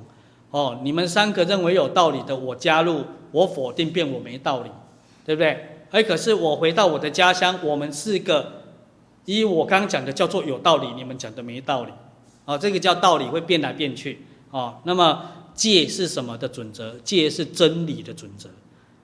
[0.51, 4.69] 哦，你们三个认为有道理的，我加入，我否定，变我没道理，
[5.25, 5.69] 对不对？
[5.91, 8.63] 哎，可是我回到我的家乡，我们四个，
[9.25, 11.91] 以我刚讲的叫做有道理，你们讲的没道理，
[12.45, 14.19] 哦，这个叫道理会变来变去，
[14.51, 15.23] 哦，那么
[15.53, 16.95] 戒是什么的准则？
[17.03, 18.49] 戒是真理的准则，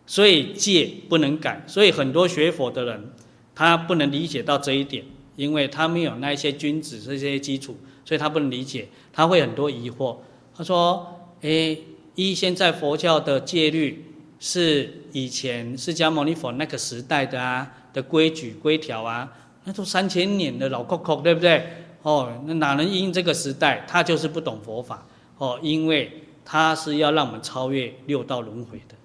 [0.06, 3.12] 所以戒不能改，所以很多学佛的人，
[3.54, 5.06] 他不能理解到这一点，
[5.36, 10.18] 因为他没有那些君子这些基础，所以他不能理解，他会很多疑惑，
[10.56, 11.16] 他说。
[11.42, 11.82] 诶，
[12.16, 14.09] 一现在佛教的戒律
[14.40, 19.32] 是以前释迦牟尼佛那个时代的啊的规矩规条啊，
[19.66, 21.68] 那都三千年的老扣扣，对不对？
[22.02, 23.86] 哦，那哪能因这个时代？
[23.86, 25.06] 他就是不懂佛法
[25.38, 28.96] 哦，因为他是要让我们超越六道轮回的，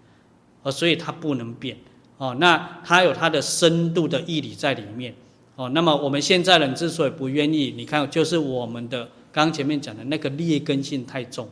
[0.63, 1.77] 哦，所以他不能变
[2.17, 2.37] 哦。
[2.39, 5.13] 那他有他的深度的义理在里面
[5.57, 5.69] 哦。
[5.71, 11.49] 那么我们现在人之所以不愿意，你看，就是我们的刚前面讲的那个劣根性太重。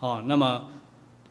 [0.00, 0.66] 哦，那么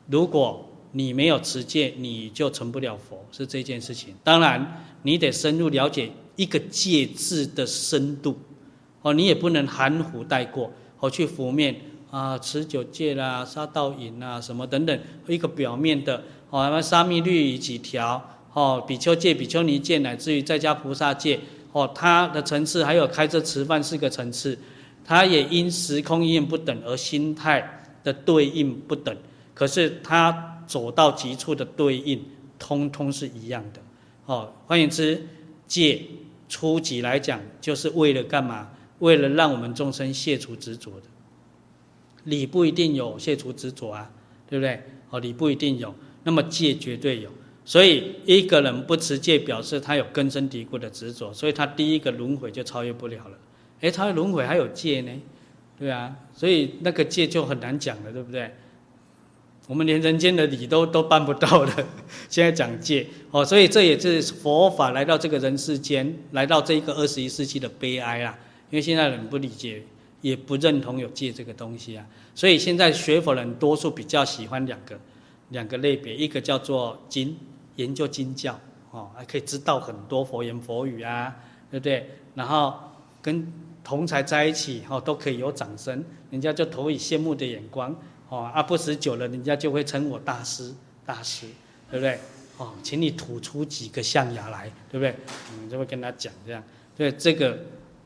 [0.07, 0.64] 如果
[0.95, 4.15] 你没有持戒，你就成不了佛，是这件事情。
[4.23, 8.37] 当然，你得深入了解一个戒字的深度。
[9.01, 11.75] 哦，你也不能含糊带过，哦，去浮面
[12.09, 21.39] 啊，持九戒啦，杀盗淫啊，什么等等，一个表面的哦，什么沙弥律几条，哦，比丘戒、比丘尼戒，乃至于在家菩萨戒，
[21.73, 24.57] 哦，它的层次还有开车吃饭四个层次，
[25.03, 27.81] 它也因时空因缘不等而心态。
[28.05, 29.17] 的对应不等，
[29.55, 32.23] 可是它走到极处的对应，
[32.57, 33.81] 通通是一样的。
[34.25, 35.27] 哦，换言之，
[35.67, 36.01] 戒
[36.47, 38.71] 初级来讲，就是为了干嘛？
[38.99, 41.07] 为了让我们众生卸除执着的。
[42.23, 44.11] 理不一定有卸除执着啊，
[44.47, 44.81] 对不对？
[45.09, 45.93] 哦，理不一定有，
[46.23, 47.29] 那么戒绝对有。
[47.65, 53.37] 所以一个人不持戒，表示他有根深蒂固的执着，所以他第一个轮回就超越不了了。
[53.81, 55.11] 诶，超越轮回还有戒呢？
[55.77, 58.53] 对啊，所以那个戒就很难讲了，对不对？
[59.67, 61.73] 我们连人间的礼都都办不到了，
[62.29, 68.37] 现在讲戒哦，所以这也是佛法来到这个人世间，来到这一个二十一世纪的悲哀啦。
[68.69, 69.81] 因为现在人不理解，
[70.21, 74.99] 也不认同有戒这个东西啊，所以现在学佛人多数比较喜欢两个
[75.49, 77.35] 两个类别，一个叫做经
[77.75, 78.59] 研究经教
[78.91, 81.35] 哦，还可以知道很多佛言佛语啊，
[81.71, 82.09] 对不对？
[82.33, 82.73] 然后
[83.21, 83.51] 跟
[83.83, 87.95] 同才在一起，哦，都可以有掌声，人家就投以羡慕的眼光，
[88.29, 90.73] 哦，啊，不时久了，人家就会称我大师，
[91.05, 91.47] 大师，
[91.91, 92.19] 对不对？
[92.57, 95.15] 哦，请你吐出几个象牙来，对不对？
[95.61, 96.63] 你就会跟他讲这样，
[96.95, 97.59] 对，这个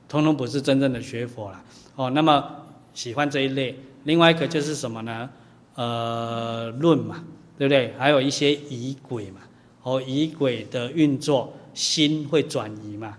[0.08, 1.64] 通通不是真正的学佛了，
[1.96, 5.30] 哦，那么喜欢这一类，另外一个就是什么呢？
[5.76, 7.24] 呃，论嘛，
[7.58, 7.94] 对不对？
[7.98, 9.42] 还有一些疑鬼嘛，
[9.84, 13.18] 哦，疑鬼的运作，心会转移嘛。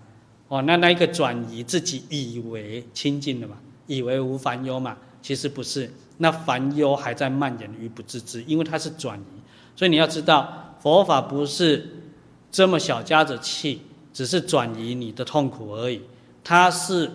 [0.49, 3.57] 哦，那那一个转移自己以为清净了嘛，
[3.87, 5.89] 以为无烦忧嘛，其实不是，
[6.21, 9.41] 那烦忧还在蔓延于不自知，因为它是转移。
[9.75, 11.89] 所以你要知道，佛法不是
[12.51, 13.81] 这么小家子气，
[14.13, 15.99] 只是转移你的痛苦而已，
[16.43, 17.09] 它是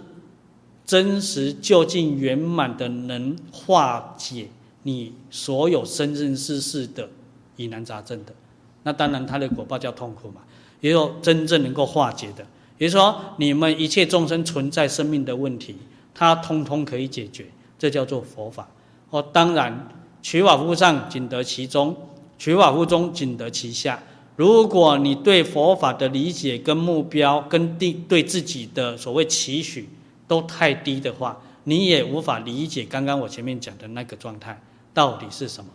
[0.85, 4.49] 真实究竟圆满的能化解
[4.83, 7.09] 你所有生生世世的
[7.55, 8.35] 疑难杂症的。
[8.83, 10.41] 那当然，它的果报叫痛苦嘛，
[10.81, 12.45] 也有真正能够化解的。
[12.77, 15.77] 比如说，你们一切众生存在生命的问题，
[16.13, 17.47] 它通通可以解决，
[17.79, 18.69] 这叫做佛法。
[19.11, 19.89] 哦，当然，
[20.21, 21.95] 取法乎上，仅得其中；
[22.39, 24.03] 取法乎中，仅得其下。
[24.37, 29.89] 如果你对佛法的理解跟目标，跟对对自己的所谓期许
[30.29, 34.61] 都太低的话，你也无法理解刚刚我前面讲的那个状态
[34.93, 35.71] 到底是什么，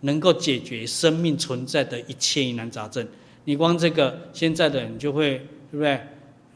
[0.00, 3.06] 能够解决生命存在的一切疑难杂症。
[3.44, 5.38] 你光这个，现在的人就会，
[5.70, 6.00] 对不对？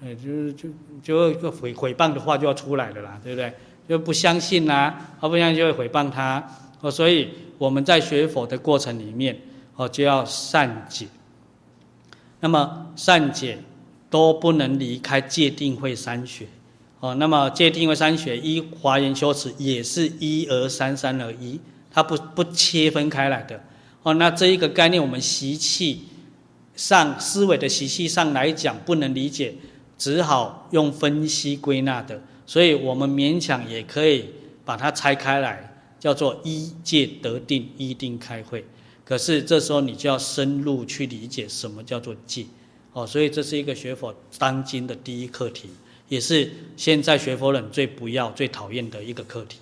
[0.02, 0.68] 呃，就是就
[1.02, 3.50] 就一个诽诽谤的话就要出来了啦，对不对？
[3.88, 6.44] 就不相信啦，啊，不相信就会诽谤他。
[6.80, 9.38] 哦，所以我们在学佛的过程里面，
[9.76, 11.06] 哦，就要善解。
[12.40, 13.58] 那么善解
[14.10, 16.46] 都不能离开戒定慧三学。
[17.00, 21.60] 哦，那么戒定慧三学一华严修持也是一而三，三而一，
[21.90, 23.62] 它不不切分开来的。
[24.02, 26.04] 哦，那这一个概念，我们习气
[26.74, 29.54] 上思维的习气上来讲，不能理解。
[29.98, 34.30] 只好用分析归纳的，所以我们勉强也可以
[34.64, 38.64] 把它拆开来，叫做依戒得定，依定开会。
[39.04, 42.46] 可是这时候你就要深入去理解什么叫做戒，
[42.92, 45.68] 哦，所以这是一个学佛当今的第一课题，
[46.08, 49.58] 也是现在学佛人最不要、最讨厌的一个课题，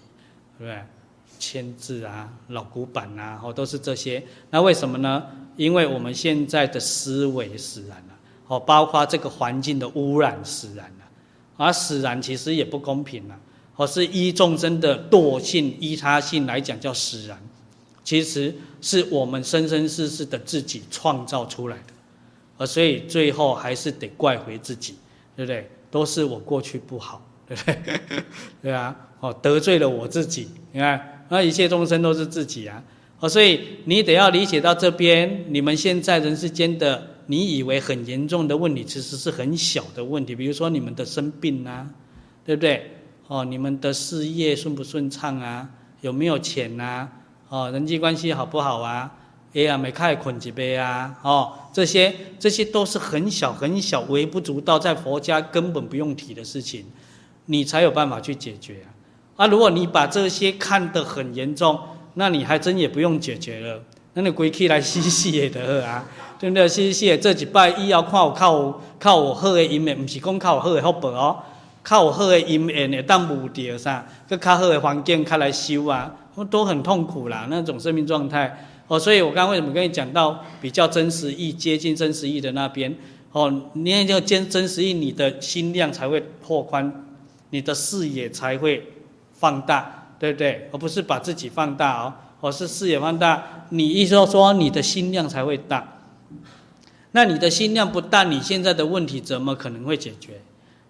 [0.59, 0.79] 对不对？
[1.37, 4.23] 签字啊、老古板啊，哦，都是这些。
[4.51, 5.23] 那为什么呢？
[5.57, 8.15] 因为我们现在的思维使然了，
[8.47, 11.04] 哦，包括这个环境的污染使然了，
[11.57, 13.39] 而使然其实也不公平了。
[13.77, 17.37] 或是依众生的惰性、依他性来讲叫使然，
[18.05, 21.93] 其实是我们生生世世的自己创造出来的，
[22.57, 24.95] 而所以最后还是得怪回自己，
[25.35, 25.69] 对不对？
[25.91, 28.23] 都是我过去不好，对不对？
[28.63, 32.81] 对啊，哦，得罪了我自己，你看，那一切众生都是自己啊，
[33.19, 41.89] 哦，所以你得要理解到这边，你们现在人世间的你以为很严重的问题，其实是很小的问题，比如说你们的生病啊，
[42.45, 42.91] 对不对？
[43.27, 45.69] 哦，你们的事业顺不顺畅啊？
[46.03, 47.11] 有没有钱啊？
[47.49, 49.11] 哦，人际关系好不好啊？
[49.55, 51.19] 哎呀，没开困几杯啊？
[51.23, 56.85] 哦，这些这些都是很小很小、微不足道，在佛家根本不用提的事情，
[57.47, 58.93] 你才有办法去解决啊。
[59.37, 61.79] 啊，如果你把这些看得很严重，
[62.15, 63.83] 那你还真也不用解决了。
[64.15, 66.05] 那你归去来洗洗也得啊，
[66.39, 66.67] 对不对？
[66.67, 71.37] 洗洗这几拜医要靠靠靠我好的因缘，不是讲靠我好的福报哦。
[71.83, 76.11] 靠好的因缘会当无掉啥，个较好的环境较来修啊，
[76.49, 78.99] 都很痛苦啦，那种生命状态哦。
[78.99, 82.97] 所以我刚刚为什么跟你讲到比较真实义、接近真实义的那边
[83.33, 83.53] 哦？
[83.75, 87.05] 你要坚真实义，你的心量才会拓宽，
[87.51, 88.83] 你的视野才会
[89.35, 90.71] 放大，对不对？
[90.73, 92.15] 而不是把自己放大哦，
[92.45, 93.43] 我是视野放大。
[93.71, 95.83] 你意思说你的心量才会大，
[97.13, 100.43] 那你的心量不大，你现在的问题怎么可能会解决？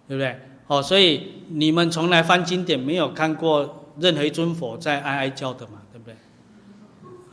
[0.05, 0.37] 对不对？
[0.67, 6.13] 哦，所以你们从来翻经典没有看过任何一尊佛在哀哀叫的嘛，对不对？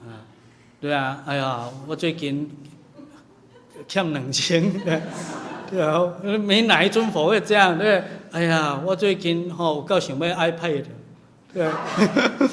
[0.07, 0.23] 啊，
[0.81, 2.49] 对啊，哎呀，我最近
[3.89, 4.73] 欠两千，
[5.69, 10.85] 对啊，没哪一尊佛会这样，对，哎呀，我最近吼有够想买 iPad，
[11.53, 11.69] 对，
[12.39, 12.49] 对，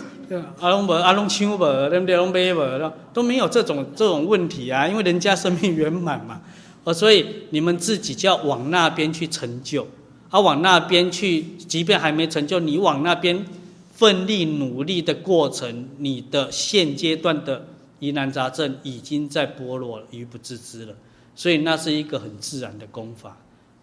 [0.59, 1.57] 阿龙无阿龙抢无，
[1.89, 2.15] 对不对？
[2.15, 6.41] 龙买无，都没有这种这种问题啊，因为人家生命圆满嘛，
[6.83, 9.87] 哦，所以你们自己就要往那边去成就。
[10.31, 13.43] 而往那边去，即便还没成就，你往那边
[13.91, 17.65] 奋力努力的过程，你的现阶段的
[17.97, 20.93] 疑难杂症已经在剥落，愚不自知了。
[21.35, 23.35] 所以那是一个很自然的功法。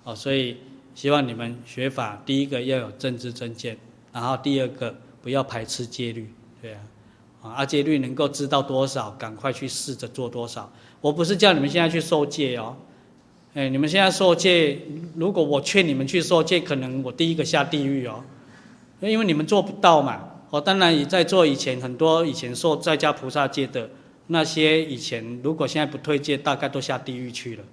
[0.05, 0.57] 哦，所以
[0.95, 3.77] 希望你们学法，第一个要有正知正见，
[4.13, 4.95] 然后第二个
[5.27, 6.33] 不要排斥戒律，
[6.63, 6.73] 对
[7.43, 10.73] 啊，啊戒律能够知道多少，赶快去试着做多少。
[11.01, 12.77] 我不是叫你们现在去受戒哦。
[13.55, 14.79] 哎，你们现在受戒，
[15.17, 18.23] 如果我劝你们去受戒，可能我第一个下地狱哦，
[19.01, 20.29] 因为你们做不到嘛。
[20.51, 23.91] 哦，当然也在做以前很多以前受在家菩萨戒的
[24.29, 27.65] 那些以前，如果现在不退戒，大概都下地狱去了。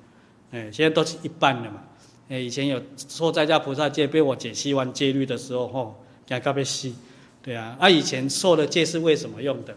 [0.53, 1.83] 哎，现在都是一半了嘛。
[2.29, 6.95] 哎，以前有受在家菩萨戒，被我解析完戒律的时候，吼，给他被吸。
[7.43, 9.75] 对啊，啊，以前受的戒是为什么用的？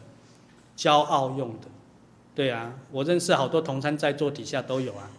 [0.76, 1.68] 骄傲用的。
[2.34, 5.10] 对啊，我认识好多同参在座底下都有啊。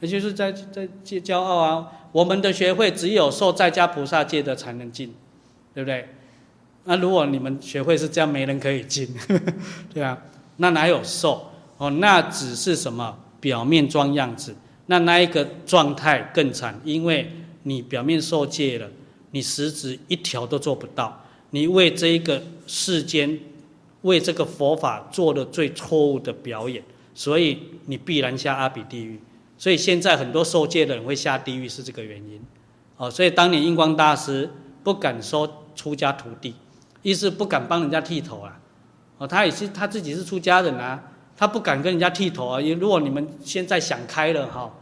[0.00, 1.86] 也就是在在戒骄傲啊！
[2.12, 5.12] 我们的学会只有受在家菩萨戒的才能进，
[5.74, 6.08] 对不对？
[6.84, 9.14] 那如果你们学会是这样，没人可以进，
[9.92, 10.16] 对啊？
[10.56, 11.50] 那哪有受？
[11.76, 14.54] 哦，那只是什么表面装样子。
[14.86, 17.30] 那那一个状态更惨，因为
[17.64, 18.88] 你表面受戒了，
[19.32, 21.22] 你实质一条都做不到。
[21.50, 23.38] 你为这一个世间，
[24.02, 26.82] 为这个佛法做了最错误的表演，
[27.14, 29.20] 所以你必然下阿鼻地狱。
[29.58, 32.40] 所以现在很多受戒的人会下地狱，是这个原因，
[32.96, 34.48] 哦，所以当年印光大师
[34.82, 35.46] 不敢收
[35.76, 36.54] 出家徒弟，
[37.02, 38.58] 意思不敢帮人家剃头啊，
[39.18, 41.02] 哦，他也是他自己是出家人啊，
[41.36, 42.58] 他不敢跟人家剃头啊。
[42.58, 44.72] 因为如果你们现在想开了哈，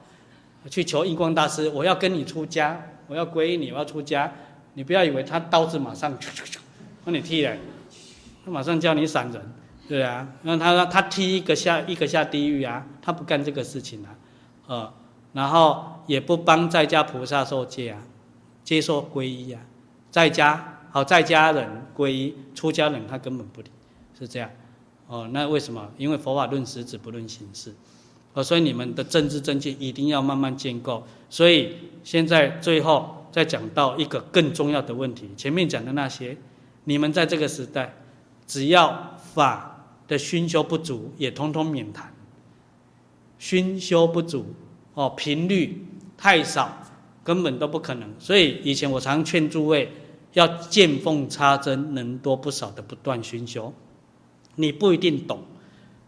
[0.70, 4.32] 去求印光大师，我要跟你出家，我要皈依你，我要出家，
[4.78, 6.60] 你不要以为他刀子马上就就就
[7.04, 7.56] 帮你剃了，
[8.44, 9.42] 他马上叫你闪人，
[9.88, 14.14] 对啊，那他他剃一个下一个下地狱啊，他不干这个事情啊。
[14.68, 14.94] 呃，
[15.32, 17.98] 然后也不帮在家菩萨受戒啊，
[18.62, 19.60] 接受皈依啊，
[20.12, 23.70] 在家好在家人皈依，出家人他根本不理，
[24.16, 24.48] 是这样。
[25.08, 25.90] 哦，那为什么？
[25.96, 27.74] 因为佛法论实质不论形式，
[28.32, 31.04] 呃，所以你们的正知正见一定要慢慢建构。
[31.28, 36.36] 所以现在最后再讲到一个更重要的问题，前面讲的那些，
[36.84, 37.94] 你们在这个时代，
[38.46, 42.14] 只要法的熏修不足，也通通免谈。
[43.38, 44.46] 熏修不足，
[44.94, 45.86] 哦，频率
[46.16, 46.82] 太少，
[47.22, 48.12] 根本都不可能。
[48.18, 49.92] 所以以前我常劝诸位，
[50.32, 53.72] 要见缝插针，能多不少的不断熏修。
[54.56, 55.40] 你不一定懂，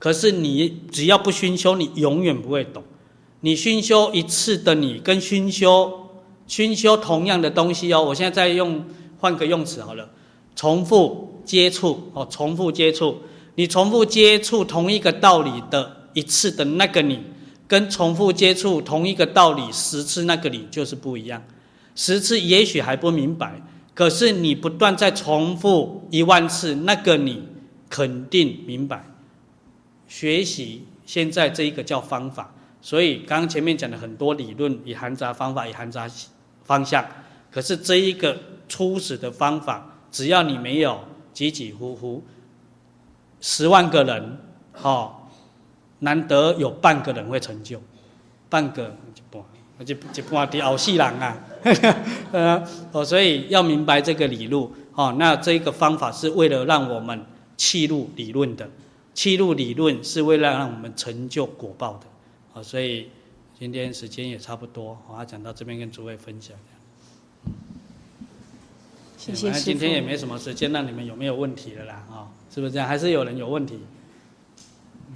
[0.00, 2.82] 可是你只要不熏修，你永远不会懂。
[3.42, 6.09] 你熏修一次的你，跟熏修
[6.50, 8.02] 熏修同样的东西哦。
[8.02, 8.84] 我现在再用
[9.20, 10.10] 换个用词好了，
[10.56, 13.22] 重复接触哦，重复接触。
[13.54, 17.20] 你重复接触同一个道理的一次的那个你，
[17.68, 21.40] 跟重复接触同一个道理十次那个你就是不一样。
[21.94, 23.62] 十次也许还不明白，
[23.94, 27.44] 可是你不断在重复一万次，那个你
[27.88, 29.04] 肯定明白。
[30.08, 32.52] 学习现在这一个叫方法，
[32.82, 36.08] 所以刚刚前面讲的很多理论也含杂方法，也含杂
[36.70, 37.04] 方向。
[37.50, 38.38] 可是这一个
[38.68, 39.74] 初始的方法，
[40.12, 41.00] 只要你没有
[41.34, 42.22] 起起伏伏。
[43.40, 44.38] 十万个人，
[44.82, 45.14] 哦，
[46.00, 47.80] 难得有半个人会成就，
[48.50, 49.42] 半个一半，
[49.84, 51.38] 一一半的后世人啊，
[52.32, 57.24] 呃，哦，所以要明白这个理路，哦，那这个方法是为了让我们
[57.56, 58.68] 契入理论的，
[59.14, 62.06] 契入理论是为了让我们成就果报的，
[62.52, 63.08] 哦，所以
[63.60, 66.56] 今天时间也差不多，我要讲到这边跟诸位分享。
[69.18, 69.64] 谢谢师父。
[69.66, 72.02] 今天也没什么时间，那你们有没有问题了啦？
[72.10, 72.28] 哦。
[72.50, 72.88] 是不是这样？
[72.88, 73.80] 还是有人有问题？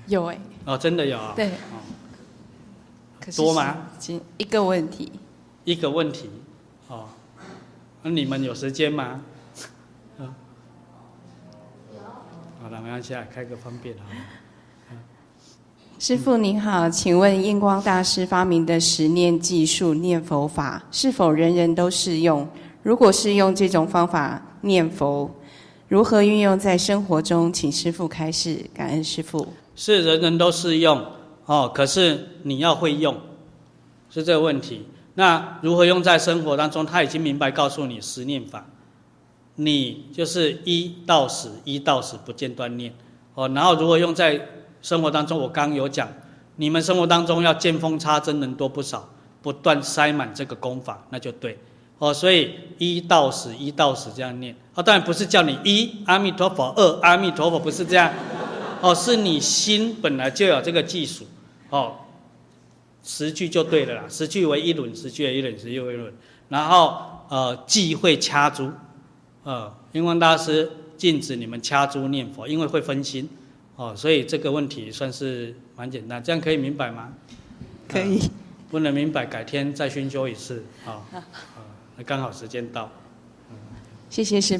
[0.08, 0.40] 有哎、欸。
[0.66, 1.32] 哦，真的有啊。
[1.34, 1.48] 对。
[1.48, 1.80] 哦。
[3.34, 3.88] 多吗？
[4.36, 5.10] 一个问题。
[5.64, 6.28] 一个问题。
[6.88, 7.08] 哦。
[8.02, 9.22] 那你们有时间吗？
[10.18, 10.34] 嗯。
[12.60, 14.04] 好了，没关系，开个方便啊。
[15.98, 22.46] 师父您好，请问印光大师发明的十念技术念佛法，是否人人都适用？
[22.82, 25.30] 如果是用这种方法念佛，
[25.88, 27.52] 如何运用在生活中？
[27.52, 29.46] 请师父开示，感恩师父。
[29.76, 31.02] 是人人都适用
[31.46, 33.16] 哦，可是你要会用，
[34.10, 34.86] 是这个问题。
[35.14, 36.84] 那如何用在生活当中？
[36.84, 38.66] 他已经明白告诉你十念法，
[39.54, 42.92] 你就是一到十，一到十不间断念
[43.34, 43.48] 哦。
[43.54, 44.40] 然后如何用在
[44.84, 45.38] 生活当中？
[45.38, 46.06] 我刚刚有讲，
[46.56, 49.08] 你们生活当中要见缝插针，能多不少，
[49.40, 51.58] 不断塞满这个功法，那就对。
[51.96, 54.54] 哦，所以一到十，一到十这样念。
[54.74, 58.12] 哦，当然不是叫你一阿弥陀佛，二阿弥陀佛，不是这样。
[58.82, 61.24] 哦，是你心本来就有这个技术。
[61.70, 61.94] 哦，
[63.02, 66.12] 十句就对了啦，十句为一轮，十句为一轮，十句为一轮。
[66.50, 66.94] 然后
[67.30, 68.70] 呃，忌讳掐珠。
[69.44, 73.26] 呃，印光大师禁止你们掐珠念佛，因为会分心。
[73.76, 77.12] 哦，所以这个问题算是蛮简单，这样可以明白吗？
[77.88, 78.18] 可以。
[78.20, 78.28] 呃，
[78.70, 80.64] 不能明白，改天再熏修一次。
[80.84, 81.02] 啊。
[81.12, 81.22] 哦
[81.96, 82.90] 那刚好时间到，
[84.10, 84.58] 谢谢师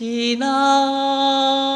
[0.00, 0.40] 父。
[0.40, 1.69] 捡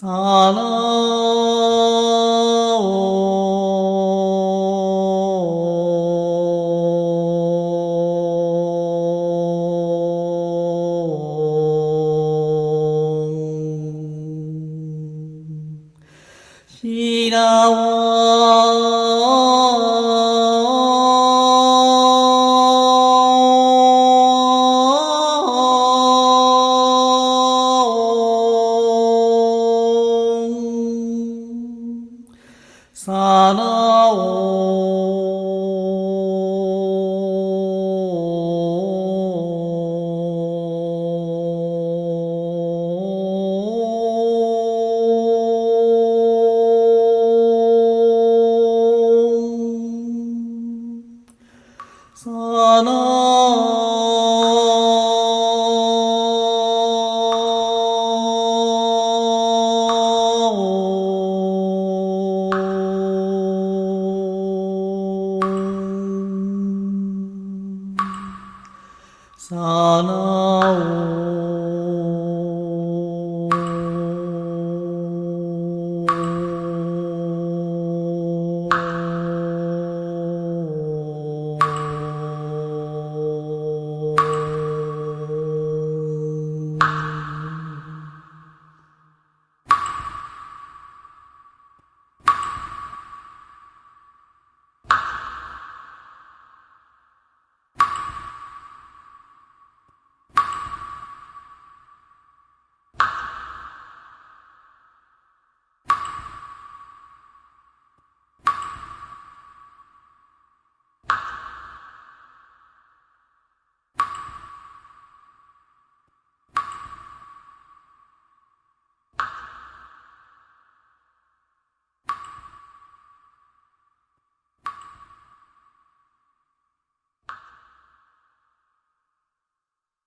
[0.00, 0.79] 萨拉